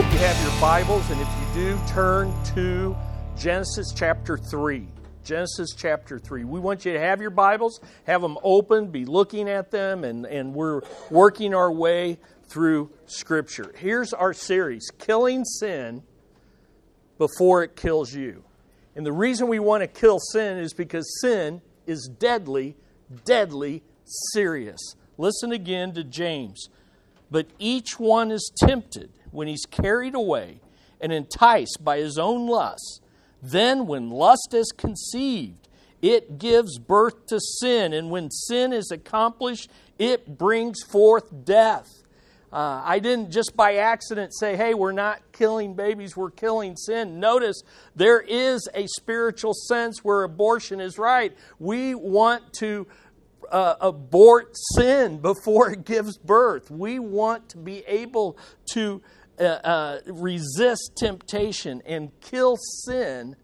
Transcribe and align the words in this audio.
hope 0.00 0.12
you 0.12 0.18
have 0.20 0.40
your 0.44 0.60
Bibles, 0.60 1.10
and 1.10 1.20
if 1.20 1.26
you 1.26 1.60
do, 1.60 1.78
turn 1.88 2.32
to 2.54 2.96
Genesis 3.36 3.92
chapter 3.92 4.38
3. 4.38 4.86
Genesis 5.24 5.74
chapter 5.76 6.20
3. 6.20 6.44
We 6.44 6.60
want 6.60 6.84
you 6.84 6.92
to 6.92 7.00
have 7.00 7.20
your 7.20 7.30
Bibles, 7.32 7.80
have 8.06 8.22
them 8.22 8.38
open, 8.44 8.92
be 8.92 9.04
looking 9.04 9.48
at 9.48 9.72
them, 9.72 10.04
and, 10.04 10.24
and 10.24 10.54
we're 10.54 10.82
working 11.10 11.52
our 11.52 11.72
way 11.72 12.20
through 12.46 12.92
Scripture. 13.06 13.74
Here's 13.76 14.12
our 14.12 14.32
series 14.32 14.88
Killing 14.98 15.44
Sin 15.44 16.04
Before 17.18 17.64
It 17.64 17.74
Kills 17.74 18.14
You. 18.14 18.44
And 18.94 19.04
the 19.04 19.12
reason 19.12 19.48
we 19.48 19.58
want 19.58 19.80
to 19.82 19.88
kill 19.88 20.20
sin 20.20 20.58
is 20.58 20.74
because 20.74 21.12
sin 21.20 21.60
is 21.88 22.08
deadly, 22.20 22.76
deadly 23.24 23.82
serious. 24.32 24.94
Listen 25.16 25.50
again 25.50 25.92
to 25.94 26.04
James. 26.04 26.68
But 27.30 27.46
each 27.58 27.98
one 27.98 28.30
is 28.30 28.50
tempted 28.58 29.10
when 29.30 29.48
he's 29.48 29.66
carried 29.66 30.14
away 30.14 30.60
and 31.00 31.12
enticed 31.12 31.78
by 31.82 31.98
his 31.98 32.18
own 32.18 32.46
lusts. 32.46 33.00
Then, 33.42 33.86
when 33.86 34.10
lust 34.10 34.52
is 34.52 34.72
conceived, 34.76 35.68
it 36.02 36.38
gives 36.38 36.78
birth 36.78 37.26
to 37.26 37.38
sin. 37.40 37.92
And 37.92 38.10
when 38.10 38.30
sin 38.30 38.72
is 38.72 38.90
accomplished, 38.90 39.70
it 39.98 40.38
brings 40.38 40.82
forth 40.82 41.44
death. 41.44 41.88
Uh, 42.50 42.80
I 42.82 42.98
didn't 42.98 43.30
just 43.30 43.54
by 43.54 43.74
accident 43.76 44.32
say, 44.34 44.56
hey, 44.56 44.72
we're 44.72 44.92
not 44.92 45.20
killing 45.32 45.74
babies, 45.74 46.16
we're 46.16 46.30
killing 46.30 46.76
sin. 46.76 47.20
Notice 47.20 47.62
there 47.94 48.20
is 48.20 48.66
a 48.74 48.86
spiritual 48.86 49.52
sense 49.52 50.02
where 50.02 50.22
abortion 50.22 50.80
is 50.80 50.98
right. 50.98 51.36
We 51.58 51.94
want 51.94 52.54
to 52.54 52.86
uh, 53.50 53.74
abort 53.80 54.56
sin 54.76 55.18
before 55.18 55.70
it 55.70 55.84
gives 55.84 56.18
birth. 56.18 56.70
We 56.70 56.98
want 56.98 57.48
to 57.50 57.58
be 57.58 57.84
able 57.86 58.38
to 58.72 59.02
uh, 59.40 59.44
uh, 59.44 60.00
resist 60.06 60.92
temptation 60.96 61.82
and 61.86 62.10
kill 62.20 62.56
sin 62.84 63.36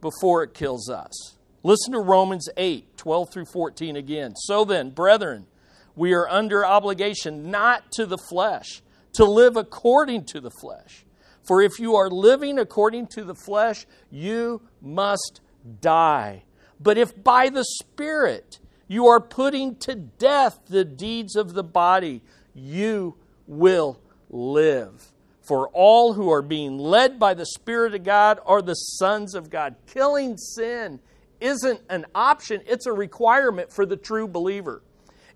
before 0.00 0.42
it 0.42 0.54
kills 0.54 0.90
us. 0.90 1.36
Listen 1.62 1.92
to 1.92 2.00
Romans 2.00 2.48
8 2.56 2.96
12 2.96 3.28
through 3.32 3.44
14 3.52 3.96
again. 3.96 4.34
So 4.34 4.64
then, 4.64 4.90
brethren, 4.90 5.46
we 5.94 6.14
are 6.14 6.28
under 6.28 6.64
obligation 6.64 7.50
not 7.50 7.92
to 7.92 8.06
the 8.06 8.18
flesh, 8.30 8.82
to 9.14 9.24
live 9.24 9.56
according 9.56 10.24
to 10.26 10.40
the 10.40 10.50
flesh. 10.50 11.04
For 11.46 11.62
if 11.62 11.78
you 11.78 11.96
are 11.96 12.08
living 12.08 12.58
according 12.58 13.08
to 13.08 13.24
the 13.24 13.34
flesh, 13.34 13.86
you 14.10 14.62
must 14.80 15.40
die. 15.80 16.44
But 16.78 16.96
if 16.96 17.22
by 17.22 17.50
the 17.50 17.64
Spirit 17.64 18.58
you 18.90 19.06
are 19.06 19.20
putting 19.20 19.76
to 19.76 19.94
death 19.94 20.62
the 20.66 20.84
deeds 20.84 21.36
of 21.36 21.54
the 21.54 21.62
body, 21.62 22.22
you 22.52 23.14
will 23.46 24.00
live. 24.28 25.12
For 25.42 25.68
all 25.68 26.14
who 26.14 26.28
are 26.32 26.42
being 26.42 26.76
led 26.76 27.16
by 27.16 27.34
the 27.34 27.46
Spirit 27.46 27.94
of 27.94 28.02
God 28.02 28.40
are 28.44 28.60
the 28.60 28.74
sons 28.74 29.36
of 29.36 29.48
God. 29.48 29.76
Killing 29.86 30.36
sin 30.36 30.98
isn't 31.40 31.80
an 31.88 32.04
option, 32.16 32.62
it's 32.66 32.86
a 32.86 32.92
requirement 32.92 33.72
for 33.72 33.86
the 33.86 33.96
true 33.96 34.26
believer. 34.26 34.82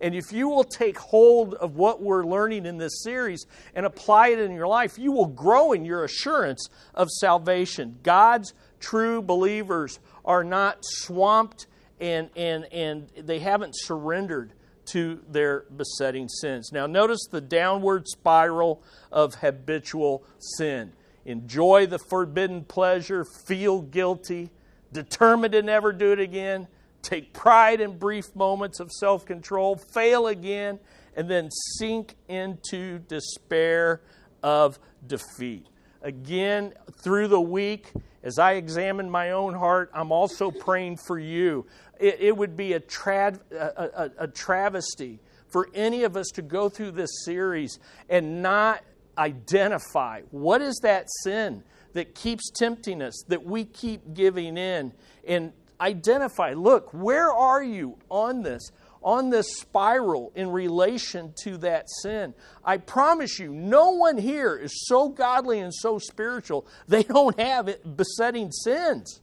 And 0.00 0.16
if 0.16 0.32
you 0.32 0.48
will 0.48 0.64
take 0.64 0.98
hold 0.98 1.54
of 1.54 1.76
what 1.76 2.02
we're 2.02 2.26
learning 2.26 2.66
in 2.66 2.78
this 2.78 3.04
series 3.04 3.46
and 3.72 3.86
apply 3.86 4.30
it 4.30 4.40
in 4.40 4.50
your 4.50 4.66
life, 4.66 4.98
you 4.98 5.12
will 5.12 5.26
grow 5.26 5.70
in 5.70 5.84
your 5.84 6.02
assurance 6.02 6.68
of 6.92 7.08
salvation. 7.08 8.00
God's 8.02 8.52
true 8.80 9.22
believers 9.22 10.00
are 10.24 10.42
not 10.42 10.78
swamped 10.80 11.68
and, 12.04 12.28
and, 12.36 12.64
and 12.70 13.08
they 13.16 13.38
haven't 13.38 13.74
surrendered 13.74 14.52
to 14.92 15.22
their 15.26 15.64
besetting 15.74 16.28
sins. 16.28 16.70
Now, 16.70 16.86
notice 16.86 17.26
the 17.30 17.40
downward 17.40 18.06
spiral 18.06 18.82
of 19.10 19.36
habitual 19.36 20.22
sin. 20.38 20.92
Enjoy 21.24 21.86
the 21.86 21.98
forbidden 21.98 22.64
pleasure, 22.64 23.24
feel 23.24 23.80
guilty, 23.80 24.50
determined 24.92 25.52
to 25.52 25.62
never 25.62 25.92
do 25.92 26.12
it 26.12 26.20
again, 26.20 26.68
take 27.00 27.32
pride 27.32 27.80
in 27.80 27.96
brief 27.96 28.36
moments 28.36 28.78
of 28.78 28.92
self 28.92 29.24
control, 29.24 29.76
fail 29.94 30.26
again, 30.26 30.78
and 31.16 31.30
then 31.30 31.48
sink 31.78 32.16
into 32.28 32.98
despair 32.98 34.02
of 34.42 34.78
defeat. 35.06 35.66
Again, 36.02 36.74
through 37.02 37.28
the 37.28 37.40
week, 37.40 37.90
as 38.22 38.38
I 38.38 38.52
examine 38.52 39.10
my 39.10 39.30
own 39.30 39.54
heart, 39.54 39.90
I'm 39.94 40.12
also 40.12 40.50
praying 40.50 40.98
for 41.06 41.18
you 41.18 41.66
it, 41.98 42.18
it 42.20 42.36
would 42.36 42.56
be 42.56 42.72
a, 42.74 42.80
tra- 42.80 43.38
a, 43.52 43.56
a, 43.56 44.10
a 44.18 44.28
travesty 44.28 45.20
for 45.48 45.68
any 45.74 46.02
of 46.02 46.16
us 46.16 46.28
to 46.34 46.42
go 46.42 46.68
through 46.68 46.90
this 46.90 47.24
series 47.24 47.78
and 48.08 48.42
not 48.42 48.82
identify 49.16 50.22
what 50.30 50.60
is 50.60 50.80
that 50.82 51.06
sin 51.22 51.62
that 51.92 52.14
keeps 52.14 52.50
tempting 52.50 53.00
us, 53.00 53.24
that 53.28 53.44
we 53.44 53.64
keep 53.64 54.14
giving 54.14 54.56
in, 54.56 54.92
and 55.26 55.52
identify 55.80 56.52
look, 56.52 56.92
where 56.92 57.30
are 57.30 57.62
you 57.62 57.96
on 58.08 58.42
this? 58.42 58.70
On 59.02 59.30
this 59.30 59.58
spiral 59.58 60.32
in 60.34 60.50
relation 60.50 61.34
to 61.44 61.58
that 61.58 61.88
sin. 62.02 62.34
I 62.64 62.78
promise 62.78 63.38
you, 63.38 63.52
no 63.52 63.90
one 63.90 64.16
here 64.16 64.56
is 64.56 64.86
so 64.86 65.08
godly 65.08 65.60
and 65.60 65.72
so 65.72 65.98
spiritual, 65.98 66.66
they 66.88 67.02
don't 67.02 67.38
have 67.38 67.68
it 67.68 67.96
besetting 67.96 68.50
sins. 68.50 69.20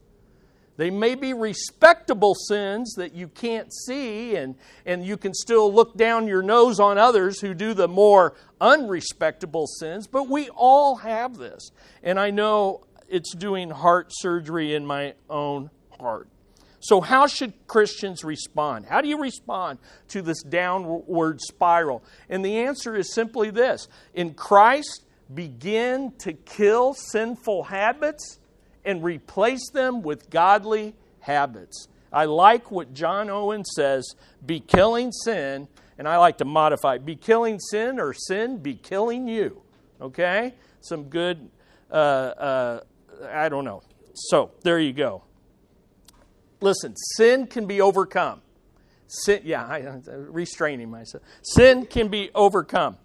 They 0.81 0.89
may 0.89 1.13
be 1.13 1.35
respectable 1.35 2.33
sins 2.33 2.95
that 2.95 3.13
you 3.13 3.27
can't 3.27 3.71
see, 3.71 4.35
and, 4.35 4.55
and 4.83 5.05
you 5.05 5.15
can 5.15 5.31
still 5.31 5.71
look 5.71 5.95
down 5.95 6.25
your 6.25 6.41
nose 6.41 6.79
on 6.79 6.97
others 6.97 7.39
who 7.39 7.53
do 7.53 7.75
the 7.75 7.87
more 7.87 8.33
unrespectable 8.59 9.67
sins, 9.67 10.07
but 10.07 10.27
we 10.27 10.49
all 10.49 10.95
have 10.95 11.37
this. 11.37 11.69
And 12.01 12.19
I 12.19 12.31
know 12.31 12.87
it's 13.07 13.35
doing 13.35 13.69
heart 13.69 14.07
surgery 14.09 14.73
in 14.73 14.83
my 14.83 15.13
own 15.29 15.69
heart. 15.99 16.27
So, 16.79 16.99
how 16.99 17.27
should 17.27 17.53
Christians 17.67 18.23
respond? 18.23 18.87
How 18.87 19.01
do 19.01 19.07
you 19.07 19.21
respond 19.21 19.77
to 20.07 20.23
this 20.23 20.41
downward 20.41 21.41
spiral? 21.41 22.03
And 22.27 22.43
the 22.43 22.57
answer 22.57 22.95
is 22.95 23.13
simply 23.13 23.51
this 23.51 23.87
In 24.15 24.33
Christ, 24.33 25.05
begin 25.31 26.13
to 26.21 26.33
kill 26.33 26.95
sinful 26.95 27.65
habits 27.65 28.39
and 28.85 29.03
replace 29.03 29.69
them 29.71 30.01
with 30.01 30.29
godly 30.29 30.95
habits. 31.19 31.87
I 32.11 32.25
like 32.25 32.71
what 32.71 32.93
John 32.93 33.29
Owen 33.29 33.63
says 33.63 34.15
be 34.45 34.59
killing 34.59 35.11
sin, 35.11 35.67
and 35.97 36.07
I 36.07 36.17
like 36.17 36.37
to 36.39 36.45
modify 36.45 36.97
be 36.97 37.15
killing 37.15 37.59
sin 37.59 37.99
or 37.99 38.13
sin 38.13 38.57
be 38.57 38.75
killing 38.75 39.27
you. 39.27 39.61
Okay? 40.01 40.53
Some 40.81 41.05
good, 41.05 41.49
uh, 41.89 41.93
uh, 41.93 42.79
I 43.29 43.49
don't 43.49 43.65
know. 43.65 43.83
So, 44.13 44.51
there 44.63 44.79
you 44.79 44.93
go. 44.93 45.23
Listen, 46.59 46.95
sin 46.95 47.47
can 47.47 47.65
be 47.65 47.81
overcome. 47.81 48.41
Sin, 49.07 49.41
yeah, 49.43 49.65
I, 49.65 49.79
am 49.79 50.03
restraining 50.31 50.89
myself. 50.89 51.23
Sin 51.41 51.85
can 51.85 52.07
be 52.07 52.29
overcome. 52.35 52.97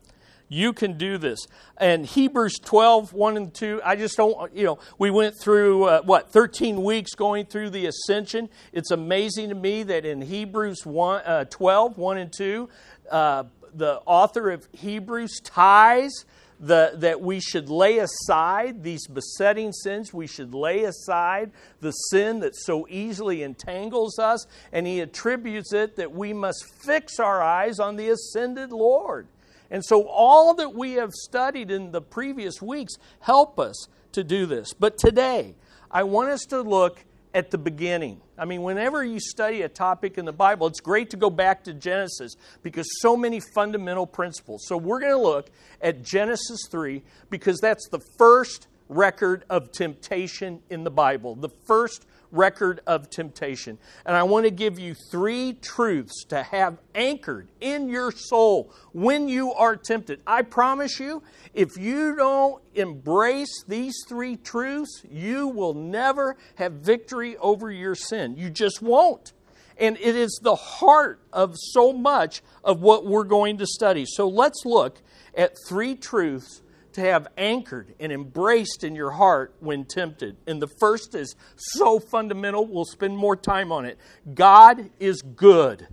You 0.49 0.73
can 0.73 0.97
do 0.97 1.19
this. 1.19 1.47
And 1.77 2.07
Hebrews 2.07 2.59
12, 2.65 3.13
1 3.13 3.37
and 3.37 3.53
2, 3.53 3.81
I 3.85 3.97
just 3.97 4.17
don't, 4.17 4.55
you 4.55 4.65
know, 4.65 4.79
we 4.99 5.11
went 5.11 5.35
through, 5.41 5.85
uh, 5.85 6.03
what, 6.03 6.31
13 6.31 6.83
weeks 6.83 7.15
going 7.15 7.47
through 7.47 7.71
the 7.71 7.87
ascension. 7.87 8.49
It's 8.73 8.91
amazing 8.91 9.49
to 9.49 9.55
me 9.55 9.83
that 9.83 10.05
in 10.05 10.23
Hebrews 10.23 10.87
1, 10.87 11.23
uh, 11.25 11.45
12, 11.47 11.99
1 11.99 12.19
and 12.19 12.33
2, 12.33 12.69
uh, 13.11 13.45
the 13.75 14.01
author 14.07 14.51
of 14.51 14.69
Hebrews 14.73 15.41
ties 15.43 16.25
the, 16.59 16.93
that 16.95 17.21
we 17.21 17.41
should 17.41 17.69
lay 17.69 17.99
aside 17.99 18.83
these 18.83 19.07
besetting 19.07 19.73
sins. 19.73 20.15
We 20.15 20.27
should 20.27 20.55
lay 20.55 20.85
aside 20.85 21.51
the 21.81 21.91
sin 21.91 22.41
that 22.41 22.57
so 22.57 22.87
easily 22.89 23.43
entangles 23.43 24.19
us. 24.19 24.47
And 24.73 24.87
he 24.87 25.01
attributes 25.01 25.73
it 25.73 25.97
that 25.97 26.13
we 26.13 26.33
must 26.33 26.65
fix 26.85 27.21
our 27.21 27.43
eyes 27.43 27.79
on 27.79 27.97
the 27.97 28.09
ascended 28.09 28.73
Lord. 28.73 29.27
And 29.71 29.85
so, 29.85 30.07
all 30.09 30.55
that 30.55 30.75
we 30.75 30.93
have 30.93 31.13
studied 31.13 31.71
in 31.71 31.93
the 31.93 32.01
previous 32.01 32.63
weeks 32.63 32.95
help 33.21 33.59
us 33.59 33.89
to 34.13 34.23
do 34.23 34.47
this. 34.47 34.73
But 34.73 34.99
today, 34.99 35.55
I 35.91 36.05
want 36.05 36.31
us 36.31 36.43
to 36.47 36.61
look 36.63 37.05
at 37.35 37.51
the 37.51 37.59
beginning. 37.59 38.21
I 38.39 38.45
mean, 38.45 38.63
whenever 38.63 39.05
you 39.05 39.21
study 39.21 39.63
a 39.63 39.69
topic 39.69 40.19
in 40.19 40.25
the 40.25 40.33
Bible, 40.33 40.67
it's 40.67 40.81
great 40.81 41.11
to 41.11 41.17
go 41.17 41.31
back 41.31 41.65
to 41.65 41.75
Genesis 41.75 42.37
because 42.63 42.87
so 43.01 43.17
many 43.17 43.41
fundamental 43.55 44.07
principles. 44.07 44.65
So, 44.67 44.77
we're 44.77 45.01
going 45.01 45.13
to 45.13 45.19
look 45.19 45.51
at 45.81 46.03
Genesis 46.03 46.61
3 46.71 47.03
because 47.31 47.59
that's 47.61 47.89
the 47.89 48.01
first 48.19 48.69
record 48.89 49.45
of 49.51 49.73
temptation 49.73 50.63
in 50.71 50.85
the 50.85 50.91
Bible, 50.91 51.35
the 51.35 51.51
first 51.67 52.07
record 52.31 52.81
of 52.87 53.11
temptation. 53.11 53.79
And 54.05 54.17
I 54.17 54.23
want 54.23 54.45
to 54.45 54.51
give 54.51 54.79
you 54.79 54.95
three 55.11 55.55
truths 55.55 56.25
to 56.29 56.43
have 56.43 56.79
anchored 56.95 57.49
in 57.61 57.89
your 57.89 58.11
soul 58.13 58.73
when 58.93 59.29
you 59.29 59.53
are 59.53 59.77
tempted. 59.77 60.21
I 60.27 60.43
promise 60.43 60.99
you, 61.01 61.23
if 61.55 61.77
you 61.77 62.17
don't 62.17 62.63
embrace 62.75 63.65
these 63.67 63.95
three 64.09 64.37
truths, 64.37 65.03
you 65.11 65.49
will 65.49 65.75
never 65.75 66.37
have 66.57 66.73
victory 66.75 67.37
over 67.39 67.71
your 67.71 67.95
sin. 67.95 68.37
You 68.37 68.51
just 68.51 68.83
won't. 68.83 69.33
And 69.79 69.99
it 69.99 70.17
is 70.17 70.41
the 70.43 70.55
heart 70.55 71.21
of 71.33 71.55
so 71.55 71.93
much 71.93 72.43
of 72.65 72.81
what 72.81 73.05
we're 73.05 73.25
going 73.25 73.59
to 73.59 73.67
study. 73.67 74.05
So 74.07 74.27
let's 74.27 74.65
look 74.65 75.03
at 75.35 75.53
three 75.69 75.95
truths 75.95 76.63
to 76.97 77.03
have 77.03 77.29
anchored 77.37 77.95
and 78.01 78.11
embraced 78.11 78.83
in 78.83 78.95
your 78.95 79.11
heart 79.11 79.55
when 79.61 79.85
tempted. 79.85 80.37
And 80.47 80.61
the 80.61 80.69
first 80.81 81.15
is 81.15 81.37
so 81.57 82.01
fundamental, 82.01 82.67
we'll 82.67 82.87
spend 82.87 83.17
more 83.17 83.37
time 83.37 83.71
on 83.71 83.85
it. 83.85 83.99
God 84.35 84.91
is 84.99 85.23
good, 85.23 85.87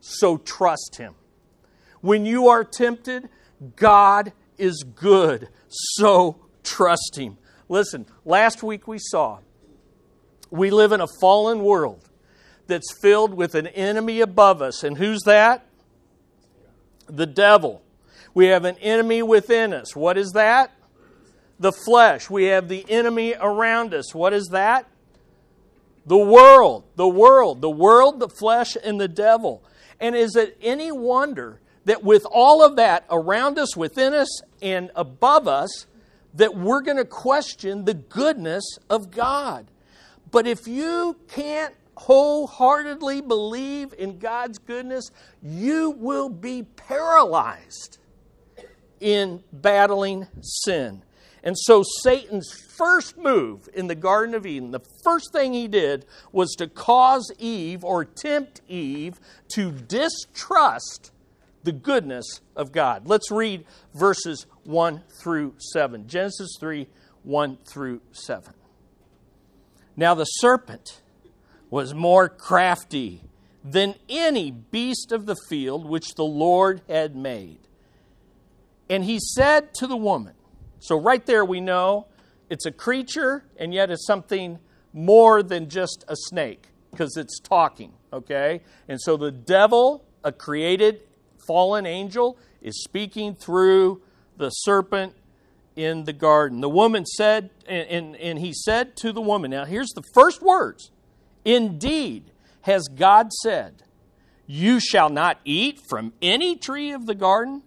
so 0.00 0.36
trust 0.36 0.96
Him. 0.96 1.14
When 2.00 2.26
you 2.26 2.48
are 2.48 2.64
tempted, 2.64 3.28
God 3.76 4.32
is 4.58 4.84
good, 4.94 5.48
so 5.68 6.36
trust 6.62 7.16
Him. 7.16 7.38
Listen, 7.68 8.06
last 8.24 8.62
week 8.62 8.86
we 8.86 8.98
saw 8.98 9.38
we 10.50 10.70
live 10.70 10.92
in 10.92 11.00
a 11.00 11.06
fallen 11.18 11.62
world 11.62 12.10
that's 12.66 12.92
filled 13.00 13.32
with 13.32 13.54
an 13.54 13.68
enemy 13.68 14.20
above 14.20 14.60
us. 14.60 14.84
And 14.84 14.98
who's 14.98 15.22
that? 15.22 15.66
The 17.06 17.24
devil. 17.24 17.82
We 18.34 18.46
have 18.46 18.64
an 18.64 18.76
enemy 18.80 19.22
within 19.22 19.72
us. 19.72 19.94
What 19.94 20.16
is 20.16 20.32
that? 20.32 20.72
The 21.58 21.72
flesh. 21.72 22.30
We 22.30 22.44
have 22.46 22.68
the 22.68 22.84
enemy 22.88 23.34
around 23.38 23.94
us. 23.94 24.14
What 24.14 24.32
is 24.32 24.48
that? 24.52 24.86
The 26.06 26.16
world. 26.16 26.84
The 26.96 27.08
world. 27.08 27.60
The 27.60 27.70
world, 27.70 28.20
the 28.20 28.28
flesh, 28.28 28.76
and 28.82 29.00
the 29.00 29.08
devil. 29.08 29.62
And 30.00 30.16
is 30.16 30.34
it 30.34 30.56
any 30.62 30.90
wonder 30.90 31.60
that 31.84 32.02
with 32.02 32.26
all 32.30 32.64
of 32.64 32.76
that 32.76 33.04
around 33.10 33.58
us, 33.58 33.76
within 33.76 34.14
us, 34.14 34.40
and 34.62 34.90
above 34.96 35.46
us, 35.46 35.86
that 36.34 36.56
we're 36.56 36.80
going 36.80 36.96
to 36.96 37.04
question 37.04 37.84
the 37.84 37.94
goodness 37.94 38.64
of 38.88 39.10
God? 39.10 39.66
But 40.30 40.46
if 40.46 40.66
you 40.66 41.16
can't 41.28 41.74
wholeheartedly 41.96 43.20
believe 43.20 43.94
in 43.98 44.18
God's 44.18 44.58
goodness, 44.58 45.10
you 45.42 45.90
will 45.90 46.30
be 46.30 46.62
paralyzed 46.62 47.98
in 49.02 49.42
battling 49.52 50.28
sin. 50.40 51.02
And 51.44 51.58
so, 51.58 51.82
Satan's 52.02 52.52
first 52.52 53.18
move 53.18 53.68
in 53.74 53.88
the 53.88 53.96
Garden 53.96 54.34
of 54.34 54.46
Eden, 54.46 54.70
the 54.70 54.86
first 55.02 55.32
thing 55.32 55.52
he 55.52 55.66
did 55.66 56.06
was 56.30 56.54
to 56.58 56.68
cause 56.68 57.32
Eve 57.36 57.82
or 57.82 58.04
tempt 58.04 58.60
Eve 58.68 59.18
to 59.48 59.72
distrust 59.72 61.10
the 61.64 61.72
goodness 61.72 62.40
of 62.54 62.70
God. 62.70 63.08
Let's 63.08 63.30
read 63.32 63.64
verses 63.92 64.46
1 64.64 65.02
through 65.20 65.54
7. 65.58 66.06
Genesis 66.06 66.56
3 66.60 66.86
1 67.24 67.58
through 67.68 68.00
7. 68.12 68.54
Now, 69.96 70.14
the 70.14 70.24
serpent 70.24 71.02
was 71.70 71.92
more 71.92 72.28
crafty 72.28 73.22
than 73.64 73.94
any 74.08 74.50
beast 74.50 75.12
of 75.12 75.26
the 75.26 75.36
field 75.48 75.86
which 75.86 76.14
the 76.14 76.24
Lord 76.24 76.82
had 76.88 77.16
made. 77.16 77.58
And 78.92 79.06
he 79.06 79.18
said 79.20 79.72
to 79.76 79.86
the 79.86 79.96
woman, 79.96 80.34
so 80.78 81.00
right 81.00 81.24
there 81.24 81.46
we 81.46 81.62
know 81.62 82.08
it's 82.50 82.66
a 82.66 82.70
creature 82.70 83.42
and 83.56 83.72
yet 83.72 83.90
it's 83.90 84.06
something 84.06 84.58
more 84.92 85.42
than 85.42 85.70
just 85.70 86.04
a 86.08 86.14
snake 86.14 86.66
because 86.90 87.16
it's 87.16 87.40
talking, 87.40 87.94
okay? 88.12 88.60
And 88.88 89.00
so 89.00 89.16
the 89.16 89.30
devil, 89.30 90.04
a 90.22 90.30
created 90.30 91.00
fallen 91.46 91.86
angel, 91.86 92.36
is 92.60 92.84
speaking 92.84 93.34
through 93.34 94.02
the 94.36 94.50
serpent 94.50 95.14
in 95.74 96.04
the 96.04 96.12
garden. 96.12 96.60
The 96.60 96.68
woman 96.68 97.06
said, 97.06 97.48
and, 97.66 97.88
and, 97.88 98.16
and 98.16 98.38
he 98.40 98.52
said 98.52 98.94
to 98.96 99.10
the 99.10 99.22
woman, 99.22 99.52
now 99.52 99.64
here's 99.64 99.92
the 99.94 100.04
first 100.12 100.42
words 100.42 100.90
Indeed, 101.46 102.30
has 102.60 102.88
God 102.88 103.32
said, 103.42 103.84
You 104.46 104.80
shall 104.80 105.08
not 105.08 105.38
eat 105.46 105.80
from 105.88 106.12
any 106.20 106.56
tree 106.56 106.92
of 106.92 107.06
the 107.06 107.14
garden? 107.14 107.62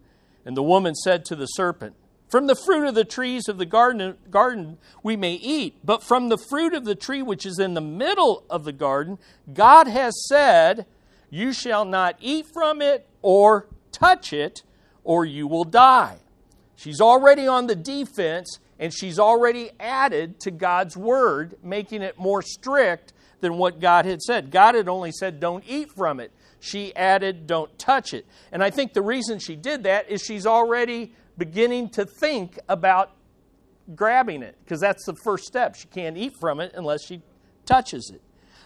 And 0.46 0.56
the 0.56 0.64
woman 0.64 0.94
said 0.94 1.26
to 1.26 1.36
the 1.36 1.48
serpent, 1.48 1.96
From 2.30 2.46
the 2.46 2.56
fruit 2.56 2.88
of 2.88 2.96
the 2.96 3.04
trees 3.04 3.50
of 3.50 3.58
the 3.58 3.66
garden, 3.66 4.16
garden 4.30 4.78
we 5.02 5.16
may 5.16 5.34
eat, 5.34 5.78
but 5.84 6.04
from 6.04 6.30
the 6.30 6.38
fruit 6.38 6.74
of 6.74 6.86
the 6.86 6.96
tree 6.96 7.24
which 7.24 7.46
is 7.46 7.58
in 7.58 7.74
the 7.74 7.82
middle 7.82 8.44
of 8.50 8.64
the 8.64 8.72
garden, 8.72 9.18
God 9.52 9.88
has 9.88 10.14
said, 10.30 10.86
You 11.32 11.52
shall 11.52 11.84
not 11.84 12.18
eat 12.22 12.46
from 12.54 12.82
it 12.82 13.08
or 13.24 13.68
touch 13.92 14.32
it, 14.32 14.62
or 15.04 15.26
you 15.26 15.48
will 15.48 15.64
die. 15.64 16.20
She's 16.76 17.02
already 17.02 17.48
on 17.48 17.68
the 17.68 17.76
defense, 17.76 18.60
and 18.78 18.94
she's 18.94 19.18
already 19.18 19.72
added 19.80 20.40
to 20.42 20.52
God's 20.52 20.96
word, 20.96 21.56
making 21.64 22.04
it 22.04 22.20
more 22.20 22.44
strict 22.44 23.14
than 23.40 23.58
what 23.58 23.80
God 23.80 24.06
had 24.06 24.22
said. 24.22 24.52
God 24.52 24.76
had 24.76 24.88
only 24.88 25.12
said, 25.12 25.40
Don't 25.40 25.64
eat 25.68 25.92
from 25.92 26.20
it 26.20 26.32
she 26.66 26.96
added, 26.96 27.48
Don't 27.48 27.78
touch 27.78 28.14
it. 28.14 28.26
And 28.52 28.64
I 28.64 28.70
think 28.70 28.94
the 28.94 29.02
reason 29.02 29.40
she 29.40 29.56
did 29.56 29.84
that 29.84 30.10
is 30.10 30.24
she's 30.24 30.46
already 30.46 31.14
beginning 31.38 31.90
to 31.90 32.06
think 32.06 32.58
about 32.68 33.12
grabbing 33.96 34.42
it, 34.42 34.56
because 34.64 34.80
that's 34.80 35.06
the 35.06 35.16
first 35.24 35.46
step. 35.46 35.76
She 35.76 35.88
can't 35.88 36.18
eat 36.18 36.34
from 36.40 36.60
it 36.60 36.72
unless 36.76 37.06
she 37.06 37.22
touches 37.66 38.12
it. 38.14 38.22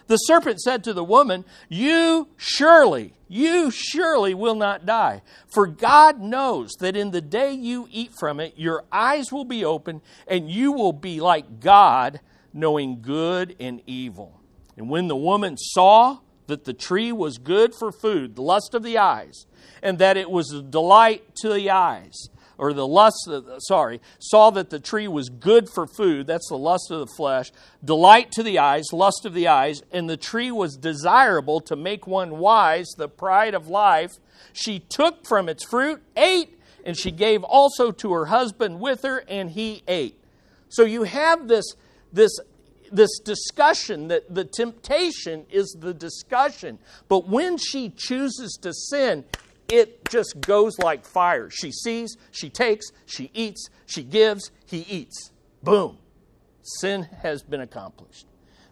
The 0.06 0.16
serpent 0.16 0.60
said 0.60 0.82
to 0.84 0.92
the 0.92 1.04
woman, 1.04 1.44
You 1.68 2.28
surely, 2.36 3.12
you 3.28 3.70
surely 3.70 4.34
will 4.34 4.56
not 4.56 4.86
die. 4.86 5.22
For 5.52 5.66
God 5.66 6.20
knows 6.20 6.72
that 6.80 6.96
in 6.96 7.10
the 7.10 7.20
day 7.20 7.52
you 7.52 7.86
eat 7.90 8.12
from 8.18 8.40
it, 8.40 8.54
your 8.56 8.84
eyes 8.90 9.30
will 9.30 9.44
be 9.44 9.64
open, 9.64 10.00
and 10.26 10.50
you 10.50 10.72
will 10.72 10.92
be 10.92 11.20
like 11.20 11.60
God, 11.60 12.20
knowing 12.52 13.02
good 13.02 13.54
and 13.60 13.82
evil. 13.86 14.40
And 14.76 14.88
when 14.88 15.08
the 15.08 15.16
woman 15.16 15.56
saw 15.58 16.18
that 16.50 16.64
the 16.64 16.74
tree 16.74 17.10
was 17.10 17.38
good 17.38 17.72
for 17.74 17.90
food, 17.90 18.36
the 18.36 18.42
lust 18.42 18.74
of 18.74 18.82
the 18.82 18.98
eyes, 18.98 19.46
and 19.82 19.98
that 19.98 20.16
it 20.16 20.30
was 20.30 20.52
a 20.52 20.62
delight 20.62 21.24
to 21.36 21.52
the 21.52 21.70
eyes, 21.70 22.28
or 22.58 22.74
the 22.74 22.86
lust, 22.86 23.26
of, 23.28 23.46
sorry, 23.60 24.00
saw 24.18 24.50
that 24.50 24.68
the 24.68 24.78
tree 24.78 25.08
was 25.08 25.30
good 25.30 25.68
for 25.74 25.86
food, 25.86 26.26
that's 26.26 26.48
the 26.48 26.58
lust 26.58 26.90
of 26.90 27.00
the 27.00 27.12
flesh, 27.16 27.50
delight 27.82 28.30
to 28.32 28.42
the 28.42 28.58
eyes, 28.58 28.84
lust 28.92 29.24
of 29.24 29.32
the 29.32 29.48
eyes, 29.48 29.82
and 29.90 30.10
the 30.10 30.16
tree 30.16 30.50
was 30.50 30.76
desirable 30.76 31.60
to 31.60 31.74
make 31.74 32.06
one 32.06 32.38
wise, 32.38 32.88
the 32.98 33.08
pride 33.08 33.54
of 33.54 33.68
life. 33.68 34.12
She 34.52 34.78
took 34.78 35.26
from 35.26 35.48
its 35.48 35.64
fruit, 35.64 36.02
ate, 36.16 36.58
and 36.84 36.96
she 36.96 37.10
gave 37.10 37.42
also 37.44 37.92
to 37.92 38.12
her 38.12 38.26
husband 38.26 38.80
with 38.80 39.02
her, 39.02 39.24
and 39.28 39.50
he 39.50 39.82
ate. 39.88 40.18
So 40.68 40.84
you 40.84 41.04
have 41.04 41.48
this, 41.48 41.64
this 42.12 42.38
this 42.90 43.18
discussion 43.18 44.08
that 44.08 44.34
the 44.34 44.44
temptation 44.44 45.46
is 45.50 45.76
the 45.78 45.94
discussion. 45.94 46.78
But 47.08 47.28
when 47.28 47.56
she 47.56 47.90
chooses 47.90 48.58
to 48.62 48.72
sin, 48.72 49.24
it 49.68 50.08
just 50.08 50.40
goes 50.40 50.78
like 50.78 51.04
fire. 51.04 51.50
She 51.50 51.70
sees, 51.70 52.16
she 52.30 52.50
takes, 52.50 52.86
she 53.06 53.30
eats, 53.34 53.68
she 53.86 54.02
gives, 54.02 54.50
he 54.66 54.80
eats. 54.80 55.30
Boom. 55.62 55.98
Sin 56.62 57.08
has 57.22 57.42
been 57.42 57.60
accomplished. 57.60 58.26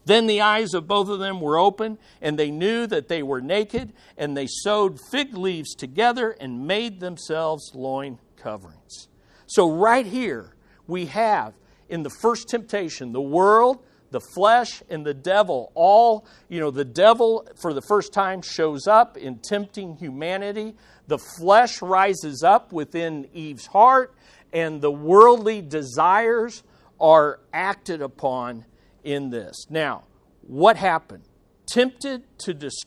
Then 0.05 0.27
the 0.27 0.41
eyes 0.41 0.73
of 0.73 0.89
both 0.89 1.09
of 1.09 1.19
them 1.19 1.41
were 1.41 1.59
open, 1.59 1.99
and 2.23 2.39
they 2.39 2.51
knew 2.51 2.87
that 2.87 3.09
they 3.09 3.23
were 3.23 3.43
naked, 3.43 3.93
and 4.17 4.37
they 4.37 4.47
sewed 4.49 4.99
fig 5.11 5.37
leaves 5.37 5.75
together 5.75 6.31
and 6.41 6.67
made 6.67 7.01
themselves 7.01 7.73
loin 7.75 8.19
coverings. 8.37 9.09
So, 9.47 9.71
right 9.71 10.07
here, 10.07 10.55
we 10.87 11.07
have 11.07 11.53
in 11.89 12.03
the 12.03 12.11
first 12.23 12.49
temptation 12.49 13.13
the 13.13 13.21
world 13.21 13.85
the 14.11 14.21
flesh 14.21 14.83
and 14.89 15.05
the 15.05 15.15
devil. 15.15 15.73
All 15.75 16.27
you 16.49 16.61
know 16.61 16.71
the 16.71 16.85
devil 16.85 17.47
for 17.57 17.73
the 17.73 17.83
first 17.83 18.13
time 18.13 18.43
shows 18.43 18.87
up 18.87 19.17
in 19.17 19.39
tempting 19.39 19.97
humanity. 19.97 20.75
The 21.07 21.19
flesh 21.19 21.83
rises 21.83 22.43
up 22.43 22.73
within 22.73 23.29
eve's 23.33 23.67
heart 23.67 24.15
and 24.53 24.81
the 24.81 24.91
worldly 24.91 25.63
desires 25.63 26.63
are 27.01 27.41
acted 27.53 28.03
upon 28.03 28.65
in 29.05 29.31
this. 29.31 29.67
Now 29.71 30.05
what 30.43 30.77
happened? 30.77 31.25
Tempted 31.67 32.25
to 32.41 32.55
dis- 32.55 32.85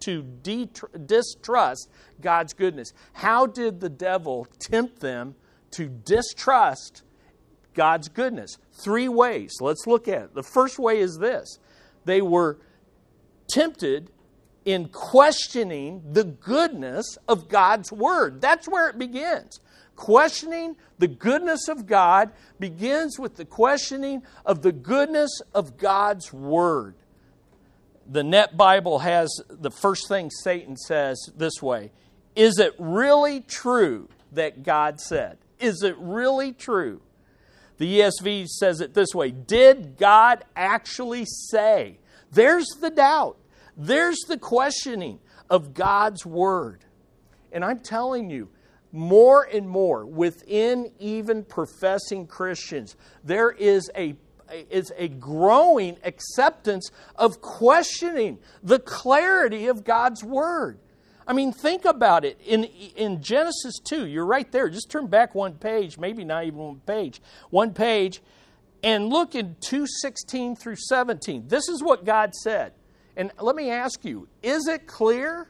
to 0.00 0.22
distrust 1.06 1.90
God's 2.20 2.52
goodness. 2.52 2.92
How 3.12 3.46
did 3.46 3.80
the 3.80 3.88
devil 3.88 4.46
tempt 4.60 5.00
them 5.00 5.34
to 5.72 5.88
distrust 5.88 7.02
God's 7.74 8.08
goodness. 8.08 8.56
Three 8.72 9.08
ways. 9.08 9.54
Let's 9.60 9.86
look 9.86 10.08
at 10.08 10.22
it. 10.22 10.34
The 10.34 10.42
first 10.42 10.78
way 10.78 10.98
is 10.98 11.18
this 11.18 11.58
they 12.04 12.22
were 12.22 12.58
tempted 13.48 14.10
in 14.64 14.88
questioning 14.88 16.02
the 16.12 16.24
goodness 16.24 17.18
of 17.28 17.48
God's 17.48 17.92
Word. 17.92 18.40
That's 18.40 18.68
where 18.68 18.88
it 18.88 18.98
begins. 18.98 19.60
Questioning 19.96 20.76
the 20.98 21.06
goodness 21.06 21.68
of 21.68 21.86
God 21.86 22.32
begins 22.58 23.18
with 23.18 23.36
the 23.36 23.44
questioning 23.44 24.22
of 24.44 24.62
the 24.62 24.72
goodness 24.72 25.30
of 25.54 25.76
God's 25.76 26.32
Word. 26.32 26.94
The 28.10 28.24
Net 28.24 28.56
Bible 28.56 29.00
has 29.00 29.30
the 29.48 29.70
first 29.70 30.08
thing 30.08 30.30
Satan 30.30 30.76
says 30.76 31.30
this 31.36 31.62
way 31.62 31.90
Is 32.34 32.58
it 32.58 32.74
really 32.78 33.40
true 33.40 34.08
that 34.32 34.62
God 34.62 35.00
said? 35.00 35.38
Is 35.60 35.82
it 35.82 35.96
really 35.98 36.52
true? 36.52 37.00
The 37.78 38.00
ESV 38.00 38.46
says 38.48 38.80
it 38.80 38.94
this 38.94 39.14
way 39.14 39.30
Did 39.30 39.96
God 39.96 40.44
actually 40.54 41.24
say? 41.26 41.98
There's 42.30 42.66
the 42.80 42.90
doubt. 42.90 43.36
There's 43.76 44.20
the 44.28 44.38
questioning 44.38 45.20
of 45.50 45.74
God's 45.74 46.24
word. 46.24 46.84
And 47.52 47.64
I'm 47.64 47.80
telling 47.80 48.30
you, 48.30 48.48
more 48.92 49.42
and 49.52 49.68
more 49.68 50.06
within 50.06 50.90
even 50.98 51.44
professing 51.44 52.26
Christians, 52.26 52.96
there 53.24 53.50
is 53.50 53.90
a 53.96 54.16
is 54.70 54.92
a 54.96 55.08
growing 55.08 55.96
acceptance 56.04 56.90
of 57.16 57.40
questioning 57.40 58.38
the 58.62 58.78
clarity 58.78 59.66
of 59.66 59.84
God's 59.84 60.22
word. 60.22 60.78
I 61.26 61.32
mean, 61.32 61.52
think 61.52 61.84
about 61.84 62.24
it. 62.24 62.38
In, 62.44 62.64
in 62.64 63.22
Genesis 63.22 63.78
2, 63.84 64.06
you're 64.06 64.26
right 64.26 64.50
there. 64.52 64.68
Just 64.68 64.90
turn 64.90 65.06
back 65.06 65.34
one 65.34 65.54
page, 65.54 65.98
maybe 65.98 66.24
not 66.24 66.44
even 66.44 66.58
one 66.58 66.80
page, 66.80 67.22
one 67.50 67.72
page, 67.72 68.20
and 68.82 69.08
look 69.08 69.34
in 69.34 69.56
216 69.60 70.56
through 70.56 70.76
17. 70.76 71.48
This 71.48 71.68
is 71.68 71.82
what 71.82 72.04
God 72.04 72.34
said. 72.34 72.72
And 73.16 73.32
let 73.40 73.56
me 73.56 73.70
ask 73.70 74.04
you 74.04 74.28
is 74.42 74.66
it 74.66 74.86
clear? 74.86 75.48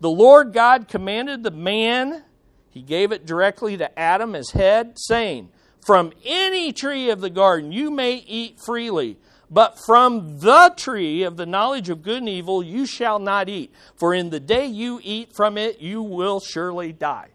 The 0.00 0.10
Lord 0.10 0.52
God 0.52 0.88
commanded 0.88 1.42
the 1.42 1.50
man, 1.50 2.22
he 2.70 2.82
gave 2.82 3.12
it 3.12 3.24
directly 3.24 3.78
to 3.78 3.98
Adam 3.98 4.34
as 4.34 4.50
head, 4.50 4.98
saying, 4.98 5.48
From 5.86 6.12
any 6.24 6.72
tree 6.72 7.08
of 7.08 7.22
the 7.22 7.30
garden 7.30 7.72
you 7.72 7.90
may 7.90 8.16
eat 8.16 8.60
freely, 8.64 9.18
but 9.50 9.78
from 9.84 10.40
the 10.40 10.74
tree 10.76 11.22
of 11.22 11.36
the 11.36 11.46
knowledge 11.46 11.88
of 11.88 12.02
good 12.02 12.18
and 12.18 12.28
evil 12.28 12.62
you 12.62 12.86
shall 12.86 13.18
not 13.18 13.48
eat, 13.48 13.72
for 13.94 14.12
in 14.12 14.30
the 14.30 14.40
day 14.40 14.66
you 14.66 15.00
eat 15.02 15.32
from 15.34 15.56
it 15.56 15.80
you 15.80 16.02
will 16.02 16.40
surely 16.40 16.92
die. 16.92 17.28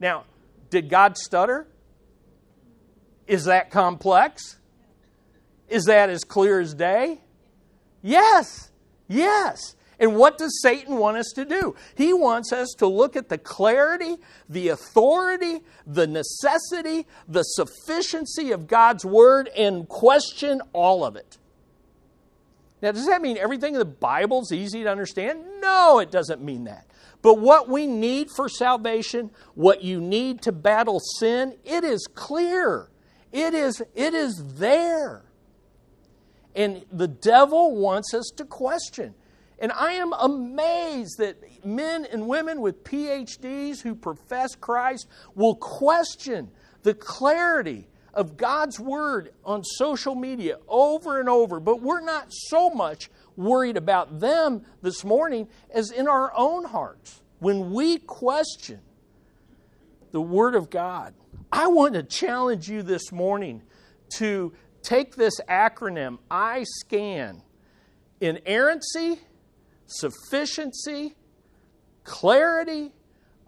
Now, 0.00 0.24
did 0.70 0.88
God 0.88 1.16
stutter? 1.16 1.66
Is 3.26 3.44
that 3.44 3.70
complex? 3.70 4.58
Is 5.68 5.84
that 5.84 6.10
as 6.10 6.24
clear 6.24 6.60
as 6.60 6.74
day? 6.74 7.20
Yes, 8.02 8.70
yes. 9.08 9.76
And 10.00 10.16
what 10.16 10.36
does 10.36 10.60
Satan 10.60 10.96
want 10.96 11.16
us 11.16 11.30
to 11.36 11.44
do? 11.44 11.76
He 11.94 12.12
wants 12.12 12.52
us 12.52 12.74
to 12.78 12.88
look 12.88 13.14
at 13.14 13.28
the 13.28 13.38
clarity, 13.38 14.16
the 14.48 14.68
authority, 14.68 15.60
the 15.86 16.08
necessity, 16.08 17.06
the 17.28 17.44
sufficiency 17.44 18.50
of 18.50 18.66
God's 18.66 19.04
Word 19.04 19.48
and 19.56 19.88
question 19.88 20.60
all 20.72 21.04
of 21.04 21.14
it. 21.14 21.38
Now, 22.82 22.90
does 22.90 23.06
that 23.06 23.22
mean 23.22 23.38
everything 23.38 23.74
in 23.74 23.78
the 23.78 23.84
Bible 23.84 24.42
is 24.42 24.52
easy 24.52 24.82
to 24.82 24.90
understand? 24.90 25.44
No, 25.60 26.00
it 26.00 26.10
doesn't 26.10 26.42
mean 26.42 26.64
that. 26.64 26.86
But 27.22 27.38
what 27.38 27.68
we 27.68 27.86
need 27.86 28.28
for 28.34 28.48
salvation, 28.48 29.30
what 29.54 29.84
you 29.84 30.00
need 30.00 30.42
to 30.42 30.52
battle 30.52 30.98
sin, 30.98 31.54
it 31.64 31.84
is 31.84 32.08
clear. 32.12 32.90
It 33.30 33.54
is, 33.54 33.80
it 33.94 34.14
is 34.14 34.42
there. 34.56 35.22
And 36.56 36.84
the 36.90 37.06
devil 37.06 37.76
wants 37.76 38.12
us 38.12 38.30
to 38.36 38.44
question. 38.44 39.14
And 39.60 39.70
I 39.70 39.92
am 39.92 40.12
amazed 40.14 41.18
that 41.18 41.36
men 41.64 42.04
and 42.04 42.26
women 42.26 42.60
with 42.60 42.82
PhDs 42.82 43.80
who 43.80 43.94
profess 43.94 44.56
Christ 44.56 45.06
will 45.36 45.54
question 45.54 46.50
the 46.82 46.94
clarity 46.94 47.86
of 48.14 48.36
God's 48.36 48.78
Word 48.78 49.32
on 49.44 49.64
social 49.64 50.14
media 50.14 50.58
over 50.68 51.20
and 51.20 51.28
over. 51.28 51.60
But 51.60 51.80
we're 51.80 52.00
not 52.00 52.26
so 52.30 52.70
much 52.70 53.10
worried 53.36 53.76
about 53.76 54.20
them 54.20 54.62
this 54.82 55.04
morning 55.04 55.48
as 55.70 55.90
in 55.90 56.08
our 56.08 56.32
own 56.36 56.64
hearts. 56.64 57.22
When 57.38 57.72
we 57.72 57.98
question 57.98 58.80
the 60.12 60.20
Word 60.20 60.54
of 60.54 60.70
God, 60.70 61.14
I 61.50 61.68
want 61.68 61.94
to 61.94 62.02
challenge 62.02 62.68
you 62.68 62.82
this 62.82 63.12
morning 63.12 63.62
to 64.16 64.52
take 64.82 65.16
this 65.16 65.40
acronym 65.48 66.18
I 66.30 66.64
SCAN 66.64 67.42
inerrancy 68.20 69.18
sufficiency, 69.92 71.14
clarity, 72.04 72.92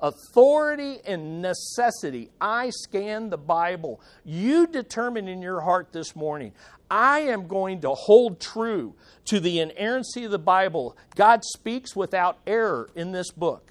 authority, 0.00 0.98
and 1.06 1.40
necessity. 1.40 2.30
I 2.40 2.70
scan 2.70 3.30
the 3.30 3.38
Bible. 3.38 4.00
You 4.24 4.66
determine 4.66 5.28
in 5.28 5.42
your 5.42 5.60
heart 5.60 5.92
this 5.92 6.14
morning, 6.14 6.52
I 6.90 7.20
am 7.20 7.46
going 7.46 7.80
to 7.80 7.90
hold 7.90 8.40
true 8.40 8.94
to 9.26 9.40
the 9.40 9.60
inerrancy 9.60 10.24
of 10.24 10.30
the 10.30 10.38
Bible. 10.38 10.96
God 11.16 11.42
speaks 11.44 11.96
without 11.96 12.38
error 12.46 12.90
in 12.94 13.12
this 13.12 13.30
book. 13.30 13.70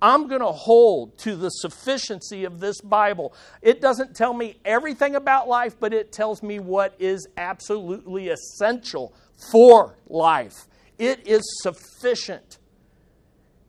I'm 0.00 0.28
going 0.28 0.40
to 0.40 0.52
hold 0.52 1.16
to 1.18 1.34
the 1.34 1.48
sufficiency 1.48 2.44
of 2.44 2.60
this 2.60 2.80
Bible. 2.82 3.34
It 3.62 3.80
doesn't 3.80 4.14
tell 4.14 4.34
me 4.34 4.58
everything 4.64 5.14
about 5.16 5.48
life, 5.48 5.76
but 5.80 5.94
it 5.94 6.12
tells 6.12 6.42
me 6.42 6.58
what 6.58 6.94
is 6.98 7.26
absolutely 7.38 8.28
essential 8.28 9.14
for 9.50 9.96
life. 10.06 10.66
It 10.98 11.26
is 11.26 11.42
sufficient. 11.62 12.58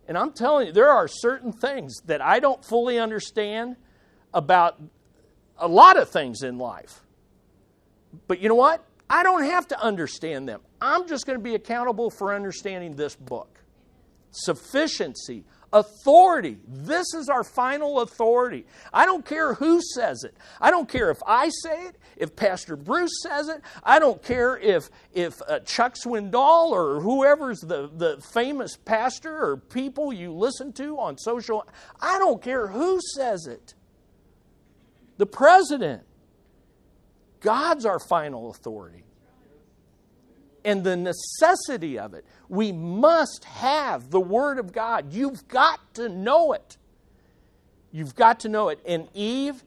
And 0.08 0.18
I'm 0.18 0.32
telling 0.32 0.68
you, 0.68 0.74
there 0.74 0.92
are 0.92 1.08
certain 1.08 1.52
things 1.52 1.96
that 2.06 2.22
I 2.22 2.40
don't 2.40 2.64
fully 2.64 3.00
understand 3.00 3.76
about 4.34 4.80
a 5.58 5.68
lot 5.68 5.98
of 5.98 6.10
things 6.10 6.44
in 6.44 6.58
life. 6.58 7.02
But 8.28 8.40
you 8.40 8.50
know 8.50 8.56
what? 8.56 8.86
I 9.10 9.24
don't 9.24 9.44
have 9.44 9.68
to 9.70 9.82
understand 9.82 10.48
them. 10.48 10.62
I'm 10.82 11.08
just 11.08 11.26
going 11.26 11.38
to 11.38 11.44
be 11.44 11.56
accountable 11.56 12.10
for 12.10 12.34
understanding 12.34 12.96
this 12.96 13.16
book. 13.16 13.60
Sufficiency 14.32 15.44
authority. 15.74 16.58
This 16.68 17.14
is 17.14 17.30
our 17.30 17.44
final 17.44 18.02
authority. 18.02 18.66
I 18.94 19.06
don't 19.06 19.26
care 19.26 19.54
who 19.54 19.82
says 19.82 20.24
it. 20.24 20.36
I 20.60 20.72
don't 20.72 20.90
care 20.90 21.10
if 21.12 21.22
I 21.26 21.50
say 21.50 21.88
it, 21.88 21.98
if 22.18 22.36
Pastor 22.36 22.76
Bruce 22.76 23.22
says 23.22 23.50
it. 23.50 23.62
I 23.84 24.00
don't 24.00 24.22
care 24.24 24.58
if, 24.58 24.90
if 25.14 25.42
uh, 25.48 25.60
Chuck 25.60 25.96
Swindoll 25.96 26.72
or 26.72 27.02
whoever's 27.02 27.60
the, 27.60 27.90
the 27.94 28.22
famous 28.34 28.78
pastor 28.78 29.36
or 29.36 29.58
people 29.58 30.14
you 30.14 30.34
listen 30.34 30.74
to 30.74 30.98
on 31.00 31.18
social. 31.18 31.68
I 32.00 32.20
don't 32.20 32.42
care 32.42 32.68
who 32.68 33.00
says 33.16 33.48
it. 33.48 33.74
The 35.18 35.26
president. 35.26 36.04
God's 37.42 37.86
our 37.86 38.00
final 38.00 38.50
authority 38.50 39.06
and 40.66 40.84
the 40.84 40.98
necessity 40.98 41.98
of 41.98 42.16
it. 42.16 42.26
We 42.50 42.72
must 42.72 43.46
have 43.46 44.10
the 44.10 44.20
Word 44.20 44.58
of 44.58 44.74
God. 44.74 45.14
You've 45.14 45.48
got 45.48 45.94
to 45.94 46.10
know 46.10 46.52
it. 46.54 46.78
You've 47.92 48.16
got 48.16 48.42
to 48.42 48.50
know 48.50 48.70
it. 48.70 48.80
And 48.86 49.08
Eve 49.14 49.64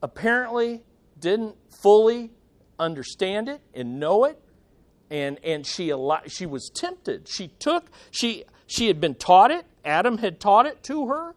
apparently 0.00 0.82
didn't 1.18 1.56
fully 1.82 2.30
understand 2.78 3.48
it 3.48 3.60
and 3.74 3.98
know 3.98 4.24
it. 4.24 4.40
And, 5.10 5.38
and 5.42 5.66
she, 5.66 5.92
she 6.28 6.46
was 6.46 6.70
tempted. 6.72 7.28
She 7.28 7.48
took, 7.58 7.90
she, 8.10 8.44
she 8.66 8.86
had 8.86 9.00
been 9.00 9.16
taught 9.16 9.50
it. 9.50 9.66
Adam 9.84 10.18
had 10.18 10.38
taught 10.38 10.66
it 10.66 10.82
to 10.84 11.08
her. 11.08 11.34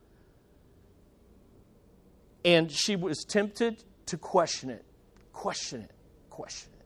And 2.46 2.72
she 2.72 2.96
was 2.96 3.26
tempted 3.28 3.84
to 4.08 4.18
question 4.18 4.70
it. 4.70 4.86
Question 5.34 5.82
it. 5.82 5.92
Question 6.30 6.72
it. 6.80 6.86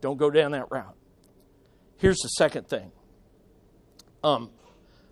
Don't 0.00 0.16
go 0.16 0.30
down 0.30 0.52
that 0.52 0.70
route. 0.70 0.94
Here's 2.00 2.18
the 2.18 2.28
second 2.28 2.66
thing. 2.66 2.90
Um, 4.24 4.50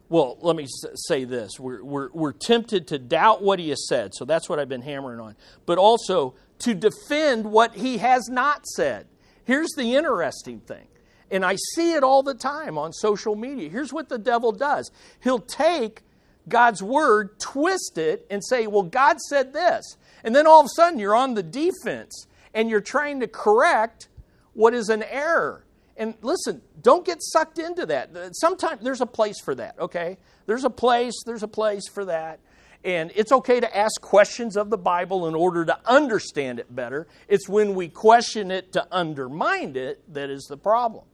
well, 0.09 0.39
let 0.41 0.57
me 0.57 0.67
say 0.95 1.25
this. 1.25 1.61
We're, 1.61 1.85
we're, 1.85 2.09
we're 2.13 2.33
tempted 2.33 2.89
to 2.89 2.99
doubt 2.99 3.43
what 3.43 3.59
he 3.59 3.69
has 3.69 3.87
said, 3.87 4.15
so 4.15 4.25
that's 4.25 4.49
what 4.49 4.59
I've 4.59 4.69
been 4.69 4.83
hammering 4.83 5.21
on, 5.21 5.37
but 5.67 5.77
also 5.77 6.35
to 6.61 6.75
defend 6.75 7.45
what 7.45 7.75
he 7.75 7.99
has 7.99 8.29
not 8.29 8.67
said. 8.67 9.07
Here's 9.45 9.71
the 9.77 9.95
interesting 9.97 10.61
thing, 10.61 10.89
and 11.31 11.45
I 11.45 11.57
see 11.75 11.93
it 11.93 12.03
all 12.03 12.23
the 12.23 12.35
time 12.35 12.79
on 12.79 12.95
social 12.95 13.37
media. 13.37 13.69
Here's 13.69 13.93
what 13.93 14.09
the 14.09 14.19
devil 14.19 14.51
does 14.51 14.91
he'll 15.21 15.41
take 15.41 16.03
God's 16.49 16.83
word, 16.83 17.39
twist 17.39 17.99
it, 17.99 18.27
and 18.31 18.43
say, 18.43 18.67
Well, 18.67 18.83
God 18.83 19.21
said 19.21 19.53
this. 19.53 19.97
And 20.25 20.35
then 20.35 20.47
all 20.47 20.61
of 20.61 20.67
a 20.67 20.75
sudden 20.75 20.99
you're 20.99 21.15
on 21.15 21.35
the 21.35 21.43
defense 21.43 22.27
and 22.55 22.69
you're 22.69 22.81
trying 22.81 23.21
to 23.21 23.29
correct 23.29 24.09
what 24.55 24.75
is 24.75 24.89
an 24.89 25.03
error. 25.03 25.65
And 25.99 26.15
listen, 26.23 26.63
don't 26.81 27.05
get 27.05 27.19
sucked 27.21 27.59
into 27.59 27.85
that. 27.87 28.17
Uh, 28.17 28.31
Sometimes 28.33 28.83
there's 28.83 29.01
a 29.01 29.07
place 29.07 29.41
for 29.41 29.55
that, 29.57 29.79
okay? 29.81 30.17
There's 30.47 30.65
a 30.65 30.71
place, 30.71 31.15
there's 31.27 31.43
a 31.43 31.49
place 31.49 31.89
for 31.89 32.05
that. 32.05 32.39
And 32.85 33.11
it's 33.17 33.33
okay 33.33 33.59
to 33.59 33.77
ask 33.77 34.01
questions 34.01 34.57
of 34.57 34.71
the 34.71 34.79
Bible 34.79 35.27
in 35.27 35.35
order 35.35 35.65
to 35.65 35.77
understand 35.85 36.61
it 36.61 36.73
better. 36.75 37.09
It's 37.27 37.49
when 37.49 37.75
we 37.75 37.89
question 37.89 38.53
it 38.53 38.73
to 38.75 38.87
undermine 38.93 39.75
it 39.75 40.01
that 40.15 40.31
is 40.31 40.45
the 40.45 40.57
problem, 40.57 41.05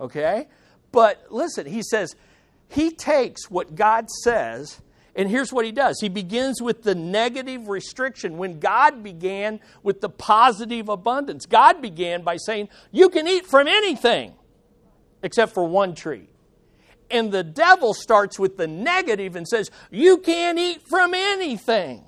okay? 0.00 0.48
But 0.90 1.26
listen, 1.28 1.66
he 1.66 1.82
says, 1.82 2.16
he 2.68 2.90
takes 2.90 3.50
what 3.50 3.74
God 3.74 4.08
says 4.10 4.80
and 5.20 5.28
here's 5.28 5.52
what 5.52 5.66
he 5.66 5.70
does 5.70 6.00
he 6.00 6.08
begins 6.08 6.62
with 6.62 6.82
the 6.82 6.94
negative 6.94 7.68
restriction 7.68 8.38
when 8.38 8.58
God 8.58 9.02
began 9.02 9.60
with 9.82 10.00
the 10.00 10.08
positive 10.08 10.88
abundance. 10.88 11.44
God 11.44 11.82
began 11.82 12.22
by 12.22 12.38
saying, 12.38 12.70
You 12.90 13.10
can 13.10 13.28
eat 13.28 13.44
from 13.44 13.68
anything 13.68 14.32
except 15.22 15.52
for 15.52 15.62
one 15.62 15.94
tree. 15.94 16.30
And 17.10 17.30
the 17.30 17.44
devil 17.44 17.92
starts 17.92 18.38
with 18.38 18.56
the 18.56 18.66
negative 18.66 19.36
and 19.36 19.46
says, 19.46 19.70
You 19.90 20.16
can't 20.16 20.58
eat 20.58 20.88
from 20.88 21.12
anything. 21.12 22.02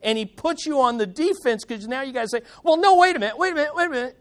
And 0.00 0.16
he 0.16 0.24
puts 0.24 0.64
you 0.64 0.82
on 0.82 0.98
the 0.98 1.06
defense 1.06 1.64
because 1.64 1.88
now 1.88 2.02
you 2.02 2.12
guys 2.12 2.30
say, 2.30 2.42
Well, 2.62 2.76
no, 2.76 2.96
wait 2.96 3.16
a 3.16 3.18
minute, 3.18 3.38
wait 3.38 3.54
a 3.54 3.56
minute, 3.56 3.74
wait 3.74 3.86
a 3.86 3.90
minute. 3.90 4.18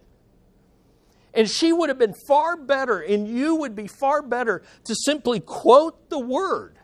And 1.35 1.47
she 1.47 1.71
would 1.71 1.89
have 1.89 1.99
been 1.99 2.15
far 2.27 2.57
better, 2.57 3.01
and 3.01 3.27
you 3.27 3.57
would 3.57 3.75
be 3.75 3.85
far 3.85 4.23
better 4.23 4.63
to 4.85 4.95
simply 4.95 5.39
quote 5.39 6.09
the 6.09 6.17
word 6.17 6.79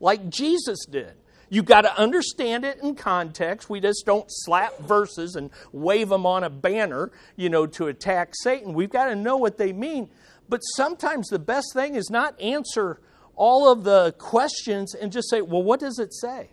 like 0.00 0.28
Jesus 0.28 0.84
did. 0.86 1.14
You've 1.48 1.64
got 1.64 1.82
to 1.82 1.96
understand 1.98 2.64
it 2.64 2.80
in 2.82 2.96
context. 2.96 3.70
We 3.70 3.80
just 3.80 4.04
don't 4.04 4.26
slap 4.28 4.78
verses 4.80 5.36
and 5.36 5.50
wave 5.72 6.08
them 6.08 6.26
on 6.26 6.42
a 6.42 6.50
banner, 6.50 7.12
you 7.36 7.48
know, 7.48 7.66
to 7.68 7.86
attack 7.86 8.34
Satan. 8.34 8.74
We've 8.74 8.90
got 8.90 9.06
to 9.06 9.14
know 9.14 9.36
what 9.36 9.56
they 9.56 9.72
mean. 9.72 10.10
But 10.48 10.58
sometimes 10.60 11.28
the 11.28 11.38
best 11.38 11.72
thing 11.72 11.94
is 11.94 12.10
not 12.10 12.40
answer 12.40 13.00
all 13.36 13.70
of 13.70 13.84
the 13.84 14.12
questions 14.18 14.94
and 14.94 15.12
just 15.12 15.30
say, 15.30 15.40
well, 15.40 15.62
what 15.62 15.78
does 15.78 15.98
it 15.98 16.12
say? 16.12 16.48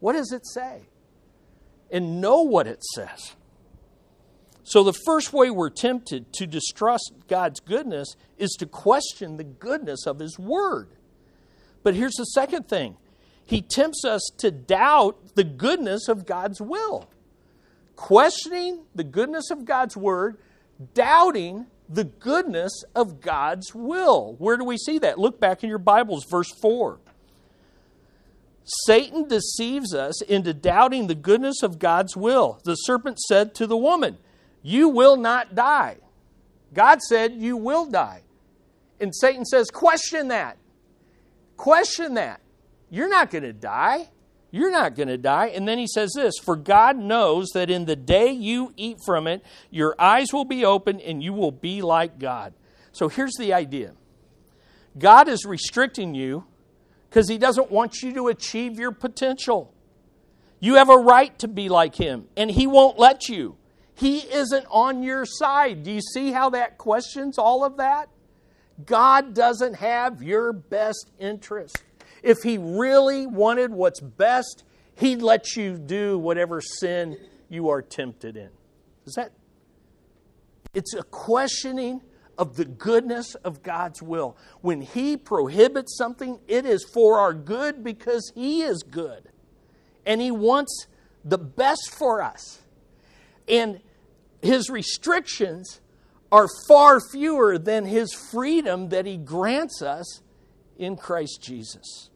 What 0.00 0.14
does 0.14 0.32
it 0.32 0.46
say? 0.46 0.82
And 1.90 2.20
know 2.20 2.42
what 2.42 2.66
it 2.66 2.82
says. 2.94 3.34
So, 4.66 4.82
the 4.82 4.94
first 5.04 5.34
way 5.34 5.50
we're 5.50 5.68
tempted 5.68 6.32
to 6.34 6.46
distrust 6.46 7.12
God's 7.28 7.60
goodness 7.60 8.16
is 8.38 8.56
to 8.58 8.66
question 8.66 9.36
the 9.36 9.44
goodness 9.44 10.06
of 10.06 10.18
His 10.18 10.38
Word. 10.38 10.88
But 11.84 11.94
here's 11.94 12.14
the 12.14 12.24
second 12.24 12.66
thing 12.66 12.96
He 13.46 13.62
tempts 13.62 14.04
us 14.04 14.28
to 14.38 14.50
doubt 14.50 15.36
the 15.36 15.44
goodness 15.44 16.08
of 16.08 16.26
God's 16.26 16.60
will. 16.60 17.08
Questioning 17.94 18.80
the 18.92 19.04
goodness 19.04 19.52
of 19.52 19.64
God's 19.64 19.96
Word, 19.96 20.38
doubting 20.94 21.66
the 21.88 22.04
goodness 22.04 22.82
of 22.96 23.20
God's 23.20 23.72
will. 23.72 24.34
Where 24.38 24.56
do 24.56 24.64
we 24.64 24.78
see 24.78 24.98
that? 24.98 25.18
Look 25.18 25.38
back 25.38 25.62
in 25.62 25.68
your 25.68 25.78
Bibles, 25.78 26.24
verse 26.24 26.50
4. 26.60 26.98
Satan 28.86 29.28
deceives 29.28 29.94
us 29.94 30.22
into 30.22 30.54
doubting 30.54 31.06
the 31.06 31.14
goodness 31.14 31.62
of 31.62 31.78
God's 31.78 32.16
will. 32.16 32.60
The 32.64 32.74
serpent 32.76 33.20
said 33.20 33.54
to 33.56 33.66
the 33.66 33.76
woman, 33.76 34.16
You 34.62 34.88
will 34.88 35.16
not 35.16 35.54
die. 35.54 35.98
God 36.72 37.02
said, 37.02 37.34
You 37.34 37.58
will 37.58 37.84
die. 37.84 38.22
And 38.98 39.14
Satan 39.14 39.44
says, 39.44 39.70
Question 39.70 40.28
that. 40.28 40.56
Question 41.56 42.14
that. 42.14 42.40
You're 42.90 43.08
not 43.08 43.30
going 43.30 43.44
to 43.44 43.52
die. 43.52 44.10
You're 44.50 44.70
not 44.70 44.94
going 44.94 45.08
to 45.08 45.18
die. 45.18 45.46
And 45.46 45.66
then 45.66 45.78
he 45.78 45.86
says 45.86 46.12
this 46.14 46.34
For 46.42 46.54
God 46.54 46.96
knows 46.96 47.48
that 47.54 47.70
in 47.70 47.86
the 47.86 47.96
day 47.96 48.30
you 48.30 48.72
eat 48.76 48.98
from 49.04 49.26
it, 49.26 49.44
your 49.70 49.96
eyes 49.98 50.32
will 50.32 50.44
be 50.44 50.64
open 50.64 51.00
and 51.00 51.22
you 51.22 51.32
will 51.32 51.50
be 51.50 51.82
like 51.82 52.18
God. 52.18 52.54
So 52.92 53.08
here's 53.08 53.34
the 53.36 53.52
idea 53.52 53.94
God 54.96 55.28
is 55.28 55.44
restricting 55.44 56.14
you 56.14 56.44
because 57.08 57.28
he 57.28 57.38
doesn't 57.38 57.70
want 57.70 58.02
you 58.02 58.12
to 58.14 58.28
achieve 58.28 58.78
your 58.78 58.92
potential. 58.92 59.74
You 60.60 60.76
have 60.76 60.88
a 60.88 60.96
right 60.96 61.36
to 61.40 61.48
be 61.48 61.68
like 61.68 61.94
him, 61.96 62.26
and 62.36 62.50
he 62.50 62.66
won't 62.66 62.98
let 62.98 63.28
you. 63.28 63.56
He 63.94 64.18
isn't 64.18 64.66
on 64.70 65.02
your 65.02 65.24
side. 65.24 65.82
Do 65.82 65.92
you 65.92 66.00
see 66.00 66.32
how 66.32 66.50
that 66.50 66.78
questions 66.78 67.38
all 67.38 67.64
of 67.64 67.76
that? 67.76 68.08
God 68.84 69.34
doesn't 69.34 69.74
have 69.74 70.22
your 70.22 70.52
best 70.52 71.10
interest. 71.18 71.82
If 72.22 72.42
He 72.42 72.58
really 72.58 73.26
wanted 73.26 73.72
what's 73.72 74.00
best, 74.00 74.64
He'd 74.96 75.22
let 75.22 75.56
you 75.56 75.76
do 75.76 76.18
whatever 76.18 76.60
sin 76.60 77.16
you 77.48 77.68
are 77.68 77.82
tempted 77.82 78.36
in. 78.36 78.50
Is 79.06 79.14
that? 79.14 79.32
It's 80.72 80.94
a 80.94 81.02
questioning 81.04 82.00
of 82.36 82.56
the 82.56 82.64
goodness 82.64 83.34
of 83.36 83.62
God's 83.62 84.02
will. 84.02 84.36
When 84.60 84.80
He 84.80 85.16
prohibits 85.16 85.96
something, 85.96 86.40
it 86.48 86.66
is 86.66 86.84
for 86.84 87.18
our 87.18 87.32
good 87.32 87.84
because 87.84 88.32
He 88.34 88.62
is 88.62 88.82
good. 88.82 89.28
And 90.04 90.20
He 90.20 90.30
wants 90.30 90.86
the 91.24 91.38
best 91.38 91.94
for 91.94 92.22
us. 92.22 92.62
And 93.48 93.80
His 94.42 94.68
restrictions 94.68 95.80
are 96.34 96.48
far 96.66 97.00
fewer 97.12 97.58
than 97.58 97.84
His 97.84 98.12
freedom 98.12 98.88
that 98.88 99.06
He 99.06 99.16
grants 99.16 99.82
us 99.82 100.22
in 100.76 100.96
Christ 100.96 101.40
Jesus. 101.40 102.10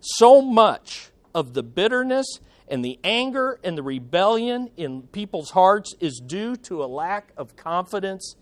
So 0.00 0.42
much 0.42 1.10
of 1.34 1.54
the 1.54 1.62
bitterness 1.62 2.26
and 2.68 2.84
the 2.84 2.98
anger 3.04 3.60
and 3.62 3.78
the 3.78 3.82
rebellion 3.82 4.70
in 4.76 5.02
people's 5.02 5.50
hearts 5.50 5.94
is 6.00 6.20
due 6.24 6.56
to 6.56 6.82
a 6.82 6.86
lack 6.86 7.32
of 7.36 7.54
confidence 7.56 8.34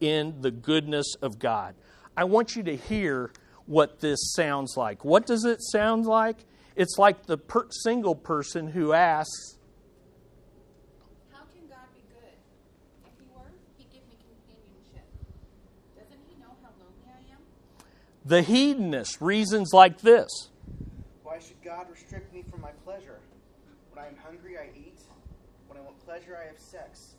in 0.00 0.40
the 0.40 0.50
goodness 0.50 1.14
of 1.20 1.38
God. 1.38 1.74
I 2.16 2.24
want 2.24 2.56
you 2.56 2.62
to 2.62 2.76
hear 2.76 3.32
what 3.66 4.00
this 4.00 4.32
sounds 4.32 4.74
like. 4.76 5.04
What 5.04 5.26
does 5.26 5.44
it 5.44 5.60
sound 5.60 6.06
like? 6.06 6.36
It's 6.76 6.98
like 6.98 7.26
the 7.26 7.36
per- 7.36 7.68
single 7.70 8.14
person 8.14 8.68
who 8.68 8.92
asks, 8.92 9.58
How 11.32 11.44
can 11.52 11.66
God 11.68 11.88
be 11.92 12.00
good? 12.08 12.36
If 13.04 13.12
He 13.18 13.26
were, 13.34 13.52
He'd 13.76 13.90
give 13.90 14.06
me 14.08 14.16
companionship. 14.20 15.08
Doesn't 15.96 16.20
He 16.28 16.36
know 16.36 16.52
how 16.62 16.70
lonely 16.78 17.08
I 17.08 17.20
am? 17.32 17.40
The 18.26 18.42
hedonist 18.42 19.20
reasons 19.20 19.70
like 19.72 20.00
this 20.00 20.50
Why 21.22 21.38
should 21.38 21.62
God 21.62 21.86
restrict 21.88 22.34
me 22.34 22.42
from 22.50 22.60
my 22.60 22.72
pleasure? 22.82 23.20
When 23.92 24.04
I 24.04 24.08
am 24.08 24.16
hungry, 24.16 24.58
I 24.58 24.66
eat. 24.74 24.98
When 25.68 25.78
I 25.78 25.82
want 25.82 26.04
pleasure, 26.04 26.34
I 26.34 26.50
have 26.50 26.58
sex. 26.58 27.14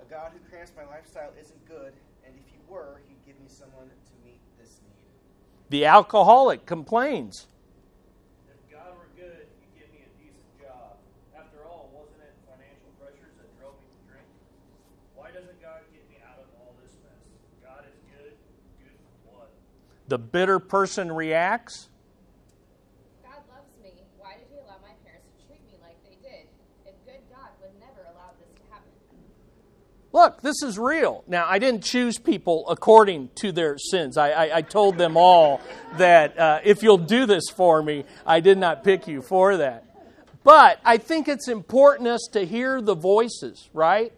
A 0.00 0.08
God 0.08 0.32
who 0.32 0.40
cramps 0.48 0.72
my 0.74 0.88
lifestyle 0.88 1.28
isn't 1.38 1.68
good, 1.68 1.92
and 2.24 2.32
if 2.40 2.46
He 2.48 2.56
were, 2.72 3.04
He'd 3.04 3.20
give 3.28 3.36
me 3.36 3.52
someone 3.52 3.92
to 3.92 4.12
meet 4.24 4.40
this 4.56 4.80
need. 4.80 4.96
The 5.68 5.84
alcoholic 5.84 6.64
complains. 6.64 7.46
If 8.48 8.56
God 8.72 8.96
were 8.96 9.12
good, 9.20 9.44
He'd 9.60 9.76
give 9.76 9.92
me 9.92 10.08
a 10.08 10.12
decent 10.24 10.48
job. 10.56 10.96
After 11.36 11.68
all, 11.68 11.92
wasn't 11.92 12.24
it 12.24 12.32
financial 12.48 12.88
pressures 12.96 13.36
that 13.36 13.52
drove 13.60 13.76
me 13.76 13.92
to 13.92 14.00
drink? 14.08 14.28
Why 15.20 15.28
doesn't 15.36 15.60
God 15.60 15.84
get 15.92 16.08
me 16.08 16.16
out 16.24 16.40
of 16.40 16.48
all 16.64 16.72
this 16.80 16.96
mess? 17.04 17.20
God 17.60 17.84
is 17.84 18.00
good, 18.08 18.32
good 18.80 18.96
for 19.04 19.12
what? 19.36 19.52
The 20.08 20.18
bitter 20.18 20.58
person 20.58 21.10
reacts. 21.10 21.88
God 23.22 23.42
loves 23.48 23.76
me. 23.82 23.90
Why 24.18 24.34
did 24.34 24.46
He 24.50 24.56
allow 24.58 24.76
my 24.82 24.92
parents 25.04 25.28
to 25.40 25.46
treat 25.46 25.60
me 25.66 25.78
like 25.82 25.96
they 26.04 26.16
did? 26.22 26.46
Good 27.06 27.20
God 27.30 27.48
would 27.62 27.70
never 27.80 28.02
allow 28.12 28.32
this 28.38 28.52
to 28.54 28.62
happen. 28.70 28.90
Look, 30.12 30.42
this 30.42 30.62
is 30.62 30.78
real. 30.78 31.24
Now, 31.26 31.46
I 31.48 31.58
didn't 31.58 31.82
choose 31.84 32.18
people 32.18 32.68
according 32.68 33.30
to 33.36 33.50
their 33.50 33.78
sins. 33.78 34.18
I, 34.18 34.30
I, 34.30 34.56
I 34.58 34.62
told 34.62 34.98
them 34.98 35.16
all 35.16 35.60
that 35.96 36.38
uh, 36.38 36.60
if 36.64 36.82
you'll 36.82 36.98
do 36.98 37.24
this 37.24 37.44
for 37.54 37.82
me, 37.82 38.04
I 38.26 38.40
did 38.40 38.58
not 38.58 38.84
pick 38.84 39.08
you 39.08 39.22
for 39.22 39.56
that. 39.56 39.84
But 40.44 40.78
I 40.84 40.98
think 40.98 41.26
it's 41.26 41.48
important 41.48 42.08
us 42.08 42.28
to 42.32 42.44
hear 42.44 42.82
the 42.82 42.94
voices, 42.94 43.70
right? 43.72 44.12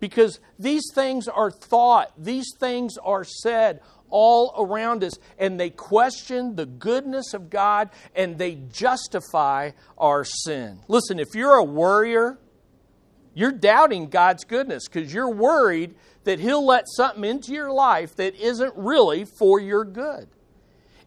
Because 0.00 0.40
these 0.58 0.90
things 0.92 1.28
are 1.28 1.52
thought, 1.52 2.12
these 2.18 2.52
things 2.58 2.98
are 2.98 3.24
said 3.24 3.80
all 4.10 4.54
around 4.58 5.04
us, 5.04 5.18
and 5.38 5.58
they 5.58 5.70
question 5.70 6.56
the 6.56 6.66
goodness 6.66 7.34
of 7.34 7.50
God 7.50 7.90
and 8.14 8.38
they 8.38 8.56
justify 8.72 9.72
our 9.96 10.24
sin. 10.24 10.80
Listen, 10.88 11.18
if 11.18 11.28
you're 11.34 11.56
a 11.56 11.64
worrier, 11.64 12.38
you're 13.34 13.52
doubting 13.52 14.08
God's 14.08 14.44
goodness 14.44 14.88
because 14.88 15.12
you're 15.12 15.30
worried 15.30 15.94
that 16.24 16.40
He'll 16.40 16.66
let 16.66 16.84
something 16.88 17.24
into 17.24 17.52
your 17.52 17.72
life 17.72 18.16
that 18.16 18.34
isn't 18.34 18.74
really 18.76 19.24
for 19.24 19.60
your 19.60 19.84
good. 19.84 20.28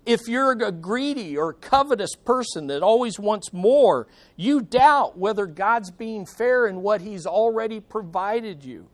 If 0.06 0.22
you're 0.28 0.52
a 0.54 0.72
greedy 0.72 1.38
or 1.38 1.54
covetous 1.54 2.16
person 2.16 2.68
that 2.68 2.82
always 2.82 3.20
wants 3.20 3.54
more, 3.54 4.08
you 4.36 4.62
doubt 4.62 5.18
whether 5.18 5.46
God's 5.46 5.92
being 5.92 6.26
fair 6.26 6.66
in 6.66 6.82
what 6.82 7.02
He's 7.02 7.28
already 7.28 7.80
provided 7.80 8.64
you. 8.64 8.88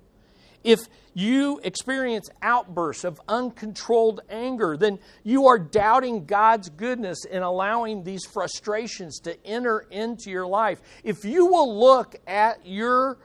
If 0.63 0.88
you 1.13 1.60
experience 1.63 2.30
outbursts 2.41 3.04
of 3.04 3.22
uncontrolled 3.28 4.22
anger, 4.30 4.76
then 4.78 5.00
you 5.24 5.48
are 5.48 5.58
doubting 5.58 6.26
God's 6.26 6.70
goodness 6.70 7.26
in 7.26 7.41
allowing 7.41 8.04
these 8.04 8.26
frustrations 8.26 9.20
to 9.22 9.43
enter 9.46 9.80
into 9.91 10.30
your 10.30 10.46
life. 10.48 10.80
If 11.04 11.26
you 11.26 11.46
will 11.46 11.80
look 11.80 12.15
at 12.28 12.65
your 12.65 13.17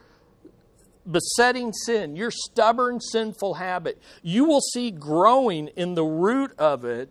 besetting 1.10 1.72
sin, 1.72 2.16
your 2.16 2.30
stubborn 2.30 3.00
sinful 3.00 3.54
habit, 3.54 4.00
you 4.22 4.44
will 4.44 4.60
see 4.60 4.90
growing 4.90 5.68
in 5.68 5.94
the 5.94 6.04
root 6.04 6.52
of 6.58 6.84
it 6.84 7.08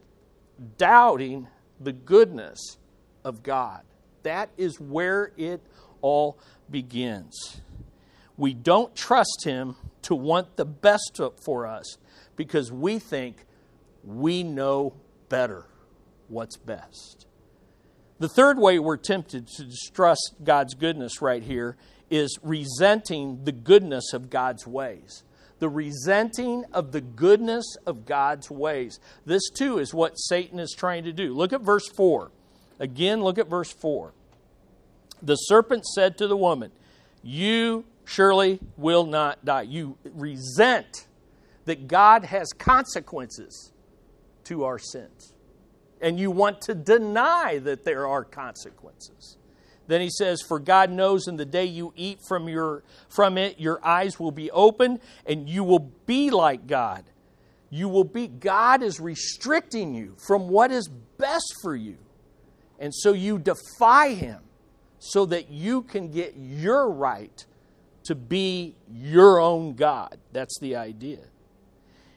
doubting 0.78 1.48
the 1.80 1.94
goodness 1.94 2.78
of 3.24 3.44
God. 3.44 3.82
That 4.24 4.50
is 4.58 4.80
where 4.80 5.32
it 5.38 5.62
all 6.02 6.38
begins. 6.70 7.62
We 8.38 8.54
don't 8.54 8.96
trust 8.96 9.44
Him 9.44 9.76
to 10.04 10.16
want 10.16 10.56
the 10.56 10.66
best 10.66 11.20
for 11.44 11.68
us 11.68 11.98
because 12.36 12.72
we 12.72 13.00
think 13.00 13.46
we 14.04 14.44
know 14.44 14.94
better 15.30 15.66
what's 16.28 16.58
best. 16.58 17.28
The 18.20 18.30
third 18.30 18.60
way 18.60 18.80
we're 18.80 18.98
tempted 18.98 19.48
to 19.48 19.64
distrust 19.64 20.36
God's 20.44 20.76
goodness 20.76 21.22
right 21.22 21.42
here 21.42 21.76
is 22.10 22.38
resenting 22.44 23.46
the 23.46 23.52
goodness 23.52 24.14
of 24.14 24.30
God's 24.30 24.68
ways. 24.68 25.24
The 25.60 25.70
resenting 25.70 26.66
of 26.74 26.92
the 26.92 27.02
goodness 27.02 27.78
of 27.86 28.06
God's 28.06 28.52
ways. 28.52 29.00
This 29.26 29.50
too 29.50 29.78
is 29.80 29.94
what 29.94 30.20
Satan 30.20 30.60
is 30.60 30.76
trying 30.78 31.04
to 31.06 31.14
do. 31.14 31.34
Look 31.34 31.54
at 31.54 31.62
verse 31.62 31.88
4. 31.96 32.32
Again, 32.80 33.24
look 33.24 33.38
at 33.38 33.48
verse 33.48 33.72
4. 33.72 34.14
The 35.22 35.36
serpent 35.36 35.86
said 35.86 36.18
to 36.18 36.28
the 36.28 36.38
woman, 36.38 36.72
You 37.22 37.86
surely 38.06 38.60
will 38.78 39.06
not 39.06 39.46
die. 39.46 39.64
You 39.64 39.98
resent 40.04 41.08
that 41.66 41.88
God 41.88 42.26
has 42.26 42.52
consequences 42.54 43.72
to 44.46 44.64
our 44.64 44.80
sins. 44.80 45.34
and 46.02 46.20
you 46.20 46.32
want 46.32 46.62
to 46.62 46.74
deny 46.74 47.60
that 47.60 47.84
there 47.86 48.08
are 48.08 48.24
consequences. 48.24 49.38
Then 49.88 50.02
he 50.02 50.10
says, 50.10 50.42
For 50.42 50.60
God 50.60 50.90
knows 50.90 51.28
in 51.28 51.38
the 51.38 51.46
day 51.46 51.66
you 51.66 51.94
eat 51.96 52.20
from, 52.28 52.50
your, 52.50 52.84
from 53.08 53.38
it, 53.38 53.60
your 53.60 53.86
eyes 53.86 54.20
will 54.20 54.32
be 54.32 54.50
open 54.52 55.00
and 55.26 55.48
you 55.48 55.64
will 55.64 55.92
be 56.06 56.32
like 56.32 56.66
God. 56.66 57.04
You 57.70 57.88
will 57.88 58.04
be, 58.04 58.28
God 58.28 58.82
is 58.84 59.00
restricting 59.00 59.94
you 59.94 60.16
from 60.28 60.50
what 60.50 60.72
is 60.72 60.90
best 61.18 61.54
for 61.62 61.76
you. 61.76 61.98
And 62.80 62.94
so 62.94 63.14
you 63.14 63.38
defy 63.38 64.14
Him 64.14 64.40
so 65.04 65.26
that 65.26 65.50
you 65.50 65.82
can 65.82 66.12
get 66.12 66.36
your 66.38 66.88
right 66.88 67.44
to 68.04 68.14
be 68.14 68.76
your 68.88 69.40
own 69.40 69.74
God. 69.74 70.18
That's 70.32 70.60
the 70.60 70.76
idea. 70.76 71.22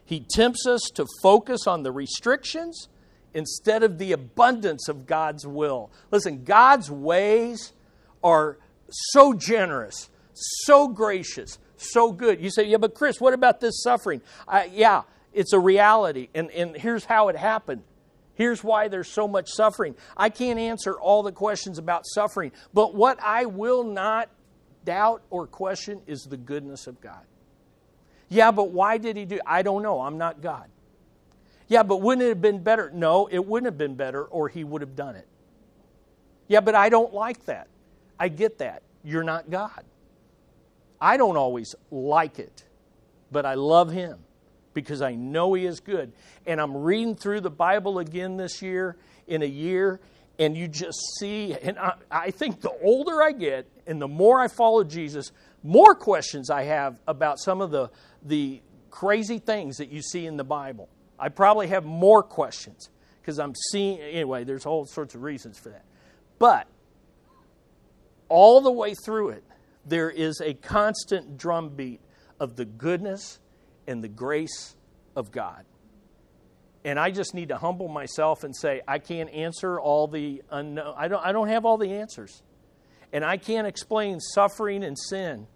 He 0.05 0.21
tempts 0.21 0.67
us 0.67 0.83
to 0.95 1.07
focus 1.23 1.67
on 1.67 1.83
the 1.83 1.91
restrictions 1.91 2.89
instead 3.33 3.83
of 3.83 3.97
the 3.97 4.13
abundance 4.13 4.87
of 4.87 5.07
God's 5.07 5.47
will. 5.47 5.91
Listen, 6.11 6.45
God's 6.45 6.91
ways 6.91 7.73
are 8.23 8.59
so 8.91 9.33
generous, 9.33 10.11
so 10.35 10.87
gracious, 10.89 11.59
so 11.79 12.13
good. 12.13 12.39
You 12.39 12.51
say, 12.51 12.65
yeah, 12.65 12.77
but 12.77 12.95
Chris, 12.95 13.19
what 13.19 13.33
about 13.33 13.61
this 13.61 13.83
suffering? 13.83 14.21
Yeah, 14.71 15.03
it's 15.33 15.55
a 15.55 15.59
reality. 15.59 16.29
And, 16.35 16.51
and 16.51 16.77
here's 16.77 17.07
how 17.07 17.29
it 17.29 17.37
happened. 17.37 17.83
Here's 18.35 18.65
why 18.65 18.89
there's 18.89 19.09
so 19.09 19.29
much 19.29 19.49
suffering. 19.49 19.95
I 20.17 20.29
can't 20.29 20.59
answer 20.59 20.95
all 20.95 21.23
the 21.23 21.33
questions 21.33 21.79
about 21.79 22.03
suffering, 22.07 22.53
but 22.73 22.95
what 22.95 23.19
I 23.23 23.47
will 23.47 23.85
not 23.85 24.29
doubt 24.85 25.23
or 25.31 25.47
question 25.47 26.01
is 26.07 26.23
the 26.23 26.37
goodness 26.37 26.87
of 26.87 27.01
God. 27.01 27.25
Yeah, 28.29 28.51
but 28.51 28.71
why 28.71 28.99
did 28.99 29.17
he 29.17 29.25
do? 29.25 29.39
I 29.47 29.63
don't 29.63 29.83
know. 29.83 30.01
I'm 30.01 30.19
not 30.19 30.41
God. 30.43 30.69
Yeah, 31.69 31.83
but 31.83 32.03
wouldn't 32.03 32.25
it 32.25 32.31
have 32.31 32.43
been 32.43 32.63
better? 32.63 32.91
No, 32.93 33.27
it 33.27 33.45
wouldn't 33.45 33.67
have 33.67 33.79
been 33.79 33.95
better, 33.95 34.25
or 34.25 34.49
he 34.49 34.65
would 34.65 34.83
have 34.83 34.97
done 34.97 35.17
it. 35.17 35.29
Yeah, 36.49 36.61
but 36.61 36.75
I 36.75 36.89
don't 36.89 37.15
like 37.15 37.47
that. 37.47 37.69
I 38.19 38.29
get 38.29 38.59
that. 38.59 38.83
You're 39.03 39.23
not 39.23 39.51
God. 39.51 39.85
I 41.01 41.17
don't 41.17 41.37
always 41.37 41.75
like 41.91 42.39
it, 42.39 42.65
but 43.31 43.47
I 43.47 43.55
love 43.55 43.93
him 43.93 44.19
because 44.75 45.01
I 45.01 45.15
know 45.15 45.55
he 45.55 45.65
is 45.65 45.81
good. 45.81 46.13
And 46.47 46.61
I'm 46.61 46.77
reading 46.77 47.15
through 47.15 47.41
the 47.41 47.51
Bible 47.51 47.99
again 47.99 48.37
this 48.37 48.61
year 48.61 48.97
in 49.27 49.43
a 49.43 49.47
year, 49.47 50.01
and 50.39 50.57
you 50.57 50.69
just 50.69 50.99
see, 51.19 51.55
and 51.55 51.79
I, 51.79 51.95
I 52.11 52.31
think 52.33 52.61
the 52.61 52.73
older 52.83 53.23
I 53.23 53.33
get 53.33 53.69
and 53.87 54.03
the 54.03 54.09
more 54.09 54.41
I 54.41 54.49
follow 54.49 54.85
Jesus, 54.85 55.33
more 55.63 55.95
questions 55.95 56.51
I 56.51 56.65
have 56.65 57.01
about 57.07 57.39
some 57.39 57.61
of 57.61 57.71
the, 57.71 57.91
the 58.23 58.61
crazy 58.91 59.39
things 59.39 59.79
that 59.79 59.91
you 59.91 60.03
see 60.03 60.27
in 60.27 60.37
the 60.37 60.45
Bible. 60.45 60.89
I 61.19 61.29
probably 61.29 61.69
have 61.69 61.85
more 61.85 62.23
questions 62.23 62.91
because 63.21 63.39
I'm 63.39 63.55
seeing, 63.71 63.99
anyway, 64.01 64.45
there's 64.45 64.67
all 64.67 64.85
sorts 64.85 65.15
of 65.15 65.23
reasons 65.23 65.59
for 65.59 65.71
that. 65.71 65.85
But 66.39 66.67
all 68.29 68.61
the 68.61 68.73
way 68.73 68.95
through 68.95 69.31
it, 69.31 69.45
there 69.87 70.11
is 70.11 70.41
a 70.41 70.55
constant 70.55 71.39
drumbeat 71.39 72.01
of 72.41 72.57
the 72.57 72.65
goodness 72.65 73.39
and 73.87 74.03
the 74.03 74.09
grace 74.09 74.77
of 75.17 75.31
God. 75.31 75.65
And 76.85 76.99
I 76.99 77.11
just 77.11 77.35
need 77.35 77.49
to 77.49 77.57
humble 77.57 77.89
myself 77.89 78.45
and 78.45 78.55
say, 78.55 78.83
I 78.87 78.99
can't 78.99 79.31
answer 79.31 79.81
all 79.81 80.07
the 80.07 80.43
unknown. 80.51 80.95
I 80.97 81.09
don't, 81.09 81.25
I 81.25 81.33
don't 81.33 81.49
have 81.49 81.65
all 81.65 81.79
the 81.79 81.93
answers. 81.93 82.43
And 83.13 83.25
I 83.25 83.39
can't 83.39 83.67
explain 83.67 84.21
suffering 84.21 84.85
and 84.85 84.99
sin. 84.99 85.47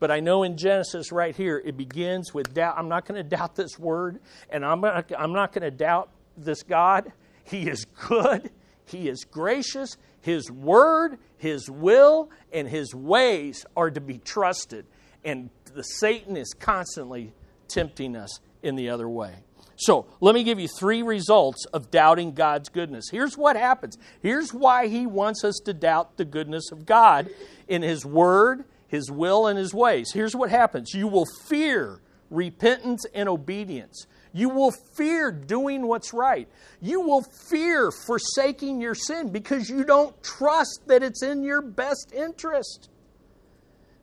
But 0.00 0.10
I 0.10 0.20
know 0.20 0.42
in 0.42 0.56
Genesis 0.56 1.12
right 1.12 1.36
here, 1.36 1.62
it 1.64 1.76
begins 1.76 2.32
with 2.34 2.54
doubt. 2.54 2.76
I'm 2.78 2.88
not 2.88 3.06
going 3.06 3.22
to 3.22 3.28
doubt 3.28 3.54
this 3.54 3.78
word, 3.78 4.18
and 4.48 4.64
I'm 4.64 4.80
not, 4.80 5.12
I'm 5.16 5.32
not 5.32 5.52
going 5.52 5.62
to 5.62 5.70
doubt 5.70 6.10
this 6.36 6.62
God. 6.62 7.12
He 7.44 7.68
is 7.68 7.84
good, 8.08 8.50
He 8.86 9.08
is 9.08 9.24
gracious. 9.24 9.96
His 10.22 10.50
word, 10.50 11.18
His 11.38 11.70
will, 11.70 12.30
and 12.52 12.68
His 12.68 12.94
ways 12.94 13.64
are 13.76 13.90
to 13.90 14.00
be 14.00 14.18
trusted. 14.18 14.86
And 15.24 15.50
the 15.74 15.82
Satan 15.82 16.36
is 16.36 16.54
constantly 16.54 17.32
tempting 17.70 18.16
us 18.16 18.40
in 18.62 18.76
the 18.76 18.90
other 18.90 19.08
way. 19.08 19.34
So, 19.76 20.06
let 20.20 20.34
me 20.34 20.44
give 20.44 20.60
you 20.60 20.68
three 20.68 21.02
results 21.02 21.64
of 21.72 21.90
doubting 21.90 22.32
God's 22.34 22.68
goodness. 22.68 23.08
Here's 23.10 23.38
what 23.38 23.56
happens. 23.56 23.96
Here's 24.20 24.52
why 24.52 24.88
he 24.88 25.06
wants 25.06 25.42
us 25.42 25.58
to 25.64 25.72
doubt 25.72 26.18
the 26.18 26.26
goodness 26.26 26.70
of 26.70 26.84
God 26.84 27.30
in 27.66 27.80
his 27.80 28.04
word, 28.04 28.64
his 28.88 29.10
will, 29.10 29.46
and 29.46 29.58
his 29.58 29.72
ways. 29.72 30.10
Here's 30.12 30.36
what 30.36 30.50
happens 30.50 30.92
you 30.92 31.08
will 31.08 31.24
fear 31.48 32.02
repentance 32.30 33.04
and 33.14 33.26
obedience. 33.28 34.06
You 34.32 34.48
will 34.50 34.70
fear 34.70 35.32
doing 35.32 35.86
what's 35.86 36.12
right. 36.12 36.48
You 36.80 37.00
will 37.00 37.22
fear 37.22 37.90
forsaking 37.90 38.80
your 38.80 38.94
sin 38.94 39.30
because 39.30 39.68
you 39.68 39.84
don't 39.84 40.20
trust 40.22 40.82
that 40.86 41.02
it's 41.02 41.22
in 41.22 41.42
your 41.42 41.62
best 41.62 42.12
interest. 42.14 42.90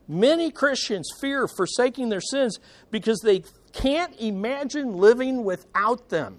Many 0.06 0.50
Christians 0.50 1.10
fear 1.20 1.46
forsaking 1.46 2.08
their 2.08 2.20
sins 2.20 2.58
because 2.90 3.20
they 3.20 3.42
can't 3.78 4.14
imagine 4.20 4.96
living 4.96 5.44
without 5.44 6.08
them. 6.08 6.38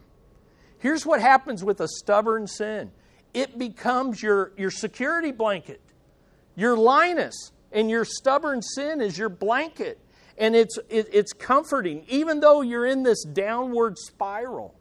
Here's 0.80 1.06
what 1.06 1.21
happens 1.21 1.63
with 1.63 1.82
a 1.82 1.88
stubborn 1.88 2.47
sin 2.47 2.91
it 3.34 3.58
becomes 3.58 4.21
your, 4.21 4.52
your 4.58 4.71
security 4.71 5.32
blanket, 5.32 5.82
your 6.56 6.75
Linus, 6.75 7.52
and 7.71 7.89
your 7.89 8.06
stubborn 8.06 8.62
sin 8.62 9.02
is 9.02 9.17
your 9.17 9.30
blanket. 9.30 9.99
And 10.38 10.56
it's, 10.56 10.80
it, 10.88 11.10
it's 11.12 11.34
comforting, 11.34 12.06
even 12.08 12.39
though 12.39 12.62
you're 12.62 12.86
in 12.86 13.04
this 13.04 13.25
downward 13.25 13.97
spiral. 13.97 14.73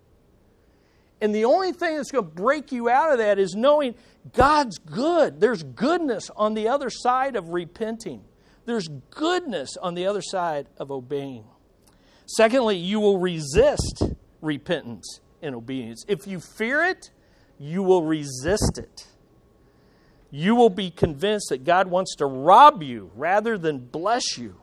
And 1.20 1.34
the 1.34 1.46
only 1.46 1.72
thing 1.72 1.96
that's 1.96 2.12
going 2.12 2.24
to 2.24 2.30
break 2.30 2.70
you 2.70 2.88
out 2.88 3.10
of 3.10 3.18
that 3.18 3.40
is 3.40 3.56
knowing 3.56 3.96
God's 4.32 4.78
good. 4.78 5.40
There's 5.40 5.64
goodness 5.64 6.30
on 6.36 6.54
the 6.54 6.68
other 6.68 6.90
side 6.90 7.34
of 7.34 7.48
repenting, 7.48 8.22
there's 8.66 8.88
goodness 9.10 9.76
on 9.76 9.94
the 9.94 10.06
other 10.06 10.22
side 10.22 10.68
of 10.78 10.92
obeying. 10.92 11.44
Secondly, 12.28 12.76
you 12.76 13.00
will 13.00 13.18
resist 13.18 14.02
repentance 14.42 15.20
and 15.40 15.54
obedience. 15.54 16.04
If 16.08 16.26
you 16.26 16.40
fear 16.40 16.84
it, 16.84 17.10
you 17.58 17.82
will 17.82 18.04
resist 18.04 18.76
it. 18.76 19.06
You 20.30 20.54
will 20.54 20.68
be 20.68 20.90
convinced 20.90 21.48
that 21.48 21.64
God 21.64 21.88
wants 21.88 22.14
to 22.16 22.26
rob 22.26 22.82
you 22.82 23.10
rather 23.14 23.56
than 23.56 23.78
bless 23.78 24.36
you. 24.36 24.60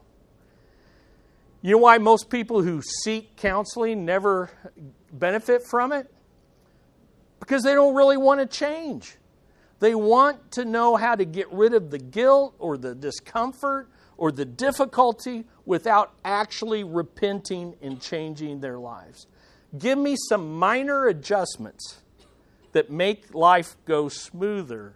You 1.63 1.71
know 1.71 1.77
why 1.79 1.97
most 1.97 2.29
people 2.29 2.61
who 2.61 2.83
seek 2.83 3.35
counseling 3.35 4.05
never 4.05 4.51
benefit 5.11 5.63
from 5.65 5.91
it? 5.91 6.13
Because 7.39 7.63
they 7.63 7.73
don't 7.73 7.95
really 7.95 8.17
want 8.17 8.41
to 8.41 8.45
change. 8.45 9.15
They 9.79 9.95
want 9.95 10.51
to 10.51 10.65
know 10.65 10.95
how 10.95 11.15
to 11.15 11.25
get 11.25 11.51
rid 11.51 11.73
of 11.73 11.89
the 11.89 11.97
guilt 11.97 12.53
or 12.59 12.77
the 12.77 12.93
discomfort 12.93 13.89
or 14.17 14.31
the 14.31 14.45
difficulty 14.45 15.45
without 15.65 16.13
actually 16.23 16.83
repenting 16.83 17.75
and 17.81 18.01
changing 18.01 18.61
their 18.61 18.77
lives. 18.77 19.27
Give 19.77 19.97
me 19.97 20.15
some 20.29 20.57
minor 20.57 21.07
adjustments 21.07 22.01
that 22.71 22.89
make 22.89 23.33
life 23.33 23.75
go 23.85 24.09
smoother 24.09 24.95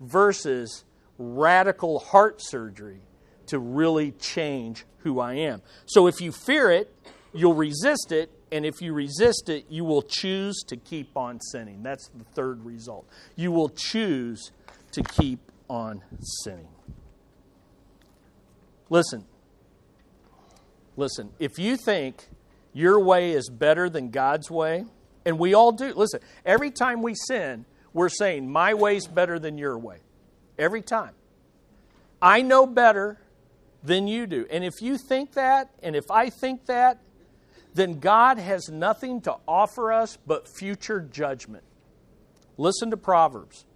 versus 0.00 0.84
radical 1.18 1.98
heart 1.98 2.40
surgery 2.42 3.00
to 3.46 3.58
really 3.58 4.12
change 4.12 4.84
who 4.98 5.20
I 5.20 5.34
am. 5.34 5.62
So 5.86 6.06
if 6.06 6.20
you 6.20 6.32
fear 6.32 6.70
it, 6.70 6.92
you'll 7.32 7.54
resist 7.54 8.10
it, 8.10 8.30
and 8.50 8.64
if 8.66 8.80
you 8.80 8.92
resist 8.92 9.48
it, 9.48 9.66
you 9.68 9.84
will 9.84 10.02
choose 10.02 10.62
to 10.68 10.76
keep 10.76 11.16
on 11.16 11.40
sinning. 11.40 11.82
That's 11.82 12.08
the 12.08 12.24
third 12.34 12.64
result. 12.64 13.06
You 13.36 13.52
will 13.52 13.68
choose 13.68 14.50
to 14.92 15.02
keep 15.02 15.40
on 15.68 16.02
sinning. 16.20 16.68
Listen, 18.88 19.24
listen, 20.96 21.30
if 21.38 21.58
you 21.58 21.76
think 21.76 22.28
your 22.72 23.00
way 23.00 23.32
is 23.32 23.48
better 23.48 23.88
than 23.88 24.10
God's 24.10 24.50
way, 24.50 24.84
and 25.24 25.38
we 25.38 25.54
all 25.54 25.72
do, 25.72 25.92
listen, 25.94 26.20
every 26.44 26.70
time 26.70 27.02
we 27.02 27.14
sin, 27.14 27.64
we're 27.92 28.08
saying, 28.08 28.50
My 28.50 28.74
way's 28.74 29.06
better 29.06 29.38
than 29.38 29.58
your 29.58 29.78
way. 29.78 29.98
Every 30.58 30.82
time. 30.82 31.14
I 32.20 32.42
know 32.42 32.66
better 32.66 33.18
than 33.82 34.06
you 34.06 34.26
do. 34.26 34.46
And 34.50 34.64
if 34.64 34.74
you 34.80 34.98
think 34.98 35.32
that, 35.32 35.70
and 35.82 35.96
if 35.96 36.04
I 36.10 36.30
think 36.30 36.66
that, 36.66 37.00
then 37.74 37.98
God 37.98 38.38
has 38.38 38.68
nothing 38.68 39.20
to 39.22 39.36
offer 39.46 39.92
us 39.92 40.16
but 40.26 40.48
future 40.48 41.00
judgment. 41.00 41.64
Listen 42.56 42.90
to 42.90 42.96
Proverbs. 42.96 43.66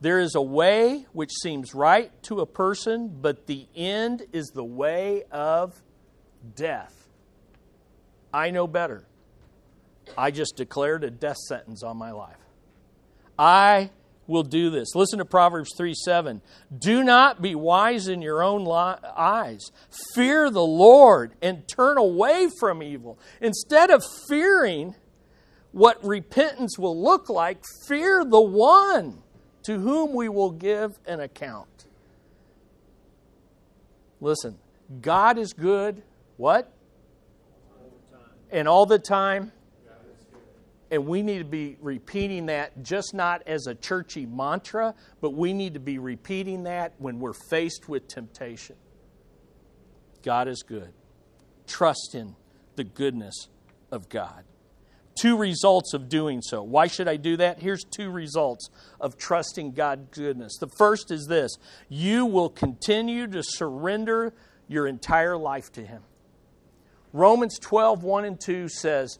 There 0.00 0.18
is 0.18 0.34
a 0.34 0.42
way 0.42 1.06
which 1.12 1.30
seems 1.42 1.74
right 1.74 2.10
to 2.24 2.40
a 2.40 2.46
person, 2.46 3.18
but 3.20 3.46
the 3.46 3.66
end 3.76 4.22
is 4.32 4.46
the 4.48 4.64
way 4.64 5.24
of 5.30 5.80
death. 6.56 7.08
I 8.32 8.50
know 8.50 8.66
better. 8.66 9.04
I 10.16 10.30
just 10.30 10.56
declared 10.56 11.04
a 11.04 11.10
death 11.10 11.36
sentence 11.36 11.82
on 11.82 11.98
my 11.98 12.12
life. 12.12 12.36
I 13.38 13.90
will 14.26 14.42
do 14.42 14.70
this. 14.70 14.94
Listen 14.94 15.18
to 15.18 15.24
Proverbs 15.24 15.72
3 15.76 15.92
7. 15.94 16.40
Do 16.78 17.04
not 17.04 17.42
be 17.42 17.54
wise 17.54 18.08
in 18.08 18.22
your 18.22 18.42
own 18.42 18.66
eyes. 18.68 19.66
Fear 20.14 20.50
the 20.50 20.64
Lord 20.64 21.34
and 21.42 21.68
turn 21.68 21.98
away 21.98 22.48
from 22.58 22.82
evil. 22.82 23.18
Instead 23.40 23.90
of 23.90 24.02
fearing 24.28 24.94
what 25.72 26.02
repentance 26.04 26.78
will 26.78 27.00
look 27.00 27.28
like, 27.28 27.62
fear 27.86 28.24
the 28.24 28.40
one 28.40 29.22
to 29.64 29.78
whom 29.78 30.14
we 30.14 30.28
will 30.28 30.50
give 30.50 30.98
an 31.06 31.20
account. 31.20 31.86
Listen, 34.20 34.58
God 35.00 35.38
is 35.38 35.52
good. 35.52 36.02
What? 36.36 36.72
And 38.50 38.66
all 38.66 38.86
the 38.86 38.98
time. 38.98 39.52
And 40.90 41.06
we 41.06 41.22
need 41.22 41.38
to 41.38 41.44
be 41.44 41.76
repeating 41.80 42.46
that 42.46 42.82
just 42.82 43.14
not 43.14 43.42
as 43.46 43.68
a 43.68 43.76
churchy 43.76 44.26
mantra, 44.26 44.94
but 45.20 45.34
we 45.34 45.52
need 45.52 45.74
to 45.74 45.80
be 45.80 45.98
repeating 45.98 46.64
that 46.64 46.94
when 46.98 47.20
we're 47.20 47.32
faced 47.32 47.88
with 47.88 48.08
temptation. 48.08 48.74
God 50.24 50.48
is 50.48 50.64
good. 50.66 50.92
Trust 51.68 52.14
in 52.14 52.34
the 52.74 52.82
goodness 52.82 53.48
of 53.92 54.08
God. 54.08 54.44
Two 55.20 55.36
results 55.36 55.92
of 55.92 56.08
doing 56.08 56.40
so. 56.40 56.62
Why 56.62 56.86
should 56.86 57.06
I 57.06 57.16
do 57.16 57.36
that? 57.36 57.60
Here's 57.60 57.84
two 57.84 58.10
results 58.10 58.70
of 58.98 59.18
trusting 59.18 59.72
God's 59.72 60.08
goodness. 60.12 60.56
The 60.58 60.66
first 60.66 61.10
is 61.10 61.26
this 61.26 61.58
you 61.90 62.24
will 62.24 62.48
continue 62.48 63.26
to 63.26 63.42
surrender 63.42 64.32
your 64.66 64.86
entire 64.86 65.36
life 65.36 65.70
to 65.72 65.84
Him. 65.84 66.04
Romans 67.12 67.58
12, 67.58 68.02
1 68.02 68.24
and 68.24 68.40
2 68.40 68.70
says, 68.70 69.18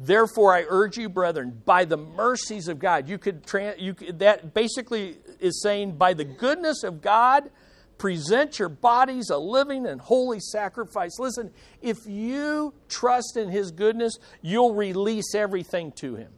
Therefore, 0.00 0.54
I 0.54 0.64
urge 0.66 0.96
you, 0.96 1.10
brethren, 1.10 1.60
by 1.66 1.84
the 1.84 1.98
mercies 1.98 2.66
of 2.66 2.78
God. 2.78 3.06
You 3.06 3.18
could, 3.18 3.44
you 3.76 3.92
could, 3.92 4.20
that 4.20 4.54
basically 4.54 5.18
is 5.38 5.60
saying, 5.60 5.98
by 5.98 6.14
the 6.14 6.24
goodness 6.24 6.82
of 6.82 7.02
God, 7.02 7.50
present 7.98 8.58
your 8.58 8.68
bodies 8.68 9.30
a 9.30 9.38
living 9.38 9.86
and 9.86 10.00
holy 10.00 10.40
sacrifice. 10.40 11.18
Listen, 11.18 11.50
if 11.80 11.98
you 12.06 12.74
trust 12.88 13.36
in 13.36 13.48
His 13.48 13.70
goodness, 13.70 14.18
you'll 14.42 14.74
release 14.74 15.34
everything 15.34 15.92
to 15.92 16.16
Him. 16.16 16.32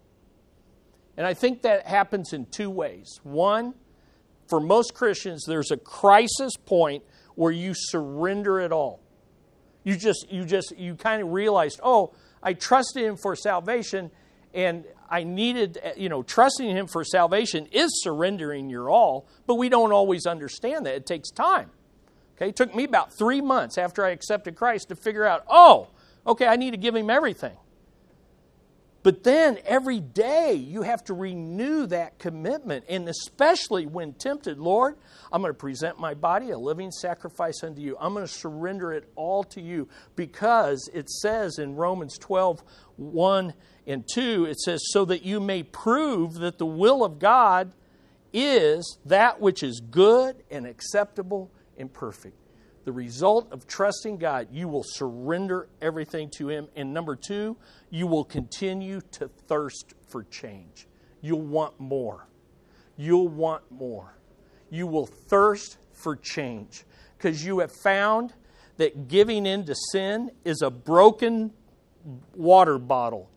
And 1.17 1.27
I 1.27 1.35
think 1.35 1.63
that 1.63 1.87
happens 1.87 2.33
in 2.33 2.47
two 2.47 2.71
ways. 2.71 3.19
One, 3.25 3.75
for 4.47 4.61
most 4.61 4.95
Christians, 4.95 5.45
there's 5.47 5.71
a 5.71 5.77
crisis 5.77 6.53
point 6.65 7.03
where 7.35 7.53
you 7.53 7.73
surrender 7.75 8.61
it 8.61 8.73
all. 8.73 9.01
You 9.83 9.97
just, 9.97 10.27
you 10.31 10.45
just, 10.45 10.77
you 10.77 10.95
kind 10.95 11.23
of 11.23 11.31
realized, 11.31 11.81
oh, 11.83 12.15
I 12.43 12.53
trusted 12.53 13.05
Him 13.05 13.17
for 13.17 13.35
salvation, 13.35 14.11
and 14.55 14.85
I 15.09 15.25
needed, 15.25 15.79
eh, 15.83 15.93
you 15.97 16.09
know, 16.09 16.23
trusting 16.23 16.69
Him 16.69 16.87
for 16.87 17.05
salvation 17.05 17.67
is 17.73 18.03
surrendering 18.03 18.71
your 18.71 18.91
all, 18.91 19.27
but 19.47 19.57
we 19.57 19.69
don't 19.69 19.93
always 19.93 20.27
understand 20.27 20.87
that. 20.87 20.95
It 20.95 21.07
takes 21.07 21.31
time. 21.31 21.71
Okay, 22.37 22.51
it 22.51 22.57
took 22.57 22.75
me 22.75 22.85
about 22.85 23.13
three 23.13 23.41
months 23.41 23.79
after 23.79 24.05
I 24.05 24.11
accepted 24.11 24.55
Christ 24.55 24.91
to 24.91 24.97
figure 24.97 25.25
out, 25.25 25.45
oh, 25.49 25.89
okay, 26.27 26.47
I 26.47 26.57
need 26.57 26.71
to 26.73 26.77
give 26.77 26.95
Him 26.95 27.11
everything. 27.11 27.57
But 29.03 29.23
then 29.23 29.59
every 29.65 30.01
day 30.01 30.55
you 30.55 30.83
have 30.83 31.05
to 31.05 31.15
renew 31.15 31.87
that 31.87 32.19
commitment, 32.19 32.85
and 32.89 33.09
especially 33.09 33.87
when 33.87 34.13
tempted, 34.13 34.59
Lord, 34.59 34.97
I'm 35.33 35.41
going 35.41 35.55
to 35.55 35.59
present 35.59 36.01
my 36.01 36.15
body 36.15 36.51
a 36.51 36.59
living 36.59 36.91
sacrifice 36.91 37.63
unto 37.63 37.81
you. 37.81 37.97
I'm 37.99 38.13
going 38.13 38.27
to 38.27 38.33
surrender 38.33 38.93
it 38.93 39.09
all 39.15 39.45
to 39.45 39.63
you 39.63 39.89
because 40.17 40.91
it 40.93 41.09
says 41.09 41.59
in 41.59 41.77
Romans 41.77 42.19
12, 42.19 42.63
1 42.97 43.55
and 43.89 44.07
2, 44.07 44.45
it 44.45 44.61
says, 44.61 44.83
so 44.91 45.07
that 45.07 45.25
you 45.25 45.41
may 45.41 45.63
prove 45.63 46.35
that 46.35 46.59
the 46.59 46.67
will 46.67 47.03
of 47.03 47.19
God 47.19 47.73
is 48.35 48.99
that 49.07 49.41
which 49.41 49.63
is 49.63 49.81
good 49.81 50.37
and 50.51 50.67
acceptable 50.67 51.51
and 51.79 51.91
perfect. 51.91 52.37
The 52.85 52.93
result 52.93 53.51
of 53.51 53.67
trusting 53.67 54.19
God, 54.19 54.49
you 54.53 54.69
will 54.69 54.85
surrender 54.85 55.69
everything 55.81 56.31
to 56.37 56.51
Him. 56.51 56.69
And 56.77 56.93
number 56.93 57.17
two, 57.17 57.57
you 57.89 58.07
will 58.07 58.25
continue 58.25 59.01
to 59.13 59.29
thirst 59.29 59.95
for 60.07 60.25
change. 60.25 60.87
You'll 61.23 61.41
want 61.41 61.81
more. 61.81 62.29
You'll 62.99 63.29
want 63.29 63.63
more. 63.71 64.19
You 64.69 64.87
will 64.87 65.07
thirst 65.07 65.79
for 65.93 66.15
change 66.15 66.85
because 67.17 67.43
you 67.43 67.61
have 67.61 67.73
found 67.83 68.35
that 68.77 69.09
giving 69.09 69.47
in 69.47 69.65
to 69.65 69.75
sin 69.93 70.31
is 70.45 70.61
a 70.61 70.71
broken 70.71 71.53
water 72.35 72.79
bottle 72.79 73.31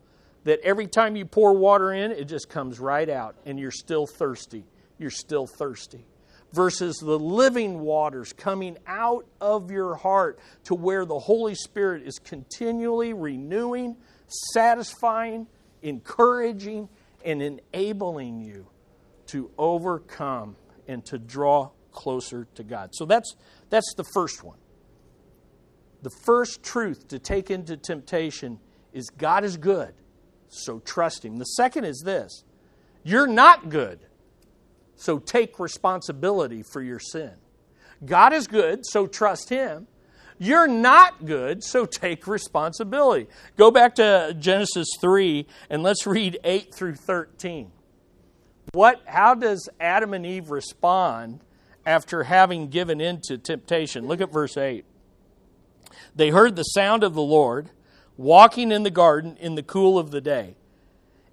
that 0.44 0.60
every 0.62 0.86
time 0.86 1.16
you 1.16 1.24
pour 1.24 1.52
water 1.54 1.92
in, 1.92 2.10
it 2.10 2.24
just 2.24 2.48
comes 2.48 2.80
right 2.80 3.08
out, 3.08 3.36
and 3.46 3.58
you're 3.58 3.70
still 3.70 4.06
thirsty. 4.06 4.64
You're 4.98 5.10
still 5.10 5.46
thirsty. 5.46 6.04
Versus 6.52 6.98
the 6.98 7.18
living 7.18 7.80
waters 7.80 8.32
coming 8.32 8.76
out 8.86 9.26
of 9.40 9.70
your 9.70 9.94
heart 9.94 10.38
to 10.64 10.74
where 10.74 11.04
the 11.04 11.18
Holy 11.18 11.54
Spirit 11.54 12.02
is 12.02 12.18
continually 12.18 13.14
renewing, 13.14 13.96
satisfying, 14.52 15.46
encouraging, 15.80 16.88
and 17.24 17.40
enabling 17.40 18.40
you 18.40 18.66
to 19.28 19.50
overcome 19.56 20.56
and 20.88 21.04
to 21.06 21.18
draw 21.18 21.70
closer 21.92 22.46
to 22.54 22.62
God. 22.62 22.90
So 22.92 23.06
that's, 23.06 23.34
that's 23.70 23.94
the 23.96 24.04
first 24.12 24.42
one. 24.42 24.58
The 26.02 26.10
first 26.24 26.62
truth 26.62 27.08
to 27.08 27.18
take 27.18 27.50
into 27.50 27.76
temptation 27.76 28.58
is 28.92 29.08
God 29.08 29.44
is 29.44 29.56
good 29.56 29.94
so 30.52 30.78
trust 30.80 31.24
Him. 31.24 31.38
The 31.38 31.44
second 31.44 31.84
is 31.84 32.02
this 32.04 32.44
you're 33.02 33.26
not 33.26 33.68
good, 33.68 34.00
so 34.96 35.18
take 35.18 35.58
responsibility 35.58 36.62
for 36.62 36.82
your 36.82 37.00
sin. 37.00 37.32
God 38.04 38.32
is 38.32 38.46
good, 38.46 38.84
so 38.84 39.06
trust 39.06 39.48
Him. 39.48 39.86
You're 40.38 40.68
not 40.68 41.24
good, 41.24 41.62
so 41.62 41.86
take 41.86 42.26
responsibility. 42.26 43.28
Go 43.56 43.70
back 43.70 43.94
to 43.96 44.34
Genesis 44.38 44.88
3 45.00 45.46
and 45.70 45.82
let's 45.82 46.06
read 46.06 46.38
8 46.42 46.74
through 46.74 46.96
13. 46.96 47.70
What, 48.72 49.02
how 49.06 49.34
does 49.34 49.68
Adam 49.78 50.14
and 50.14 50.26
Eve 50.26 50.50
respond 50.50 51.40
after 51.86 52.24
having 52.24 52.68
given 52.68 53.00
in 53.00 53.20
to 53.24 53.38
temptation? 53.38 54.08
Look 54.08 54.20
at 54.20 54.32
verse 54.32 54.56
8. 54.56 54.84
They 56.16 56.30
heard 56.30 56.56
the 56.56 56.62
sound 56.62 57.04
of 57.04 57.14
the 57.14 57.22
Lord 57.22 57.70
walking 58.22 58.70
in 58.70 58.84
the 58.84 58.90
garden 58.90 59.36
in 59.40 59.56
the 59.56 59.62
cool 59.62 59.98
of 59.98 60.12
the 60.12 60.20
day. 60.20 60.54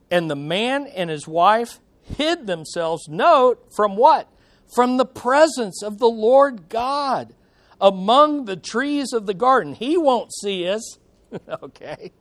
And 0.09 0.29
the 0.29 0.35
man 0.35 0.87
and 0.87 1.09
his 1.09 1.27
wife 1.27 1.79
hid 2.01 2.47
themselves, 2.47 3.07
note, 3.07 3.71
from 3.75 3.95
what? 3.95 4.27
From 4.75 4.97
the 4.97 5.05
presence 5.05 5.83
of 5.83 5.99
the 5.99 6.09
Lord 6.09 6.67
God 6.67 7.33
among 7.79 8.45
the 8.45 8.55
trees 8.55 9.13
of 9.13 9.27
the 9.27 9.33
garden. 9.35 9.73
He 9.73 9.97
won't 9.97 10.33
see 10.33 10.67
us. 10.67 10.97
okay. 11.63 12.11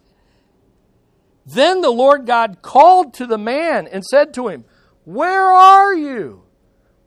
Then 1.47 1.81
the 1.81 1.91
Lord 1.91 2.27
God 2.27 2.61
called 2.61 3.15
to 3.15 3.27
the 3.27 3.39
man 3.39 3.87
and 3.87 4.05
said 4.05 4.35
to 4.35 4.49
him, 4.49 4.67
Where 5.05 5.51
are 5.51 5.95
you? 5.95 6.43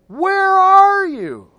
Where 0.08 0.50
are 0.50 1.06
you? 1.06 1.52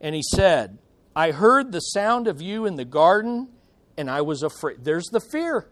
And 0.00 0.14
he 0.14 0.22
said, 0.34 0.78
I 1.14 1.30
heard 1.30 1.70
the 1.70 1.80
sound 1.80 2.26
of 2.26 2.42
you 2.42 2.66
in 2.66 2.74
the 2.74 2.84
garden 2.84 3.48
and 3.98 4.08
I 4.08 4.22
was 4.22 4.42
afraid. 4.44 4.84
There's 4.84 5.06
the 5.06 5.20
fear. 5.20 5.68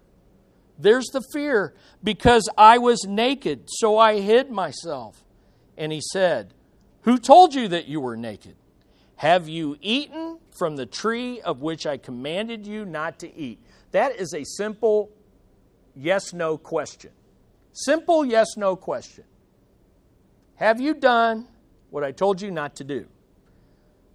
There's 0.79 1.07
the 1.07 1.23
fear. 1.33 1.75
Because 2.03 2.51
I 2.59 2.77
was 2.79 3.05
naked, 3.07 3.69
so 3.69 3.97
I 3.97 4.21
hid 4.21 4.51
myself. 4.51 5.25
And 5.79 5.93
he 5.93 6.03
said, 6.13 6.53
Who 7.03 7.19
told 7.19 7.55
you 7.55 7.69
that 7.69 7.87
you 7.87 8.01
were 8.01 8.17
naked? 8.17 8.57
Have 9.15 9.49
you 9.49 9.79
eaten 9.81 10.41
from 10.59 10.77
the 10.77 10.85
tree 10.85 11.41
of 11.41 11.63
which 11.63 11.87
I 11.87 11.97
commanded 11.97 12.67
you 12.67 12.85
not 12.85 13.21
to 13.21 13.35
eat? 13.35 13.61
That 13.93 14.17
is 14.17 14.35
a 14.35 14.45
simple 14.45 15.11
yes 15.95 16.33
no 16.33 16.59
question. 16.59 17.13
Simple 17.73 18.25
yes 18.25 18.57
no 18.57 18.75
question. 18.75 19.25
Have 20.57 20.81
you 20.81 20.95
done 20.95 21.47
what 21.91 22.03
I 22.03 22.11
told 22.11 22.43
you 22.43 22.51
not 22.51 22.77
to 22.77 22.85
do? 22.85 23.07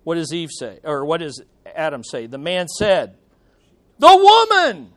What 0.04 0.16
does 0.16 0.34
Eve 0.34 0.50
say? 0.52 0.80
Or 0.84 1.06
what 1.06 1.20
does 1.20 1.42
Adam 1.66 2.04
say? 2.04 2.26
The 2.26 2.38
man 2.38 2.68
said, 2.68 3.16
the 4.02 4.18
woman, 4.18 4.94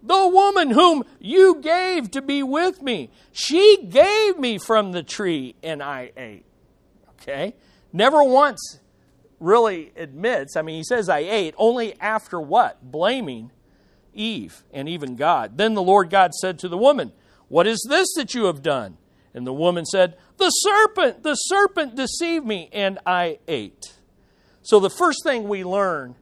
the 0.00 0.28
woman 0.28 0.70
whom 0.70 1.02
you 1.18 1.60
gave 1.60 2.12
to 2.12 2.22
be 2.22 2.44
with 2.44 2.80
me, 2.80 3.10
she 3.32 3.84
gave 3.88 4.38
me 4.38 4.58
from 4.58 4.92
the 4.92 5.02
tree 5.02 5.56
and 5.60 5.82
I 5.82 6.12
ate. 6.16 6.44
Okay? 7.20 7.56
Never 7.92 8.22
once 8.22 8.78
really 9.40 9.90
admits, 9.96 10.56
I 10.56 10.62
mean, 10.62 10.76
he 10.76 10.84
says 10.84 11.08
I 11.08 11.18
ate, 11.18 11.56
only 11.58 11.98
after 12.00 12.40
what? 12.40 12.92
Blaming 12.92 13.50
Eve 14.12 14.62
and 14.72 14.88
even 14.88 15.16
God. 15.16 15.58
Then 15.58 15.74
the 15.74 15.82
Lord 15.82 16.08
God 16.08 16.32
said 16.34 16.60
to 16.60 16.68
the 16.68 16.78
woman, 16.78 17.10
What 17.48 17.66
is 17.66 17.84
this 17.88 18.06
that 18.14 18.34
you 18.34 18.44
have 18.44 18.62
done? 18.62 18.98
And 19.34 19.44
the 19.44 19.52
woman 19.52 19.84
said, 19.84 20.16
The 20.36 20.50
serpent, 20.50 21.24
the 21.24 21.34
serpent 21.34 21.96
deceived 21.96 22.46
me, 22.46 22.68
and 22.72 23.00
I 23.04 23.40
ate. 23.48 23.94
So 24.62 24.78
the 24.78 24.90
first 24.90 25.24
thing 25.24 25.48
we 25.48 25.64
learn 25.64 26.14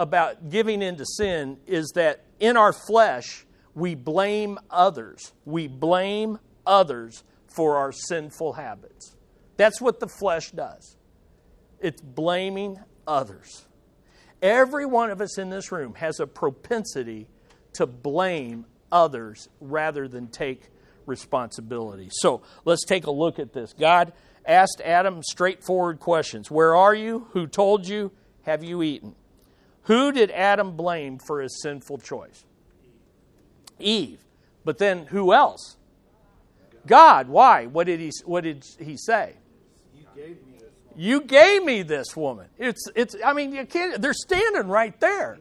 about 0.00 0.48
giving 0.48 0.80
into 0.80 1.04
sin 1.04 1.58
is 1.66 1.92
that 1.94 2.24
in 2.40 2.56
our 2.56 2.72
flesh, 2.72 3.44
we 3.74 3.94
blame 3.94 4.58
others. 4.70 5.34
We 5.44 5.68
blame 5.68 6.38
others 6.66 7.22
for 7.46 7.76
our 7.76 7.92
sinful 7.92 8.54
habits. 8.54 9.14
That's 9.58 9.78
what 9.78 10.00
the 10.00 10.08
flesh 10.08 10.52
does. 10.52 10.96
It's 11.80 12.00
blaming 12.00 12.78
others. 13.06 13.66
Every 14.40 14.86
one 14.86 15.10
of 15.10 15.20
us 15.20 15.36
in 15.36 15.50
this 15.50 15.70
room 15.70 15.92
has 15.96 16.18
a 16.18 16.26
propensity 16.26 17.28
to 17.74 17.86
blame 17.86 18.64
others 18.90 19.50
rather 19.60 20.08
than 20.08 20.28
take 20.28 20.62
responsibility. 21.04 22.08
So 22.10 22.40
let's 22.64 22.86
take 22.86 23.06
a 23.06 23.10
look 23.10 23.38
at 23.38 23.52
this. 23.52 23.74
God 23.74 24.14
asked 24.46 24.80
Adam 24.82 25.22
straightforward 25.22 26.00
questions 26.00 26.50
Where 26.50 26.74
are 26.74 26.94
you? 26.94 27.28
Who 27.32 27.46
told 27.46 27.86
you? 27.86 28.12
Have 28.44 28.64
you 28.64 28.82
eaten? 28.82 29.14
Who 29.84 30.12
did 30.12 30.30
Adam 30.30 30.76
blame 30.76 31.18
for 31.18 31.40
his 31.40 31.60
sinful 31.62 31.98
choice? 31.98 32.44
Eve. 33.78 34.20
But 34.64 34.78
then 34.78 35.06
who 35.06 35.32
else? 35.32 35.76
God. 36.86 37.28
Why? 37.28 37.66
What 37.66 37.86
did 37.86 38.00
he, 38.00 38.10
what 38.24 38.44
did 38.44 38.64
he 38.78 38.96
say? 38.96 39.34
You 39.94 40.04
gave 40.14 40.46
me 40.46 40.52
this 40.58 40.62
woman. 40.62 40.96
You 40.96 41.20
gave 41.22 41.64
me 41.64 41.82
this 41.82 42.16
woman. 42.16 42.46
It's, 42.58 42.84
it's, 42.94 43.16
I 43.24 43.32
mean, 43.32 43.52
you 43.52 43.64
can't, 43.66 44.00
they're 44.00 44.12
standing 44.12 44.68
right 44.68 44.98
there 45.00 45.38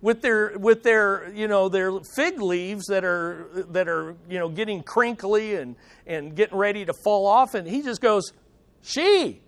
with 0.00 0.22
their, 0.22 0.58
with 0.58 0.82
their, 0.82 1.30
you 1.34 1.48
know, 1.48 1.68
their 1.68 1.92
fig 2.14 2.40
leaves 2.40 2.86
that 2.86 3.04
are, 3.04 3.46
that 3.70 3.88
are, 3.88 4.16
you 4.28 4.38
know, 4.38 4.48
getting 4.48 4.82
crinkly 4.82 5.56
and, 5.56 5.76
and 6.06 6.34
getting 6.34 6.56
ready 6.56 6.84
to 6.84 6.92
fall 7.04 7.26
off. 7.26 7.54
And 7.54 7.66
he 7.66 7.82
just 7.82 8.00
goes, 8.00 8.32
She, 8.82 9.40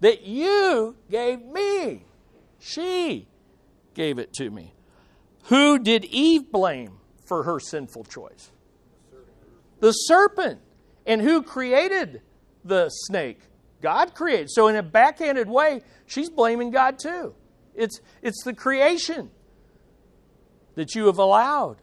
that 0.00 0.22
you 0.22 0.96
gave 1.10 1.44
me. 1.44 2.02
She 2.58 3.28
gave 3.94 4.18
it 4.18 4.32
to 4.34 4.50
me. 4.50 4.74
Who 5.44 5.78
did 5.78 6.04
Eve 6.06 6.50
blame 6.50 6.98
for 7.26 7.44
her 7.44 7.60
sinful 7.60 8.04
choice? 8.04 8.50
The 9.80 9.92
serpent. 9.92 10.60
And 11.06 11.20
who 11.20 11.42
created 11.42 12.22
the 12.64 12.88
snake? 12.88 13.40
God 13.82 14.14
created. 14.14 14.50
So, 14.50 14.68
in 14.68 14.76
a 14.76 14.82
backhanded 14.82 15.48
way, 15.48 15.82
she's 16.06 16.30
blaming 16.30 16.70
God 16.70 16.98
too. 16.98 17.34
It's, 17.74 18.00
it's 18.22 18.42
the 18.44 18.54
creation 18.54 19.30
that 20.74 20.94
you 20.94 21.06
have 21.06 21.18
allowed. 21.18 21.76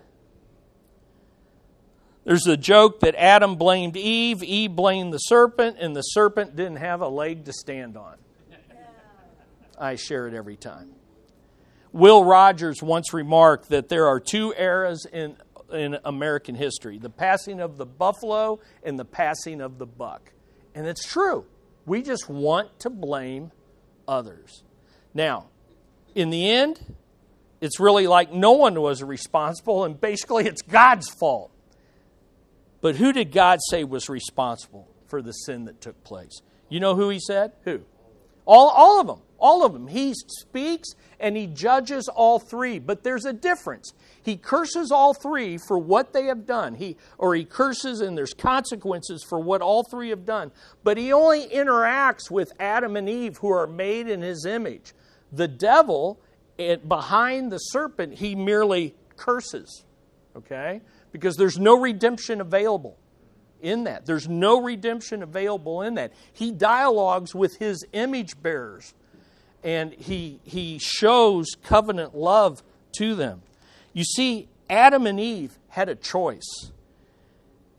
There's 2.24 2.48
a 2.48 2.58
joke 2.58 3.00
that 3.02 3.16
Adam 3.16 3.56
blamed 3.56 3.98
Eve, 3.98 4.44
Eve 4.44 4.76
blamed 4.76 5.14
the 5.14 5.20
serpent, 5.20 5.78
and 5.80 5.96
the 5.96 6.02
serpent 6.02 6.56
didn't 6.56 6.78
have 6.78 7.02
a 7.02 7.08
leg 7.08 7.46
to 7.46 7.54
stand 7.54 7.98
on. 7.98 8.16
I 9.78 9.96
share 9.96 10.28
it 10.28 10.34
every 10.34 10.58
time. 10.58 10.94
Will 11.94 12.24
Rogers 12.24 12.82
once 12.82 13.14
remarked 13.14 13.70
that 13.70 13.90
there 13.90 14.08
are 14.08 14.20
two 14.20 14.54
eras 14.58 15.06
in, 15.12 15.36
in 15.72 15.98
American 16.06 16.56
history 16.56 16.98
the 16.98 17.10
passing 17.10 17.60
of 17.60 17.78
the 17.78 17.86
buffalo 17.86 18.60
and 18.84 18.98
the 18.98 19.06
passing 19.06 19.62
of 19.62 19.78
the 19.78 19.86
buck. 19.86 20.32
And 20.74 20.88
it's 20.88 21.06
true. 21.06 21.46
We 21.86 22.02
just 22.02 22.30
want 22.30 22.80
to 22.80 22.90
blame 22.90 23.52
others. 24.08 24.64
Now, 25.14 25.48
in 26.16 26.30
the 26.30 26.50
end, 26.50 26.96
it's 27.60 27.80
really 27.80 28.08
like 28.08 28.32
no 28.32 28.54
one 28.54 28.80
was 28.80 29.04
responsible, 29.04 29.84
and 29.84 30.00
basically 30.00 30.46
it's 30.46 30.62
God's 30.62 31.10
fault. 31.10 31.52
But 32.82 32.96
who 32.96 33.14
did 33.14 33.32
God 33.32 33.60
say 33.70 33.84
was 33.84 34.10
responsible 34.10 34.88
for 35.08 35.22
the 35.22 35.32
sin 35.32 35.66
that 35.66 35.82
took 35.82 36.04
place? 36.04 36.42
You 36.70 36.80
know 36.80 36.96
who 36.96 37.10
he 37.10 37.20
said? 37.20 37.52
Who? 37.64 37.82
All, 38.46 38.70
all 38.70 39.00
of 39.00 39.08
them. 39.08 39.22
All 39.40 39.66
of 39.66 39.74
them. 39.74 39.88
He 39.88 40.14
speaks 40.14 40.90
and 41.20 41.36
he 41.36 41.48
judges 41.48 42.08
all 42.08 42.38
three. 42.40 42.80
But 42.80 43.04
there's 43.04 43.26
a 43.26 43.34
difference. 43.34 43.94
He 44.24 44.38
curses 44.38 44.92
all 44.92 45.14
three 45.14 45.58
for 45.58 45.80
what 45.80 46.14
they 46.14 46.26
have 46.26 46.46
done. 46.46 46.76
He 46.76 46.98
or 47.18 47.34
he 47.34 47.44
curses 47.44 48.02
and 48.02 48.18
there's 48.18 48.34
consequences 48.34 49.26
for 49.28 49.40
what 49.40 49.62
all 49.62 49.84
three 49.84 50.10
have 50.10 50.26
done. 50.26 50.52
But 50.84 50.98
he 50.98 51.12
only 51.12 51.48
interacts 51.48 52.30
with 52.30 52.52
Adam 52.60 52.96
and 52.96 53.10
Eve 53.10 53.38
who 53.38 53.50
are 53.50 53.68
made 53.68 54.08
in 54.08 54.22
his 54.22 54.46
image. 54.46 54.94
The 55.32 55.48
devil 55.48 56.20
it, 56.58 56.88
behind 56.88 57.52
the 57.52 57.58
serpent, 57.58 58.14
he 58.16 58.36
merely 58.36 58.94
curses. 59.16 59.86
Okay? 60.36 60.82
Because 61.12 61.36
there's 61.36 61.58
no 61.58 61.80
redemption 61.80 62.42
available 62.42 62.98
in 63.62 63.86
that. 63.86 64.06
There's 64.06 64.28
no 64.28 64.62
redemption 64.62 65.24
available 65.24 65.82
in 65.82 65.96
that. 65.96 66.14
He 66.34 66.52
dialogues 66.52 67.34
with 67.34 67.58
his 67.58 67.86
image 67.94 68.42
bearers 68.42 68.94
and 69.64 69.94
he, 69.94 70.40
he 70.44 70.80
shows 70.80 71.48
covenant 71.64 72.16
love 72.16 72.64
to 72.98 73.16
them. 73.16 73.42
You 73.94 74.04
see, 74.04 74.48
Adam 74.70 75.06
and 75.06 75.20
Eve 75.20 75.58
had 75.70 75.90
a 75.90 75.96
choice, 75.96 76.72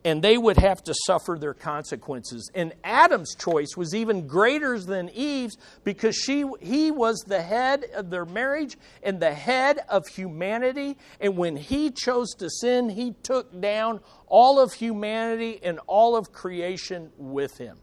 and 0.04 0.22
they 0.22 0.36
would 0.36 0.56
have 0.58 0.82
to 0.84 0.94
suffer 1.06 1.36
their 1.38 1.54
consequences. 1.54 2.50
And 2.54 2.72
Adam's 2.82 3.34
choice 3.34 3.76
was 3.76 3.94
even 3.94 4.26
greater 4.26 4.78
than 4.78 5.08
Eve's 5.10 5.56
because 5.84 6.16
she, 6.16 6.44
he 6.60 6.90
was 6.90 7.20
the 7.20 7.40
head 7.40 7.84
of 7.94 8.10
their 8.10 8.24
marriage 8.24 8.76
and 9.02 9.20
the 9.20 9.32
head 9.32 9.78
of 9.88 10.08
humanity. 10.08 10.96
And 11.20 11.36
when 11.36 11.56
he 11.56 11.90
chose 11.90 12.34
to 12.38 12.50
sin, 12.50 12.88
he 12.88 13.14
took 13.22 13.60
down 13.60 14.00
all 14.26 14.58
of 14.58 14.72
humanity 14.72 15.60
and 15.62 15.78
all 15.86 16.16
of 16.16 16.32
creation 16.32 17.10
with 17.16 17.58
him. 17.58 17.78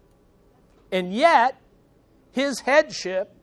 And 0.91 1.13
yet, 1.13 1.61
his 2.31 2.61
headship 2.61 3.33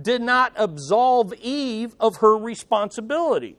did 0.00 0.22
not 0.22 0.52
absolve 0.56 1.34
Eve 1.34 1.94
of 2.00 2.16
her 2.16 2.36
responsibility. 2.36 3.56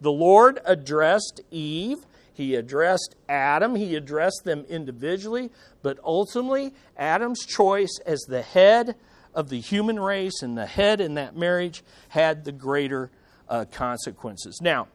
The 0.00 0.12
Lord 0.12 0.60
addressed 0.64 1.40
Eve, 1.50 2.06
he 2.36 2.54
addressed 2.54 3.16
Adam, 3.30 3.74
he 3.74 3.96
addressed 3.96 4.42
them 4.44 4.66
individually, 4.68 5.50
but 5.82 5.98
ultimately, 6.04 6.74
Adam's 6.94 7.46
choice 7.46 7.98
as 8.04 8.20
the 8.28 8.42
head 8.42 8.94
of 9.34 9.48
the 9.48 9.58
human 9.58 9.98
race 9.98 10.42
and 10.42 10.56
the 10.56 10.66
head 10.66 11.00
in 11.00 11.14
that 11.14 11.34
marriage 11.34 11.82
had 12.10 12.44
the 12.44 12.52
greater 12.52 13.10
uh, 13.48 13.64
consequences. 13.72 14.58
Now, 14.60 14.88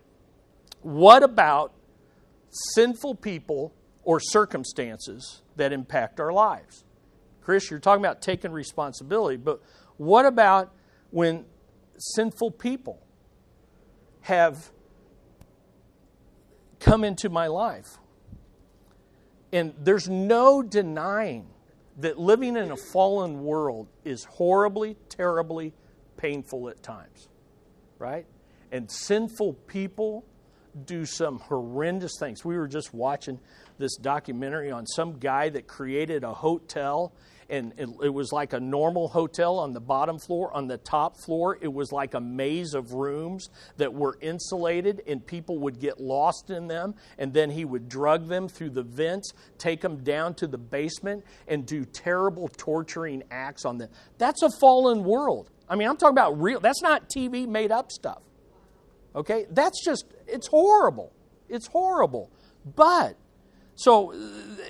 what 0.82 1.24
about 1.24 1.74
sinful 2.76 3.16
people 3.16 3.74
or 4.04 4.20
circumstances 4.20 5.42
that 5.56 5.74
impact 5.74 6.20
our 6.20 6.32
lives? 6.32 6.84
Chris, 7.42 7.72
you're 7.72 7.80
talking 7.80 8.06
about 8.06 8.22
taking 8.22 8.52
responsibility, 8.52 9.38
but 9.38 9.64
what 9.98 10.28
about 10.28 10.72
when 11.10 11.46
sinful 11.98 12.52
people 12.52 13.00
have 14.22 14.72
come 16.82 17.04
into 17.04 17.30
my 17.30 17.48
life? 17.48 17.98
And 19.54 19.74
there's 19.80 20.10
no 20.10 20.62
denying 20.62 21.48
that 21.98 22.18
living 22.18 22.58
in 22.58 22.72
a 22.72 22.78
fallen 22.78 23.44
world 23.44 23.88
is 24.04 24.24
horribly, 24.26 24.98
terribly 25.10 25.74
painful 26.18 26.70
at 26.70 26.82
times, 26.82 27.30
right? 28.00 28.26
And 28.72 28.90
sinful 28.90 29.54
people 29.68 30.26
do 30.86 31.06
some 31.06 31.40
horrendous 31.40 32.14
things. 32.20 32.46
We 32.46 32.58
were 32.58 32.68
just 32.68 32.94
watching 32.94 33.40
this 33.78 33.98
documentary 33.98 34.72
on 34.72 34.88
some 34.88 35.20
guy 35.20 35.50
that 35.50 35.68
created 35.68 36.24
a 36.24 36.34
hotel 36.34 37.14
and 37.52 37.74
it, 37.78 37.90
it, 38.02 38.14
was 38.14 38.32
like 38.32 38.54
a 38.54 38.60
normal 38.60 39.10
hotel 39.10 39.60
on 39.60 39.74
the 39.74 39.82
bottom 39.82 40.18
floor. 40.18 40.52
On 40.56 40.68
the 40.68 40.78
top 40.78 41.18
floor, 41.18 41.58
it 41.62 41.72
was 41.72 41.92
like 41.92 42.14
a 42.14 42.22
maze 42.22 42.74
of 42.74 42.94
rooms 42.94 43.50
that 43.76 43.94
were 43.94 44.18
insulated, 44.22 45.04
and 45.06 45.24
people 45.26 45.60
would 45.60 45.80
get 45.80 46.00
lost 46.00 46.50
in 46.50 46.68
them. 46.68 46.96
And 47.18 47.34
then 47.34 47.50
he 47.50 47.66
would 47.66 47.90
drug 47.90 48.30
them 48.30 48.48
through 48.48 48.70
the 48.72 48.84
vents, 48.84 49.34
take 49.58 49.82
them 49.82 50.02
down 50.02 50.34
to 50.36 50.48
the 50.48 50.58
basement, 50.58 51.26
and 51.48 51.66
do 51.66 51.84
terrible 51.84 52.48
torturing 52.48 53.22
acts 53.30 53.66
on 53.66 53.78
them. 53.78 53.90
That's 54.18 54.42
a 54.44 54.50
fallen 54.62 55.04
world. 55.04 55.50
I 55.68 55.76
mean, 55.76 55.90
I'm 55.90 55.98
talking 55.98 56.14
about 56.14 56.42
real, 56.42 56.62
that's 56.62 56.82
not 56.82 57.10
TV 57.10 57.48
made 57.48 57.72
up 57.72 57.92
stuff. 57.92 58.22
Okay? 59.14 59.46
That's 59.52 59.84
just, 59.84 60.06
it's 60.26 60.48
horrible. 60.48 61.12
It's 61.50 61.68
horrible. 61.68 62.32
But 62.76 63.18
so 63.76 64.14
uh, 64.14 64.18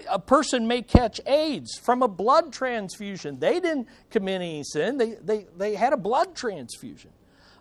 a 0.09 0.19
person 0.19 0.67
may 0.67 0.81
catch 0.81 1.19
AIDS 1.25 1.77
from 1.77 2.01
a 2.01 2.07
blood 2.07 2.53
transfusion. 2.53 3.39
They 3.39 3.59
didn't 3.59 3.87
commit 4.09 4.35
any 4.35 4.63
sin, 4.63 4.97
they, 4.97 5.15
they, 5.15 5.47
they 5.57 5.75
had 5.75 5.93
a 5.93 5.97
blood 5.97 6.35
transfusion. 6.35 7.11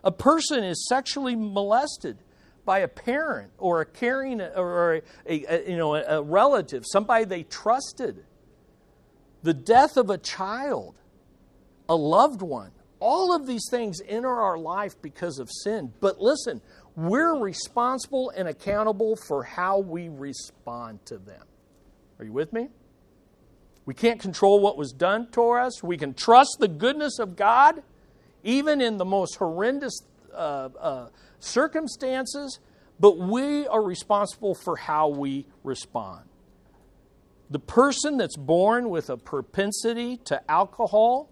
A 0.03 0.11
person 0.11 0.63
is 0.63 0.87
sexually 0.87 1.35
molested 1.35 2.17
by 2.65 2.79
a 2.79 2.87
parent 2.87 3.51
or 3.57 3.81
a 3.81 3.85
caring 3.85 4.41
or 4.41 4.95
a, 4.95 5.01
a 5.27 5.69
you 5.69 5.77
know, 5.77 5.95
a 5.95 6.21
relative, 6.21 6.83
somebody 6.85 7.25
they 7.25 7.43
trusted. 7.43 8.23
The 9.43 9.53
death 9.53 9.97
of 9.97 10.09
a 10.09 10.17
child, 10.17 10.95
a 11.89 11.95
loved 11.95 12.41
one. 12.41 12.71
All 12.99 13.35
of 13.35 13.47
these 13.47 13.67
things 13.69 13.99
enter 14.07 14.29
our 14.29 14.57
life 14.57 14.93
because 15.01 15.39
of 15.39 15.49
sin. 15.63 15.91
But 15.99 16.21
listen, 16.21 16.61
we're 16.95 17.37
responsible 17.37 18.31
and 18.35 18.47
accountable 18.47 19.15
for 19.15 19.43
how 19.43 19.79
we 19.79 20.09
respond 20.09 21.05
to 21.05 21.17
them. 21.17 21.43
Are 22.19 22.25
you 22.25 22.33
with 22.33 22.53
me? 22.53 22.67
We 23.85 23.93
can't 23.93 24.19
control 24.19 24.59
what 24.59 24.77
was 24.77 24.91
done 24.91 25.29
to 25.31 25.49
us. 25.51 25.81
We 25.81 25.97
can 25.97 26.13
trust 26.13 26.57
the 26.59 26.67
goodness 26.67 27.17
of 27.17 27.35
God, 27.35 27.81
even 28.43 28.79
in 28.79 28.97
the 28.97 29.05
most 29.05 29.37
horrendous 29.37 30.01
uh, 30.33 30.69
uh, 30.79 31.07
circumstances, 31.39 32.59
but 32.99 33.17
we 33.17 33.65
are 33.67 33.81
responsible 33.81 34.53
for 34.53 34.75
how 34.75 35.07
we 35.09 35.47
respond. 35.63 36.25
The 37.49 37.59
person 37.59 38.17
that's 38.17 38.37
born 38.37 38.89
with 38.89 39.09
a 39.09 39.17
propensity 39.17 40.17
to 40.25 40.39
alcohol 40.49 41.30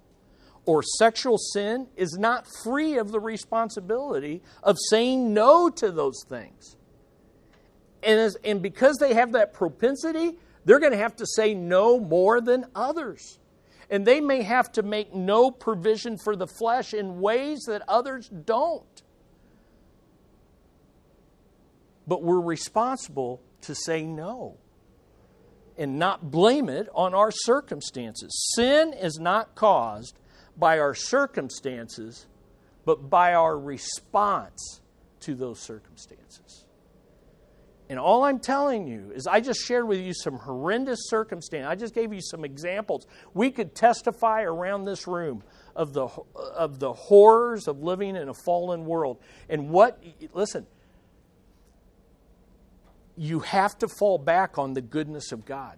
or 0.69 0.83
sexual 0.83 1.39
sin 1.39 1.87
is 1.95 2.15
not 2.19 2.45
free 2.63 2.99
of 2.99 3.11
the 3.11 3.19
responsibility 3.19 4.39
of 4.61 4.77
saying 4.91 5.33
no 5.33 5.67
to 5.67 5.89
those 5.89 6.23
things. 6.29 6.75
And, 8.03 8.19
as, 8.19 8.37
and 8.43 8.61
because 8.61 8.97
they 8.97 9.15
have 9.15 9.31
that 9.31 9.51
propensity, 9.51 10.37
they're 10.65 10.77
going 10.77 10.91
to 10.91 10.97
have 10.99 11.15
to 11.15 11.25
say 11.25 11.55
no 11.55 11.99
more 11.99 12.39
than 12.39 12.67
others. 12.75 13.39
And 13.89 14.05
they 14.05 14.21
may 14.21 14.43
have 14.43 14.71
to 14.73 14.83
make 14.83 15.11
no 15.11 15.49
provision 15.49 16.19
for 16.23 16.35
the 16.35 16.45
flesh 16.45 16.93
in 16.93 17.19
ways 17.19 17.61
that 17.65 17.81
others 17.87 18.29
don't. 18.29 19.01
But 22.05 22.21
we're 22.21 22.39
responsible 22.39 23.41
to 23.61 23.73
say 23.73 24.03
no 24.03 24.57
and 25.79 25.97
not 25.97 26.29
blame 26.29 26.69
it 26.69 26.87
on 26.93 27.15
our 27.15 27.31
circumstances. 27.31 28.51
Sin 28.53 28.93
is 28.93 29.17
not 29.17 29.55
caused 29.55 30.19
by 30.59 30.79
our 30.79 30.93
circumstances, 30.93 32.27
but 32.85 33.09
by 33.09 33.33
our 33.33 33.57
response 33.57 34.81
to 35.21 35.35
those 35.35 35.59
circumstances. 35.59 36.65
And 37.89 37.97
all 37.97 38.23
I'm 38.23 38.39
telling 38.39 38.87
you 38.87 39.11
is, 39.15 39.25
I 39.25 39.39
just 39.39 39.65
shared 39.65 39.87
with 39.87 39.99
you 39.99 40.13
some 40.13 40.37
horrendous 40.37 40.99
circumstances. 41.07 41.67
I 41.67 41.73
just 41.73 41.95
gave 41.95 42.13
you 42.13 42.21
some 42.21 42.45
examples. 42.45 43.07
We 43.33 43.49
could 43.49 43.73
testify 43.73 44.43
around 44.43 44.85
this 44.85 45.07
room 45.07 45.41
of 45.75 45.93
the, 45.93 46.07
of 46.35 46.79
the 46.79 46.93
horrors 46.93 47.67
of 47.67 47.81
living 47.81 48.15
in 48.15 48.29
a 48.29 48.33
fallen 48.45 48.85
world. 48.85 49.17
And 49.49 49.71
what, 49.71 50.03
listen, 50.33 50.67
you 53.17 53.39
have 53.39 53.75
to 53.79 53.87
fall 53.87 54.19
back 54.19 54.59
on 54.59 54.73
the 54.73 54.81
goodness 54.81 55.31
of 55.31 55.45
God. 55.45 55.77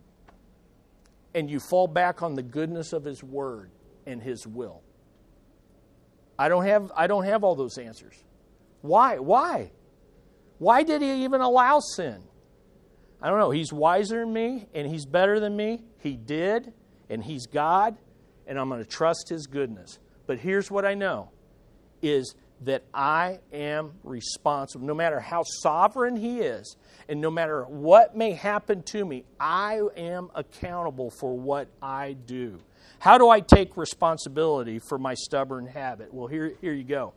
And 1.33 1.49
you 1.49 1.61
fall 1.61 1.87
back 1.87 2.21
on 2.21 2.35
the 2.35 2.43
goodness 2.43 2.91
of 2.91 3.05
His 3.05 3.23
Word 3.23 3.71
and 4.05 4.21
His 4.21 4.45
will. 4.47 4.81
I 6.37 6.49
don't 6.49 6.65
have, 6.65 6.91
I 6.95 7.07
don't 7.07 7.25
have 7.25 7.43
all 7.43 7.55
those 7.55 7.77
answers. 7.77 8.15
Why? 8.81 9.19
Why? 9.19 9.71
Why 10.57 10.83
did 10.83 11.01
he 11.01 11.23
even 11.23 11.41
allow 11.41 11.79
sin? 11.79 12.21
I 13.21 13.29
don't 13.29 13.39
know. 13.39 13.51
He's 13.51 13.71
wiser 13.71 14.19
than 14.19 14.33
me 14.33 14.67
and 14.73 14.87
he's 14.87 15.05
better 15.05 15.39
than 15.39 15.55
me. 15.55 15.83
He 15.99 16.15
did, 16.15 16.73
and 17.09 17.23
he's 17.23 17.45
God, 17.45 17.95
and 18.47 18.59
I'm 18.59 18.69
going 18.69 18.83
to 18.83 18.89
trust 18.89 19.29
his 19.29 19.45
goodness. 19.45 19.99
But 20.25 20.39
here's 20.39 20.71
what 20.71 20.85
I 20.85 20.95
know 20.95 21.29
is 22.01 22.33
that 22.61 22.83
I 22.93 23.39
am 23.51 23.93
responsible. 24.03 24.85
No 24.85 24.93
matter 24.93 25.19
how 25.19 25.43
sovereign 25.43 26.15
he 26.15 26.39
is, 26.39 26.75
and 27.07 27.21
no 27.21 27.29
matter 27.29 27.63
what 27.65 28.15
may 28.15 28.33
happen 28.33 28.83
to 28.83 29.05
me, 29.05 29.25
I 29.39 29.81
am 29.97 30.29
accountable 30.33 31.11
for 31.19 31.37
what 31.37 31.67
I 31.81 32.13
do. 32.13 32.59
How 33.01 33.17
do 33.17 33.29
I 33.29 33.39
take 33.39 33.77
responsibility 33.77 34.77
for 34.77 34.99
my 34.99 35.15
stubborn 35.15 35.65
habit? 35.65 36.13
Well, 36.13 36.27
here, 36.27 36.53
here 36.61 36.71
you 36.71 36.83
go. 36.83 37.13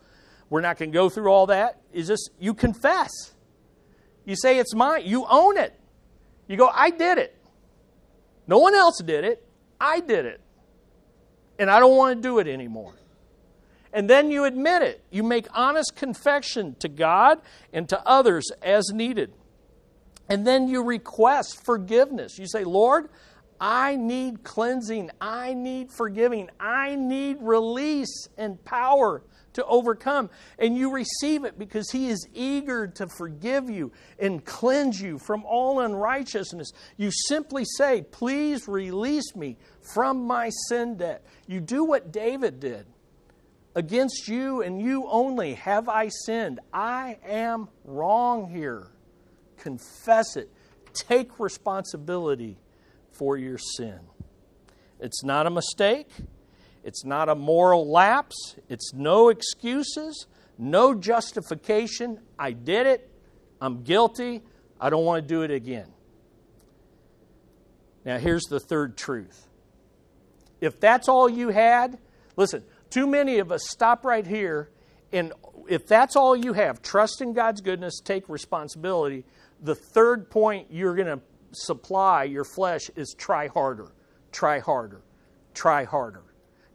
We're 0.49 0.62
not 0.62 0.78
going 0.78 0.91
to 0.91 0.95
go 0.95 1.11
through 1.11 1.28
all 1.30 1.49
that. 1.49 1.78
Is 1.93 2.09
this 2.09 2.30
you 2.41 2.55
confess? 2.55 3.11
You 4.24 4.35
say 4.35 4.59
it's 4.59 4.74
mine. 4.74 5.03
You 5.05 5.26
own 5.28 5.59
it. 5.59 5.78
You 6.49 6.57
go, 6.57 6.68
I 6.72 6.89
did 6.89 7.18
it. 7.18 7.37
No 8.47 8.57
one 8.57 8.74
else 8.74 9.03
did 9.05 9.26
it. 9.26 9.47
I 9.78 10.01
did 10.01 10.24
it. 10.24 10.41
And 11.59 11.70
I 11.70 11.80
don't 11.80 11.99
want 11.99 12.16
to 12.16 12.22
do 12.26 12.39
it 12.39 12.49
anymore. 12.49 12.95
And 13.93 14.09
then 14.09 14.30
you 14.30 14.45
admit 14.45 14.80
it. 14.80 15.05
You 15.11 15.22
make 15.22 15.49
honest 15.53 15.97
confession 15.97 16.76
to 16.78 16.89
God 16.89 17.43
and 17.74 17.87
to 17.91 18.01
others 18.09 18.51
as 18.62 18.89
needed. 18.89 19.35
And 20.30 20.47
then 20.47 20.66
you 20.66 20.82
request 20.82 21.62
forgiveness. 21.62 22.39
You 22.39 22.47
say, 22.47 22.64
Lord, 22.64 23.11
I 23.61 23.97
need 23.97 24.45
cleansing. 24.45 25.11
I 25.21 25.55
need 25.55 25.91
forgiving. 25.93 26.51
I 26.59 26.97
need 26.97 27.39
release 27.41 28.29
and 28.37 28.63
power 28.65 29.23
to 29.55 29.65
overcome. 29.65 30.31
And 30.59 30.77
you 30.77 30.93
receive 30.93 31.45
it 31.45 31.59
because 31.59 31.91
He 31.91 32.09
is 32.09 32.27
eager 32.35 32.87
to 32.89 33.07
forgive 33.07 33.71
you 33.71 33.93
and 34.19 34.45
cleanse 34.45 35.01
you 35.01 35.19
from 35.19 35.45
all 35.45 35.81
unrighteousness. 35.81 36.73
You 36.97 37.11
simply 37.29 37.65
say, 37.65 38.03
Please 38.03 38.69
release 38.69 39.35
me 39.35 39.57
from 39.95 40.27
my 40.27 40.51
sin 40.69 40.97
debt. 40.97 41.25
You 41.47 41.61
do 41.61 41.85
what 41.85 42.13
David 42.13 42.61
did. 42.61 42.87
Against 43.77 44.29
you 44.29 44.63
and 44.63 44.81
you 44.81 45.07
only 45.09 45.55
have 45.55 45.89
I 45.89 46.09
sinned. 46.09 46.61
I 46.73 47.19
am 47.27 47.69
wrong 47.85 48.49
here. 48.49 48.89
Confess 49.57 50.37
it. 50.37 50.49
Take 50.93 51.41
responsibility 51.41 52.57
for 53.15 53.37
your 53.37 53.59
sin. 53.59 53.99
It's 55.01 55.23
not 55.25 55.47
a 55.47 55.51
mistake. 55.51 56.09
It's 56.83 57.05
not 57.05 57.29
a 57.29 57.35
moral 57.35 57.91
lapse. 57.91 58.57
It's 58.69 58.93
no 58.93 59.29
excuses, 59.31 60.27
no 60.59 60.95
justification. 60.95 62.21
I 62.39 62.53
did 62.53 62.87
it. 62.87 63.11
I'm 63.61 63.83
guilty. 63.83 64.43
I 64.81 64.91
don't 64.91 65.05
want 65.05 65.27
to 65.27 65.29
do 65.29 65.43
it 65.43 65.51
again. 65.51 65.89
Now, 68.05 68.19
here's 68.19 68.45
the 68.45 68.61
third 68.61 68.97
truth. 68.97 69.49
If 70.61 70.79
that's 70.79 71.09
all 71.09 71.29
you 71.29 71.49
had, 71.49 71.99
listen, 72.37 72.62
too 72.91 73.07
many 73.07 73.39
of 73.39 73.51
us 73.51 73.67
stop 73.69 74.05
right 74.05 74.27
here, 74.27 74.71
and 75.12 75.33
if 75.69 75.87
that's 75.87 76.17
all 76.17 76.37
you 76.37 76.53
have, 76.53 76.83
trust 76.83 77.23
in 77.23 77.33
God's 77.33 77.61
goodness, 77.61 78.01
take 78.01 78.29
responsibility. 78.29 79.25
The 79.62 79.75
third 79.75 80.29
point 80.29 80.69
you're 80.71 80.95
going 80.95 81.09
to 81.09 81.21
supply 81.57 82.25
your 82.25 82.45
flesh 82.45 82.91
is 82.97 83.15
try 83.17 83.49
harder, 83.49 83.93
try 84.33 84.61
harder, 84.61 85.03
try 85.55 85.85
harder. 85.85 86.23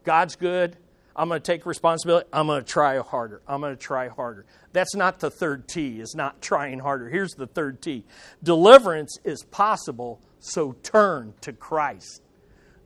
God's 0.04 0.36
good. 0.36 0.76
I'm 1.14 1.28
going 1.28 1.40
to 1.40 1.52
take 1.52 1.66
responsibility. 1.66 2.28
I'm 2.32 2.46
going 2.46 2.62
to 2.62 2.66
try 2.66 2.98
harder. 2.98 3.42
I'm 3.46 3.60
going 3.60 3.76
to 3.76 3.80
try 3.80 4.08
harder. 4.08 4.46
That's 4.72 4.94
not 4.94 5.20
the 5.20 5.30
third 5.30 5.68
T, 5.68 6.00
is 6.00 6.14
not 6.14 6.40
trying 6.40 6.78
harder. 6.78 7.08
Here's 7.08 7.32
the 7.32 7.46
third 7.46 7.82
T 7.82 8.04
deliverance 8.42 9.18
is 9.24 9.42
possible, 9.44 10.20
so 10.38 10.72
turn 10.82 11.34
to 11.42 11.52
Christ. 11.52 12.22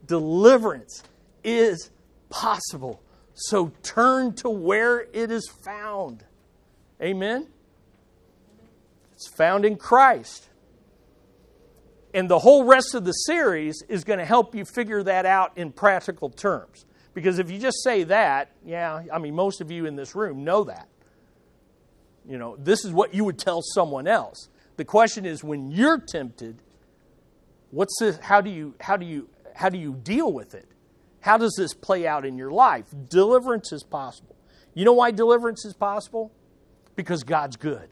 Deliverance 0.07 1.03
is 1.43 1.91
possible, 2.29 3.03
so 3.35 3.73
turn 3.83 4.35
to 4.37 4.51
where 4.51 5.01
it 5.13 5.31
is 5.31 5.49
found. 5.65 6.25
Amen? 7.01 7.49
It's 9.13 9.29
found 9.29 9.65
in 9.65 9.77
Christ. 9.77 10.49
And 12.15 12.31
the 12.31 12.39
whole 12.39 12.65
rest 12.65 12.95
of 12.95 13.05
the 13.05 13.13
series 13.13 13.83
is 13.89 14.05
going 14.05 14.21
to 14.21 14.25
help 14.25 14.55
you 14.55 14.65
figure 14.65 15.03
that 15.03 15.27
out 15.27 15.59
in 15.59 15.73
practical 15.73 16.31
terms. 16.31 16.87
Because 17.13 17.41
if 17.41 17.51
you 17.51 17.59
just 17.59 17.83
say 17.83 18.05
that, 18.05 18.53
yeah, 18.65 19.03
I 19.13 19.19
mean, 19.19 19.35
most 19.35 19.61
of 19.61 19.71
you 19.71 19.85
in 19.85 19.97
this 19.97 20.15
room 20.15 20.45
know 20.45 20.65
that. 20.65 20.89
You 22.27 22.39
know, 22.39 22.57
this 22.57 22.85
is 22.85 22.93
what 22.93 23.15
you 23.15 23.25
would 23.25 23.39
tell 23.39 23.63
someone 23.63 24.07
else. 24.07 24.49
The 24.77 24.85
question 24.85 25.27
is 25.27 25.43
when 25.43 25.73
you're 25.73 25.99
tempted, 25.99 26.63
what's 27.71 27.95
this, 27.99 28.17
how 28.19 28.41
do 28.41 28.49
you 28.49 28.75
how 28.81 28.97
do 28.97 29.05
you 29.05 29.29
how 29.55 29.69
do 29.69 29.77
you 29.77 29.95
deal 29.95 30.33
with 30.33 30.55
it? 30.55 30.69
How 31.21 31.37
does 31.37 31.55
this 31.57 31.75
play 31.75 32.07
out 32.07 32.25
in 32.25 32.39
your 32.39 32.51
life? 32.51 32.87
Deliverance 33.09 33.73
is 33.73 33.83
possible. 33.83 34.37
You 34.73 34.85
know 34.85 34.93
why 34.93 35.11
deliverance 35.11 35.65
is 35.65 35.75
possible? 35.75 36.33
Because 36.97 37.25
God's 37.25 37.57
good. 37.57 37.89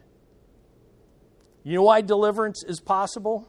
You 1.63 1.77
know 1.77 1.83
why 1.83 2.01
deliverance 2.01 2.65
is 2.67 2.81
possible? 2.81 3.49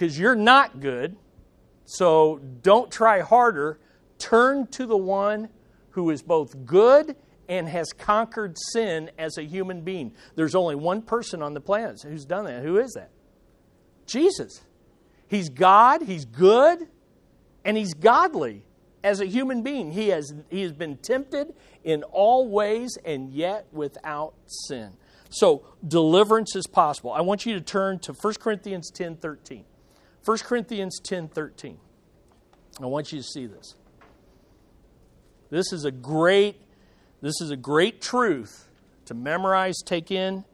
Because 0.00 0.18
you're 0.18 0.34
not 0.34 0.80
good. 0.80 1.14
So 1.84 2.40
don't 2.62 2.90
try 2.90 3.20
harder 3.20 3.78
Turn 4.20 4.66
to 4.68 4.86
the 4.86 4.98
one 4.98 5.48
who 5.92 6.10
is 6.10 6.22
both 6.22 6.66
good 6.66 7.16
and 7.48 7.68
has 7.68 7.92
conquered 7.92 8.56
sin 8.72 9.10
as 9.18 9.38
a 9.38 9.42
human 9.42 9.80
being. 9.80 10.12
There's 10.36 10.54
only 10.54 10.76
one 10.76 11.02
person 11.02 11.42
on 11.42 11.54
the 11.54 11.60
planet 11.60 12.02
who's 12.02 12.26
done 12.26 12.44
that. 12.44 12.62
Who 12.62 12.78
is 12.78 12.92
that? 12.92 13.10
Jesus. 14.06 14.60
He's 15.26 15.48
God, 15.48 16.02
He's 16.02 16.26
good, 16.26 16.86
and 17.64 17.76
He's 17.76 17.94
godly 17.94 18.62
as 19.02 19.20
a 19.20 19.26
human 19.26 19.62
being. 19.62 19.90
He 19.90 20.08
has, 20.08 20.32
he 20.50 20.60
has 20.62 20.72
been 20.72 20.98
tempted 20.98 21.54
in 21.82 22.02
all 22.04 22.46
ways 22.46 22.98
and 23.04 23.32
yet 23.32 23.66
without 23.72 24.34
sin. 24.46 24.90
So 25.30 25.64
deliverance 25.86 26.54
is 26.54 26.66
possible. 26.66 27.12
I 27.12 27.22
want 27.22 27.46
you 27.46 27.54
to 27.54 27.60
turn 27.60 28.00
to 28.00 28.12
1 28.12 28.34
Corinthians 28.34 28.90
10 28.90 29.16
13. 29.16 29.64
1 30.24 30.38
Corinthians 30.38 31.00
10 31.02 31.28
13. 31.28 31.78
I 32.80 32.86
want 32.86 33.12
you 33.12 33.18
to 33.18 33.24
see 33.24 33.46
this. 33.46 33.74
This 35.50 35.72
is 35.72 35.84
a 35.84 35.90
great 35.90 36.60
this 37.22 37.40
is 37.40 37.50
a 37.50 37.56
great 37.56 38.00
truth 38.00 38.68
to 39.06 39.14
memorize, 39.14 39.76
take 39.84 40.10
in, 40.10 40.44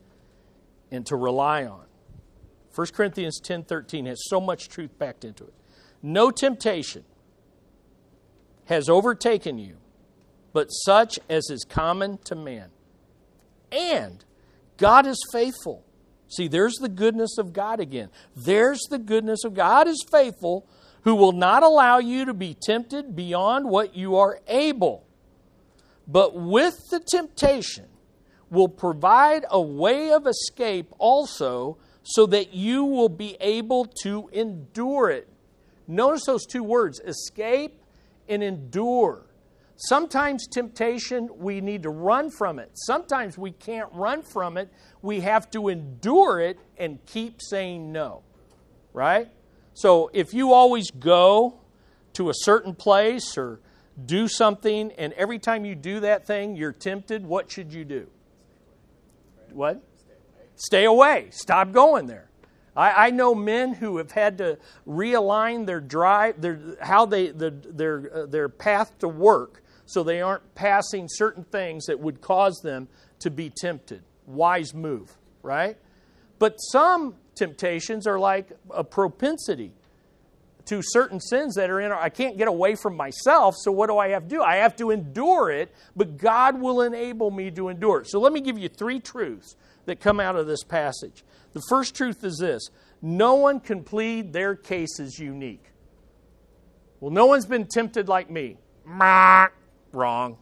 and 0.90 1.06
to 1.06 1.16
rely 1.16 1.64
on. 1.64 1.84
1 2.74 2.88
Corinthians 2.92 3.40
10:13 3.40 4.06
has 4.06 4.18
so 4.28 4.40
much 4.40 4.68
truth 4.68 4.98
packed 4.98 5.24
into 5.24 5.44
it. 5.44 5.54
No 6.02 6.30
temptation 6.30 7.04
has 8.66 8.88
overtaken 8.88 9.58
you, 9.58 9.78
but 10.52 10.68
such 10.68 11.18
as 11.28 11.48
is 11.50 11.64
common 11.64 12.18
to 12.24 12.34
man. 12.34 12.70
And 13.72 14.24
God 14.76 15.06
is 15.06 15.18
faithful. 15.32 15.85
See, 16.28 16.48
there's 16.48 16.74
the 16.74 16.88
goodness 16.88 17.38
of 17.38 17.52
God 17.52 17.80
again. 17.80 18.10
There's 18.34 18.80
the 18.90 18.98
goodness 18.98 19.44
of 19.44 19.54
God 19.54 19.86
is 19.86 20.04
faithful 20.10 20.66
who 21.02 21.14
will 21.14 21.32
not 21.32 21.62
allow 21.62 21.98
you 21.98 22.24
to 22.24 22.34
be 22.34 22.56
tempted 22.60 23.14
beyond 23.14 23.68
what 23.68 23.94
you 23.94 24.16
are 24.16 24.40
able, 24.48 25.06
but 26.08 26.34
with 26.34 26.74
the 26.90 27.00
temptation 27.00 27.86
will 28.50 28.68
provide 28.68 29.44
a 29.50 29.60
way 29.60 30.10
of 30.10 30.26
escape 30.26 30.92
also, 30.98 31.78
so 32.02 32.26
that 32.26 32.54
you 32.54 32.84
will 32.84 33.08
be 33.08 33.36
able 33.40 33.84
to 34.02 34.28
endure 34.32 35.10
it. 35.10 35.28
Notice 35.88 36.24
those 36.24 36.46
two 36.46 36.62
words 36.62 37.00
escape 37.00 37.80
and 38.28 38.42
endure. 38.42 39.25
Sometimes 39.76 40.46
temptation, 40.46 41.28
we 41.36 41.60
need 41.60 41.82
to 41.82 41.90
run 41.90 42.30
from 42.30 42.58
it. 42.58 42.70
Sometimes 42.74 43.36
we 43.36 43.52
can't 43.52 43.92
run 43.92 44.22
from 44.22 44.56
it. 44.56 44.72
We 45.02 45.20
have 45.20 45.50
to 45.50 45.68
endure 45.68 46.40
it 46.40 46.58
and 46.78 46.98
keep 47.04 47.42
saying 47.42 47.92
no. 47.92 48.22
Right? 48.94 49.28
So 49.74 50.10
if 50.14 50.32
you 50.32 50.54
always 50.54 50.90
go 50.90 51.60
to 52.14 52.30
a 52.30 52.34
certain 52.34 52.74
place 52.74 53.36
or 53.36 53.60
do 54.06 54.28
something, 54.28 54.92
and 54.92 55.12
every 55.12 55.38
time 55.38 55.66
you 55.66 55.74
do 55.74 56.00
that 56.00 56.26
thing, 56.26 56.56
you're 56.56 56.72
tempted, 56.72 57.26
what 57.26 57.50
should 57.50 57.72
you 57.72 57.84
do? 57.84 58.06
What? 59.52 59.82
Stay 60.54 60.84
away. 60.84 61.28
Stop 61.30 61.72
going 61.72 62.06
there. 62.06 62.30
I, 62.74 63.06
I, 63.06 63.10
know 63.10 63.34
men 63.34 63.72
who 63.72 63.96
have 63.96 64.10
had 64.10 64.38
to 64.38 64.58
realign 64.86 65.64
their 65.64 65.80
drive, 65.80 66.40
their 66.40 66.76
how 66.80 67.06
they 67.06 67.28
the, 67.28 67.50
their 67.50 68.10
uh, 68.14 68.26
their 68.26 68.50
path 68.50 68.98
to 68.98 69.08
work, 69.08 69.62
so 69.86 70.02
they 70.02 70.20
aren't 70.20 70.54
passing 70.54 71.06
certain 71.08 71.44
things 71.44 71.86
that 71.86 71.98
would 71.98 72.20
cause 72.20 72.60
them 72.62 72.88
to 73.20 73.30
be 73.30 73.50
tempted. 73.50 74.02
Wise 74.26 74.74
move, 74.74 75.16
right? 75.42 75.78
But 76.38 76.56
some 76.56 77.14
temptations 77.34 78.06
are 78.06 78.18
like 78.18 78.50
a 78.70 78.84
propensity 78.84 79.72
to 80.66 80.82
certain 80.82 81.20
sins 81.20 81.54
that 81.54 81.70
are 81.70 81.80
in 81.80 81.92
our, 81.92 82.00
I 82.00 82.08
can't 82.08 82.36
get 82.36 82.48
away 82.48 82.74
from 82.74 82.96
myself, 82.96 83.54
so 83.56 83.70
what 83.70 83.86
do 83.86 83.98
I 83.98 84.08
have 84.08 84.24
to 84.24 84.28
do? 84.28 84.42
I 84.42 84.56
have 84.56 84.74
to 84.76 84.90
endure 84.90 85.50
it, 85.50 85.72
but 85.94 86.18
God 86.18 86.60
will 86.60 86.82
enable 86.82 87.30
me 87.30 87.52
to 87.52 87.68
endure 87.68 88.00
it. 88.00 88.08
So 88.08 88.18
let 88.18 88.32
me 88.32 88.40
give 88.40 88.58
you 88.58 88.68
three 88.68 88.98
truths 88.98 89.54
that 89.84 90.00
come 90.00 90.18
out 90.18 90.34
of 90.34 90.48
this 90.48 90.64
passage. 90.64 91.24
The 91.52 91.62
first 91.68 91.94
truth 91.94 92.24
is 92.24 92.38
this 92.38 92.68
no 93.00 93.34
one 93.34 93.60
can 93.60 93.84
plead 93.84 94.32
their 94.32 94.56
case 94.56 94.98
as 94.98 95.18
unique. 95.18 95.64
Well, 96.98 97.12
no 97.12 97.26
one's 97.26 97.46
been 97.46 97.66
tempted 97.66 98.08
like 98.08 98.28
me. 98.28 98.56
Wrong. 99.96 100.36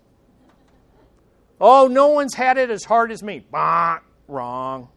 Oh, 1.60 1.86
no 1.86 2.08
one's 2.08 2.34
had 2.34 2.58
it 2.58 2.70
as 2.70 2.84
hard 2.84 3.12
as 3.12 3.22
me. 3.22 3.46
Bah, 3.50 4.00
Wrong. 4.26 4.88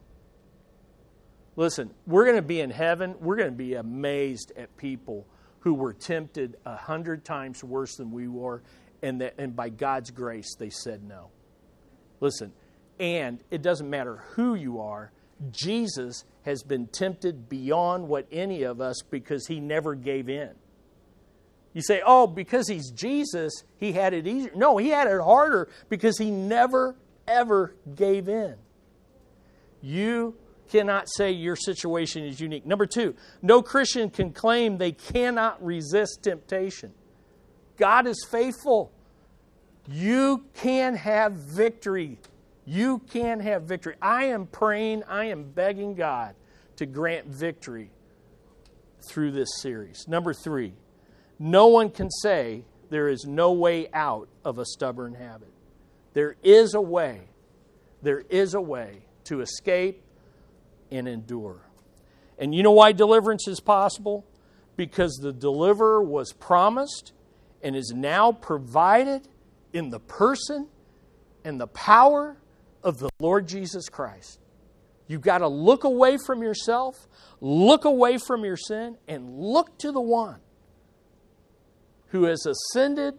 Listen, 1.55 1.91
we're 2.05 2.23
going 2.23 2.37
to 2.37 2.41
be 2.41 2.59
in 2.59 2.71
heaven. 2.71 3.15
We're 3.19 3.35
going 3.35 3.51
to 3.51 3.55
be 3.55 3.75
amazed 3.75 4.51
at 4.57 4.75
people 4.75 5.27
who 5.59 5.73
were 5.73 5.93
tempted 5.93 6.57
a 6.65 6.75
hundred 6.75 7.23
times 7.23 7.63
worse 7.63 7.95
than 7.95 8.11
we 8.11 8.27
were, 8.27 8.63
and, 9.01 9.21
that, 9.21 9.35
and 9.37 9.55
by 9.55 9.69
God's 9.69 10.11
grace, 10.11 10.55
they 10.57 10.69
said 10.69 11.03
no. 11.03 11.29
Listen, 12.19 12.51
and 12.99 13.43
it 13.51 13.61
doesn't 13.61 13.89
matter 13.89 14.23
who 14.31 14.55
you 14.55 14.79
are, 14.79 15.11
Jesus 15.51 16.25
has 16.43 16.63
been 16.63 16.87
tempted 16.87 17.47
beyond 17.47 18.07
what 18.07 18.27
any 18.31 18.63
of 18.63 18.81
us 18.81 19.01
because 19.09 19.45
he 19.45 19.59
never 19.59 19.93
gave 19.93 20.29
in. 20.29 20.55
You 21.77 21.83
say, 21.83 22.01
oh, 22.03 22.25
because 22.25 22.67
he's 22.67 22.89
Jesus, 22.89 23.63
he 23.77 23.91
had 23.91 24.15
it 24.15 24.25
easier. 24.25 24.51
No, 24.55 24.77
he 24.77 24.89
had 24.89 25.07
it 25.07 25.21
harder 25.21 25.69
because 25.89 26.17
he 26.17 26.31
never, 26.31 26.95
ever 27.27 27.75
gave 27.93 28.27
in. 28.27 28.55
You 29.81 30.35
cannot 30.69 31.07
say 31.07 31.31
your 31.31 31.55
situation 31.55 32.23
is 32.23 32.41
unique. 32.41 32.65
Number 32.65 32.87
two, 32.87 33.15
no 33.43 33.61
Christian 33.61 34.09
can 34.09 34.33
claim 34.33 34.79
they 34.79 34.91
cannot 34.91 35.63
resist 35.63 36.23
temptation. 36.23 36.93
God 37.77 38.07
is 38.07 38.25
faithful. 38.31 38.91
You 39.87 40.45
can 40.55 40.95
have 40.95 41.33
victory 41.33 42.17
you 42.67 42.99
can 42.99 43.39
have 43.39 43.63
victory. 43.63 43.95
I 44.01 44.25
am 44.25 44.45
praying, 44.45 45.03
I 45.07 45.25
am 45.25 45.45
begging 45.45 45.95
God 45.95 46.35
to 46.75 46.85
grant 46.85 47.27
victory 47.27 47.89
through 49.09 49.31
this 49.31 49.47
series. 49.61 50.05
Number 50.05 50.33
three, 50.33 50.73
no 51.39 51.67
one 51.67 51.89
can 51.89 52.09
say 52.09 52.63
there 52.89 53.09
is 53.09 53.25
no 53.25 53.51
way 53.51 53.89
out 53.93 54.27
of 54.43 54.57
a 54.57 54.65
stubborn 54.65 55.13
habit. 55.13 55.51
There 56.13 56.35
is 56.41 56.73
a 56.73 56.81
way. 56.81 57.29
There 58.01 58.23
is 58.29 58.53
a 58.53 58.61
way 58.61 59.03
to 59.25 59.41
escape 59.41 60.01
and 60.91 61.07
endure. 61.07 61.61
And 62.39 62.55
you 62.55 62.63
know 62.63 62.71
why 62.71 62.91
deliverance 62.91 63.47
is 63.47 63.59
possible? 63.59 64.25
Because 64.75 65.15
the 65.15 65.33
deliverer 65.33 66.01
was 66.01 66.33
promised 66.33 67.13
and 67.61 67.75
is 67.75 67.91
now 67.95 68.31
provided 68.31 69.27
in 69.73 69.89
the 69.89 69.99
person 69.99 70.67
and 71.43 71.59
the 71.59 71.67
power 71.67 72.37
of 72.83 72.99
the 72.99 73.09
Lord 73.19 73.47
Jesus 73.47 73.89
Christ. 73.89 74.39
You've 75.07 75.21
got 75.21 75.39
to 75.39 75.47
look 75.47 75.83
away 75.83 76.17
from 76.17 76.41
yourself, 76.41 77.07
look 77.41 77.85
away 77.85 78.17
from 78.17 78.43
your 78.43 78.57
sin, 78.57 78.97
and 79.07 79.39
look 79.39 79.77
to 79.79 79.91
the 79.91 80.01
one 80.01 80.39
who 82.07 82.23
has 82.23 82.45
ascended 82.45 83.15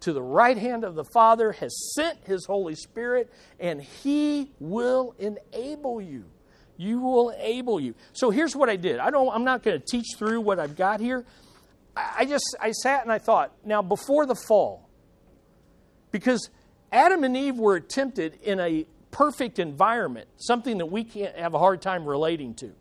to 0.00 0.12
the 0.12 0.22
right 0.22 0.58
hand 0.58 0.84
of 0.84 0.94
the 0.94 1.04
Father, 1.04 1.52
has 1.52 1.94
sent 1.94 2.18
his 2.24 2.44
Holy 2.44 2.74
Spirit, 2.74 3.32
and 3.58 3.80
he 3.80 4.52
will 4.60 5.14
enable 5.18 6.00
you. 6.00 6.24
You 6.76 7.00
will 7.00 7.30
enable 7.30 7.80
you. 7.80 7.94
So 8.12 8.30
here's 8.30 8.54
what 8.54 8.68
I 8.68 8.76
did. 8.76 8.98
I 8.98 9.10
don't 9.10 9.32
I'm 9.34 9.44
not 9.44 9.62
going 9.62 9.80
to 9.80 9.86
teach 9.86 10.16
through 10.18 10.40
what 10.40 10.58
I've 10.58 10.76
got 10.76 11.00
here. 11.00 11.24
I 11.96 12.24
just 12.24 12.56
I 12.60 12.72
sat 12.72 13.02
and 13.02 13.12
I 13.12 13.18
thought, 13.18 13.52
now 13.64 13.80
before 13.80 14.26
the 14.26 14.34
fall, 14.34 14.88
because 16.10 16.50
Adam 16.92 17.24
and 17.24 17.36
Eve 17.36 17.56
were 17.56 17.80
tempted 17.80 18.38
in 18.42 18.60
a 18.60 18.86
perfect 19.10 19.58
environment, 19.58 20.28
something 20.36 20.78
that 20.78 20.86
we 20.86 21.04
can't 21.04 21.36
have 21.36 21.54
a 21.54 21.58
hard 21.58 21.80
time 21.80 22.04
relating 22.04 22.54
to. 22.54 22.72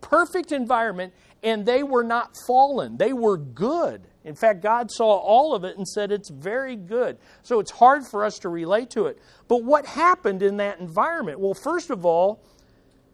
Perfect 0.00 0.52
environment, 0.52 1.12
and 1.42 1.64
they 1.64 1.82
were 1.82 2.04
not 2.04 2.30
fallen. 2.46 2.98
They 2.98 3.12
were 3.12 3.36
good. 3.36 4.02
In 4.28 4.34
fact, 4.34 4.62
God 4.62 4.90
saw 4.90 5.16
all 5.16 5.54
of 5.54 5.64
it 5.64 5.76
and 5.76 5.88
said 5.88 6.12
it's 6.12 6.30
very 6.30 6.76
good. 6.76 7.18
So 7.42 7.60
it's 7.60 7.70
hard 7.70 8.06
for 8.06 8.24
us 8.24 8.38
to 8.40 8.48
relate 8.48 8.90
to 8.90 9.06
it. 9.06 9.18
But 9.48 9.64
what 9.64 9.86
happened 9.86 10.42
in 10.42 10.58
that 10.58 10.80
environment? 10.80 11.40
Well, 11.40 11.54
first 11.54 11.90
of 11.90 12.04
all, 12.04 12.42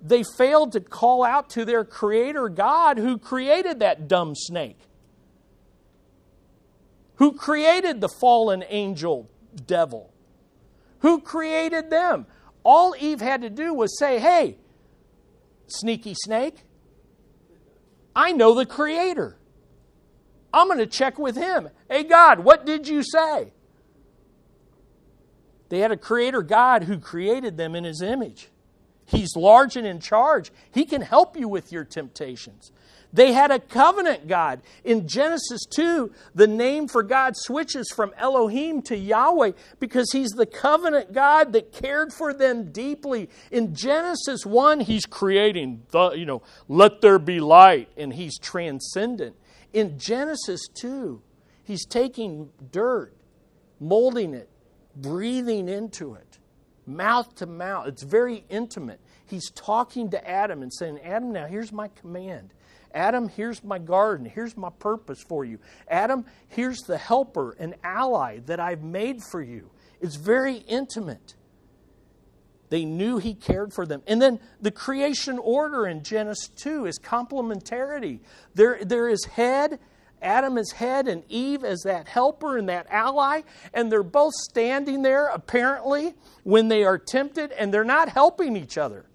they 0.03 0.25
failed 0.37 0.73
to 0.73 0.81
call 0.81 1.23
out 1.23 1.49
to 1.51 1.65
their 1.65 1.85
creator 1.85 2.49
God 2.49 2.99
who 2.99 3.17
created 3.17 3.79
that 3.79 4.09
dumb 4.09 4.35
snake, 4.35 4.79
who 7.17 7.33
created 7.33 8.01
the 8.01 8.09
fallen 8.21 8.65
angel 8.69 9.31
devil, 9.67 10.12
who 10.99 11.21
created 11.21 11.91
them. 11.91 12.27
All 12.65 12.95
Eve 12.99 13.21
had 13.21 13.43
to 13.43 13.51
do 13.51 13.73
was 13.73 13.99
say, 13.99 14.19
Hey, 14.19 14.57
sneaky 15.69 16.15
snake, 16.15 16.65
I 18.17 18.33
know 18.33 18.55
the 18.55 18.67
Creator. 18.67 19.37
I'm 20.55 20.69
going 20.69 20.79
to 20.79 20.87
check 20.87 21.19
with 21.19 21.37
him. 21.37 21.69
Hey, 21.91 22.05
God, 22.05 22.39
what 22.39 22.65
did 22.65 22.87
you 22.87 23.03
say? 23.03 23.53
They 25.69 25.81
had 25.81 25.91
a 25.91 25.97
creator 25.97 26.43
God 26.43 26.85
who 26.85 26.99
created 26.99 27.57
them 27.57 27.75
in 27.75 27.83
his 27.83 28.01
image. 28.01 28.49
He's 29.05 29.35
large 29.37 29.77
and 29.77 29.87
in 29.87 29.99
charge. 29.99 30.53
He 30.73 30.85
can 30.85 31.03
help 31.03 31.37
you 31.37 31.49
with 31.49 31.73
your 31.73 31.85
temptations. 31.85 32.71
They 33.13 33.33
had 33.33 33.51
a 33.51 33.59
covenant 33.59 34.27
God. 34.29 34.61
In 34.85 35.07
Genesis 35.07 35.67
2, 35.71 36.13
the 36.35 36.47
name 36.47 36.89
for 36.89 37.03
God 37.03 37.35
switches 37.37 37.91
from 37.95 38.13
Elohim 38.17 38.83
to 38.83 38.97
Yahweh 38.97 39.53
because 39.79 40.11
he's 40.13 40.31
the 40.31 40.47
covenant 40.47 41.13
God 41.13 41.53
that 41.53 41.73
cared 41.73 42.13
for 42.13 42.33
them 42.33 42.73
deeply. 42.73 43.29
In 43.53 43.75
Genesis 43.75 44.47
1, 44.47 44.81
he's 44.81 45.07
creating 45.07 45.83
the, 45.91 46.11
you 46.11 46.27
know, 46.27 46.43
let 46.69 47.01
there 47.01 47.21
be 47.21 47.39
light, 47.41 47.89
and 47.97 48.13
he's 48.13 48.37
transcendent. 48.39 49.37
In 49.75 49.99
Genesis 49.99 50.68
2, 50.75 51.20
he's 51.64 51.85
taking 51.85 52.49
dirt, 52.70 53.12
molding 53.81 54.33
it, 54.33 54.49
breathing 54.95 55.68
into 55.68 56.14
it, 56.14 56.39
mouth 56.87 57.35
to 57.35 57.47
mouth. 57.47 57.89
It's 57.89 58.05
very 58.05 58.45
intimate. 58.49 59.01
He's 59.27 59.51
talking 59.51 60.11
to 60.11 60.31
Adam 60.31 60.62
and 60.62 60.72
saying, 60.72 61.01
Adam, 61.01 61.33
now 61.33 61.47
here's 61.47 61.72
my 61.72 61.89
command. 61.89 62.55
Adam, 62.95 63.29
here's 63.29 63.64
my 63.64 63.81
garden. 63.81 64.25
Here's 64.25 64.57
my 64.57 64.70
purpose 64.79 65.20
for 65.29 65.45
you. 65.45 65.59
Adam, 65.89 66.25
here's 66.47 66.79
the 66.83 66.97
helper 66.97 67.57
and 67.59 67.75
ally 67.83 68.39
that 68.47 68.61
I've 68.61 68.85
made 68.85 69.25
for 69.25 69.43
you. 69.43 69.72
It's 70.01 70.14
very 70.14 70.59
intimate. 70.59 71.35
They 72.75 72.85
knew 72.85 73.18
he 73.18 73.35
cared 73.35 73.72
for 73.72 73.87
them. 73.87 74.03
And 74.05 74.20
then 74.20 74.41
the 74.61 74.72
creation 74.72 75.39
order 75.39 75.87
in 75.87 76.03
Genesis 76.03 76.49
2 76.57 76.87
is 76.87 76.99
complementarity. 76.99 78.18
There, 78.57 78.81
there 78.85 79.09
is 79.09 79.25
head, 79.27 79.79
Adam 80.20 80.59
is 80.59 80.72
head, 80.72 81.07
and 81.07 81.22
Eve 81.29 81.62
as 81.62 81.83
that 81.83 82.09
helper 82.09 82.59
and 82.59 82.68
that 82.68 82.89
ally. 82.91 83.43
And 83.72 83.93
they're 83.93 84.03
both 84.03 84.33
standing 84.51 85.03
there, 85.03 85.29
apparently, 85.29 86.14
when 86.43 86.66
they 86.66 86.83
are 86.83 86.99
tempted, 86.99 87.53
and 87.53 87.72
they're 87.72 87.85
not 87.85 88.09
helping 88.09 88.57
each 88.57 88.77
other. 88.77 89.07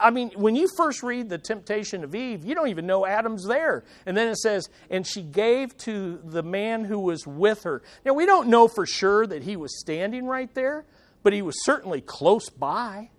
I 0.00 0.10
mean, 0.10 0.32
when 0.34 0.56
you 0.56 0.68
first 0.76 1.02
read 1.02 1.28
the 1.28 1.38
temptation 1.38 2.02
of 2.02 2.14
Eve, 2.14 2.44
you 2.44 2.54
don't 2.54 2.68
even 2.68 2.86
know 2.86 3.06
Adam's 3.06 3.46
there. 3.46 3.84
And 4.06 4.16
then 4.16 4.28
it 4.28 4.38
says, 4.38 4.68
and 4.90 5.06
she 5.06 5.22
gave 5.22 5.76
to 5.78 6.20
the 6.24 6.42
man 6.42 6.84
who 6.84 6.98
was 6.98 7.26
with 7.26 7.62
her. 7.62 7.82
Now, 8.04 8.14
we 8.14 8.26
don't 8.26 8.48
know 8.48 8.66
for 8.66 8.86
sure 8.86 9.26
that 9.26 9.44
he 9.44 9.56
was 9.56 9.78
standing 9.78 10.26
right 10.26 10.52
there, 10.54 10.84
but 11.22 11.32
he 11.32 11.42
was 11.42 11.64
certainly 11.64 12.00
close 12.00 12.48
by. 12.48 13.10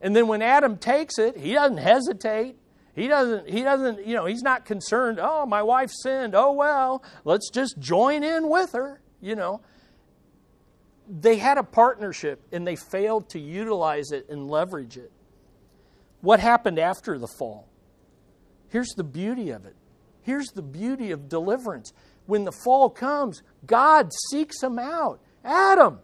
And 0.00 0.14
then 0.14 0.28
when 0.28 0.42
Adam 0.42 0.76
takes 0.76 1.18
it, 1.18 1.38
he 1.38 1.54
doesn't 1.54 1.78
hesitate. 1.78 2.56
He 2.94 3.08
doesn't, 3.08 3.48
he 3.48 3.62
doesn't, 3.62 4.06
you 4.06 4.14
know, 4.14 4.26
he's 4.26 4.42
not 4.42 4.64
concerned, 4.64 5.18
oh, 5.20 5.46
my 5.46 5.62
wife 5.62 5.90
sinned. 5.90 6.34
Oh, 6.34 6.52
well, 6.52 7.02
let's 7.24 7.50
just 7.50 7.78
join 7.78 8.24
in 8.24 8.48
with 8.48 8.72
her, 8.72 9.00
you 9.20 9.36
know. 9.36 9.60
They 11.08 11.36
had 11.36 11.56
a 11.56 11.62
partnership 11.62 12.42
and 12.52 12.66
they 12.66 12.76
failed 12.76 13.30
to 13.30 13.38
utilize 13.38 14.12
it 14.12 14.28
and 14.28 14.50
leverage 14.50 14.96
it. 14.96 15.12
What 16.26 16.40
happened 16.40 16.80
after 16.80 17.20
the 17.20 17.28
fall? 17.28 17.68
Here's 18.68 18.90
the 18.96 19.04
beauty 19.04 19.50
of 19.50 19.64
it. 19.64 19.76
Here's 20.22 20.48
the 20.48 20.60
beauty 20.60 21.12
of 21.12 21.28
deliverance. 21.28 21.92
When 22.26 22.42
the 22.42 22.50
fall 22.50 22.90
comes, 22.90 23.44
God 23.64 24.10
seeks 24.32 24.60
him 24.60 24.76
out. 24.76 25.20
Adam, 25.44 26.00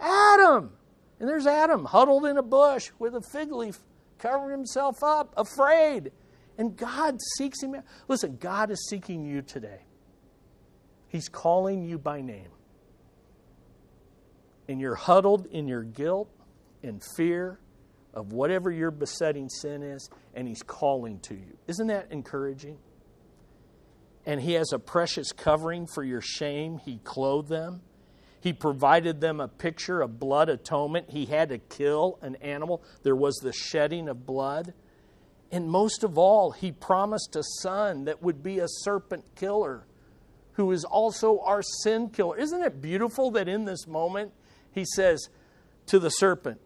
Adam. 0.00 0.72
And 1.20 1.28
there's 1.28 1.46
Adam 1.46 1.84
huddled 1.84 2.24
in 2.24 2.38
a 2.38 2.42
bush 2.42 2.90
with 2.98 3.14
a 3.14 3.20
fig 3.20 3.52
leaf, 3.52 3.76
covering 4.18 4.52
himself 4.52 5.02
up, 5.02 5.34
afraid. 5.36 6.10
And 6.56 6.74
God 6.74 7.18
seeks 7.36 7.62
him 7.62 7.74
out. 7.74 7.84
Listen, 8.08 8.38
God 8.40 8.70
is 8.70 8.88
seeking 8.88 9.26
you 9.26 9.42
today. 9.42 9.80
He's 11.08 11.28
calling 11.28 11.84
you 11.84 11.98
by 11.98 12.22
name. 12.22 12.48
And 14.68 14.80
you're 14.80 14.94
huddled 14.94 15.44
in 15.50 15.68
your 15.68 15.82
guilt 15.82 16.30
and 16.82 17.02
fear 17.14 17.60
of 18.16 18.32
whatever 18.32 18.72
your 18.72 18.90
besetting 18.90 19.48
sin 19.50 19.82
is, 19.82 20.08
and 20.34 20.48
He's 20.48 20.62
calling 20.62 21.20
to 21.20 21.34
you. 21.34 21.58
Isn't 21.68 21.88
that 21.88 22.10
encouraging? 22.10 22.78
And 24.24 24.40
He 24.40 24.54
has 24.54 24.72
a 24.72 24.78
precious 24.78 25.30
covering 25.32 25.86
for 25.86 26.02
your 26.02 26.22
shame. 26.22 26.78
He 26.78 26.98
clothed 27.04 27.50
them. 27.50 27.82
He 28.40 28.54
provided 28.54 29.20
them 29.20 29.38
a 29.38 29.48
picture 29.48 30.00
of 30.00 30.18
blood 30.18 30.48
atonement. 30.48 31.10
He 31.10 31.26
had 31.26 31.50
to 31.50 31.58
kill 31.58 32.18
an 32.22 32.36
animal, 32.36 32.82
there 33.02 33.14
was 33.14 33.36
the 33.36 33.52
shedding 33.52 34.08
of 34.08 34.24
blood. 34.24 34.72
And 35.52 35.68
most 35.68 36.02
of 36.02 36.16
all, 36.16 36.52
He 36.52 36.72
promised 36.72 37.36
a 37.36 37.42
son 37.60 38.06
that 38.06 38.22
would 38.22 38.42
be 38.42 38.58
a 38.58 38.66
serpent 38.66 39.24
killer 39.36 39.86
who 40.52 40.72
is 40.72 40.84
also 40.84 41.40
our 41.40 41.62
sin 41.82 42.08
killer. 42.08 42.38
Isn't 42.38 42.62
it 42.62 42.80
beautiful 42.80 43.30
that 43.32 43.46
in 43.46 43.66
this 43.66 43.86
moment 43.86 44.32
He 44.72 44.86
says 44.86 45.28
to 45.86 45.98
the 45.98 46.08
serpent, 46.08 46.60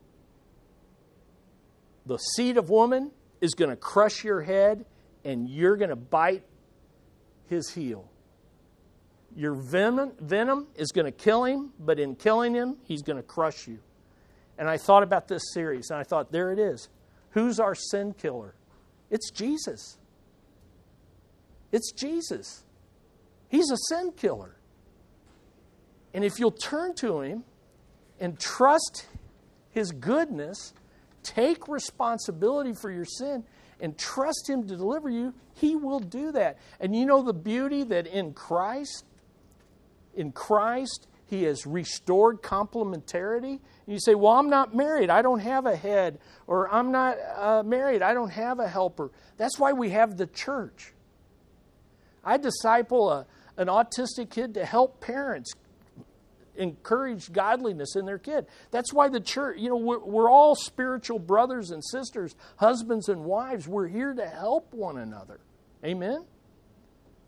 the 2.11 2.19
seed 2.19 2.57
of 2.57 2.71
woman 2.71 3.13
is 3.41 3.55
going 3.55 3.71
to 3.71 3.77
crush 3.77 4.25
your 4.25 4.43
head 4.43 4.85
and 5.25 5.49
you're 5.49 5.77
going 5.77 5.91
to 5.91 5.97
bite 5.97 6.43
his 7.47 7.71
heel. 7.71 8.11
Your 9.37 9.55
venom, 9.55 10.11
venom 10.21 10.67
is 10.75 10.91
going 10.91 11.05
to 11.05 11.13
kill 11.13 11.45
him, 11.45 11.73
but 11.79 12.01
in 12.01 12.17
killing 12.17 12.53
him, 12.53 12.79
he's 12.85 13.03
going 13.03 13.19
to 13.19 13.23
crush 13.23 13.69
you. 13.69 13.79
And 14.59 14.69
I 14.69 14.77
thought 14.77 15.05
about 15.05 15.29
this 15.29 15.53
series 15.55 15.91
and 15.91 16.01
I 16.01 16.03
thought, 16.03 16.33
there 16.33 16.51
it 16.51 16.59
is. 16.59 16.89
Who's 17.31 17.61
our 17.61 17.77
sin 17.77 18.13
killer? 18.15 18.57
It's 19.09 19.31
Jesus. 19.31 19.97
It's 21.71 21.93
Jesus. 21.93 22.65
He's 23.49 23.71
a 23.71 23.77
sin 23.89 24.11
killer. 24.17 24.57
And 26.13 26.25
if 26.25 26.41
you'll 26.41 26.51
turn 26.51 26.97
to 26.97 27.21
him 27.21 27.45
and 28.19 28.37
trust 28.37 29.07
his 29.71 29.93
goodness, 29.93 30.75
take 31.23 31.69
responsibility 31.69 32.73
for 32.73 32.91
your 32.91 33.05
sin 33.05 33.45
and 33.81 33.97
trust 33.97 34.49
Him 34.49 34.67
to 34.69 34.77
deliver 34.77 35.09
you, 35.09 35.35
He 35.55 35.77
will 35.77 36.01
do 36.01 36.33
that. 36.33 36.59
And 36.81 36.95
you 36.95 37.07
know 37.07 37.23
the 37.23 37.33
beauty 37.33 37.85
that 37.85 38.07
in 38.07 38.33
Christ, 38.33 39.05
in 40.15 40.33
Christ, 40.33 41.09
He 41.27 41.45
has 41.45 41.67
restored 41.67 42.43
complementarity. 42.43 43.59
And 43.87 43.87
you 43.87 43.99
say, 43.99 44.15
Well, 44.15 44.33
I'm 44.33 44.51
not 44.51 44.75
married. 44.75 45.11
I 45.11 45.23
don't 45.23 45.41
have 45.41 45.67
a 45.67 45.77
head. 45.77 46.19
Or 46.47 46.73
I'm 46.73 46.93
not 46.93 47.17
uh, 47.37 47.63
married. 47.65 48.03
I 48.03 48.15
don't 48.15 48.31
have 48.31 48.59
a 48.59 48.69
helper. 48.69 49.11
That's 49.37 49.59
why 49.59 49.73
we 49.73 49.91
have 49.91 50.17
the 50.17 50.27
church. 50.27 50.93
I 52.23 52.37
disciple 52.37 53.11
a, 53.11 53.27
an 53.57 53.69
autistic 53.69 54.31
kid 54.31 54.55
to 54.55 54.65
help 54.65 55.01
parents 55.01 55.55
encourage 56.61 57.33
godliness 57.33 57.97
in 57.97 58.05
their 58.05 58.19
kid. 58.19 58.47
That's 58.71 58.93
why 58.93 59.09
the 59.09 59.21
church, 59.21 59.59
you 59.59 59.69
know, 59.69 59.77
we're, 59.77 59.99
we're 59.99 60.31
all 60.31 60.55
spiritual 60.55 61.19
brothers 61.19 61.71
and 61.71 61.83
sisters, 61.85 62.37
husbands 62.57 63.09
and 63.09 63.25
wives. 63.25 63.67
We're 63.67 63.89
here 63.89 64.15
to 64.15 64.27
help 64.27 64.73
one 64.73 64.99
another. 64.99 65.41
Amen? 65.85 66.25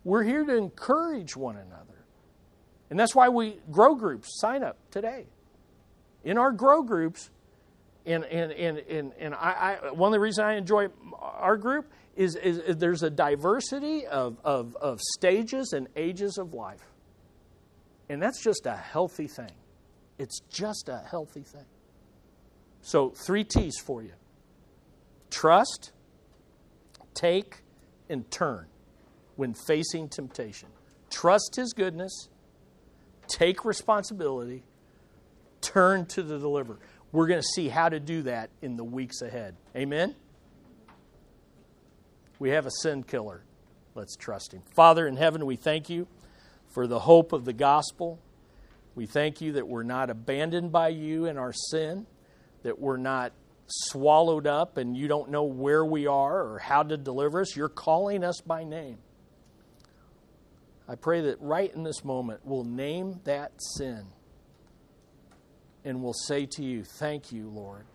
We're 0.03 0.23
here 0.23 0.45
to 0.45 0.55
encourage 0.55 1.35
one 1.35 1.57
another. 1.57 2.05
And 2.89 2.99
that's 2.99 3.15
why 3.15 3.29
we 3.29 3.57
grow 3.71 3.95
groups 3.95 4.39
sign 4.39 4.63
up 4.63 4.77
today. 4.91 5.25
In 6.23 6.37
our 6.37 6.51
grow 6.51 6.83
groups, 6.83 7.31
and, 8.05 8.23
and, 8.25 8.51
and, 8.51 8.77
and, 8.77 9.13
and 9.17 9.33
I, 9.33 9.79
I, 9.81 9.91
one 9.91 10.09
of 10.09 10.13
the 10.13 10.19
reasons 10.19 10.39
I 10.39 10.53
enjoy 10.55 10.87
our 11.19 11.57
group 11.57 11.91
is, 12.15 12.35
is, 12.35 12.59
is 12.59 12.77
there's 12.77 13.01
a 13.01 13.09
diversity 13.09 14.05
of, 14.05 14.37
of, 14.43 14.75
of 14.75 14.99
stages 15.01 15.73
and 15.73 15.87
ages 15.95 16.37
of 16.37 16.53
life. 16.53 16.92
And 18.13 18.21
that's 18.21 18.43
just 18.43 18.67
a 18.67 18.77
healthy 18.77 19.25
thing. 19.25 19.51
It's 20.19 20.39
just 20.41 20.87
a 20.87 20.99
healthy 20.99 21.41
thing. 21.41 21.65
So, 22.83 23.09
three 23.09 23.43
T's 23.43 23.79
for 23.83 24.03
you 24.03 24.13
trust, 25.31 25.91
take, 27.15 27.63
and 28.09 28.29
turn 28.29 28.67
when 29.35 29.55
facing 29.55 30.09
temptation. 30.09 30.69
Trust 31.09 31.55
His 31.55 31.73
goodness, 31.73 32.29
take 33.27 33.65
responsibility, 33.65 34.63
turn 35.61 36.05
to 36.07 36.21
the 36.21 36.37
deliverer. 36.37 36.77
We're 37.11 37.27
going 37.27 37.41
to 37.41 37.47
see 37.55 37.67
how 37.67 37.89
to 37.89 37.99
do 37.99 38.21
that 38.23 38.51
in 38.61 38.77
the 38.77 38.83
weeks 38.83 39.23
ahead. 39.23 39.55
Amen? 39.75 40.15
We 42.37 42.51
have 42.51 42.67
a 42.67 42.71
sin 42.83 43.01
killer. 43.03 43.43
Let's 43.95 44.15
trust 44.15 44.53
Him. 44.53 44.61
Father 44.75 45.07
in 45.07 45.17
heaven, 45.17 45.47
we 45.47 45.55
thank 45.55 45.89
you 45.89 46.07
for 46.73 46.87
the 46.87 46.99
hope 46.99 47.33
of 47.33 47.45
the 47.45 47.53
gospel. 47.53 48.19
We 48.95 49.05
thank 49.05 49.41
you 49.41 49.53
that 49.53 49.67
we're 49.67 49.83
not 49.83 50.09
abandoned 50.09 50.71
by 50.71 50.89
you 50.89 51.25
in 51.25 51.37
our 51.37 51.53
sin, 51.53 52.05
that 52.63 52.79
we're 52.79 52.97
not 52.97 53.31
swallowed 53.67 54.45
up 54.45 54.77
and 54.77 54.97
you 54.97 55.07
don't 55.07 55.29
know 55.29 55.43
where 55.43 55.85
we 55.85 56.07
are 56.07 56.41
or 56.41 56.59
how 56.59 56.83
to 56.83 56.97
deliver 56.97 57.41
us. 57.41 57.55
You're 57.55 57.69
calling 57.69 58.23
us 58.23 58.41
by 58.41 58.63
name. 58.63 58.97
I 60.87 60.95
pray 60.95 61.21
that 61.21 61.39
right 61.39 61.73
in 61.73 61.83
this 61.83 62.03
moment 62.03 62.41
we'll 62.43 62.65
name 62.65 63.21
that 63.23 63.51
sin 63.77 64.05
and 65.85 66.03
we'll 66.03 66.13
say 66.13 66.45
to 66.45 66.63
you, 66.63 66.83
Thank 66.83 67.31
you, 67.31 67.49
Lord, 67.49 67.85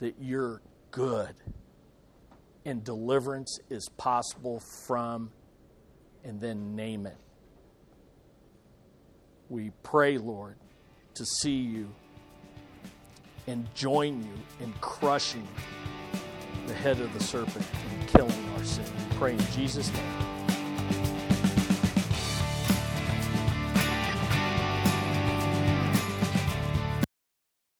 that 0.00 0.16
you're 0.20 0.62
good 0.90 1.34
and 2.64 2.84
deliverance 2.84 3.58
is 3.70 3.88
possible 3.96 4.62
from, 4.86 5.30
and 6.24 6.40
then 6.40 6.74
name 6.74 7.06
it 7.06 7.16
we 9.50 9.72
pray, 9.82 10.16
Lord, 10.16 10.54
to 11.14 11.26
see 11.26 11.56
you 11.56 11.90
and 13.48 13.66
join 13.74 14.22
you 14.22 14.64
in 14.64 14.72
crushing 14.80 15.46
the 16.68 16.74
head 16.74 17.00
of 17.00 17.12
the 17.12 17.22
serpent 17.22 17.66
and 17.90 18.08
killing 18.08 18.48
our 18.56 18.64
sin. 18.64 18.84
We 18.84 19.16
pray 19.16 19.32
in 19.32 19.46
Jesus' 19.52 19.92
name. 19.92 20.29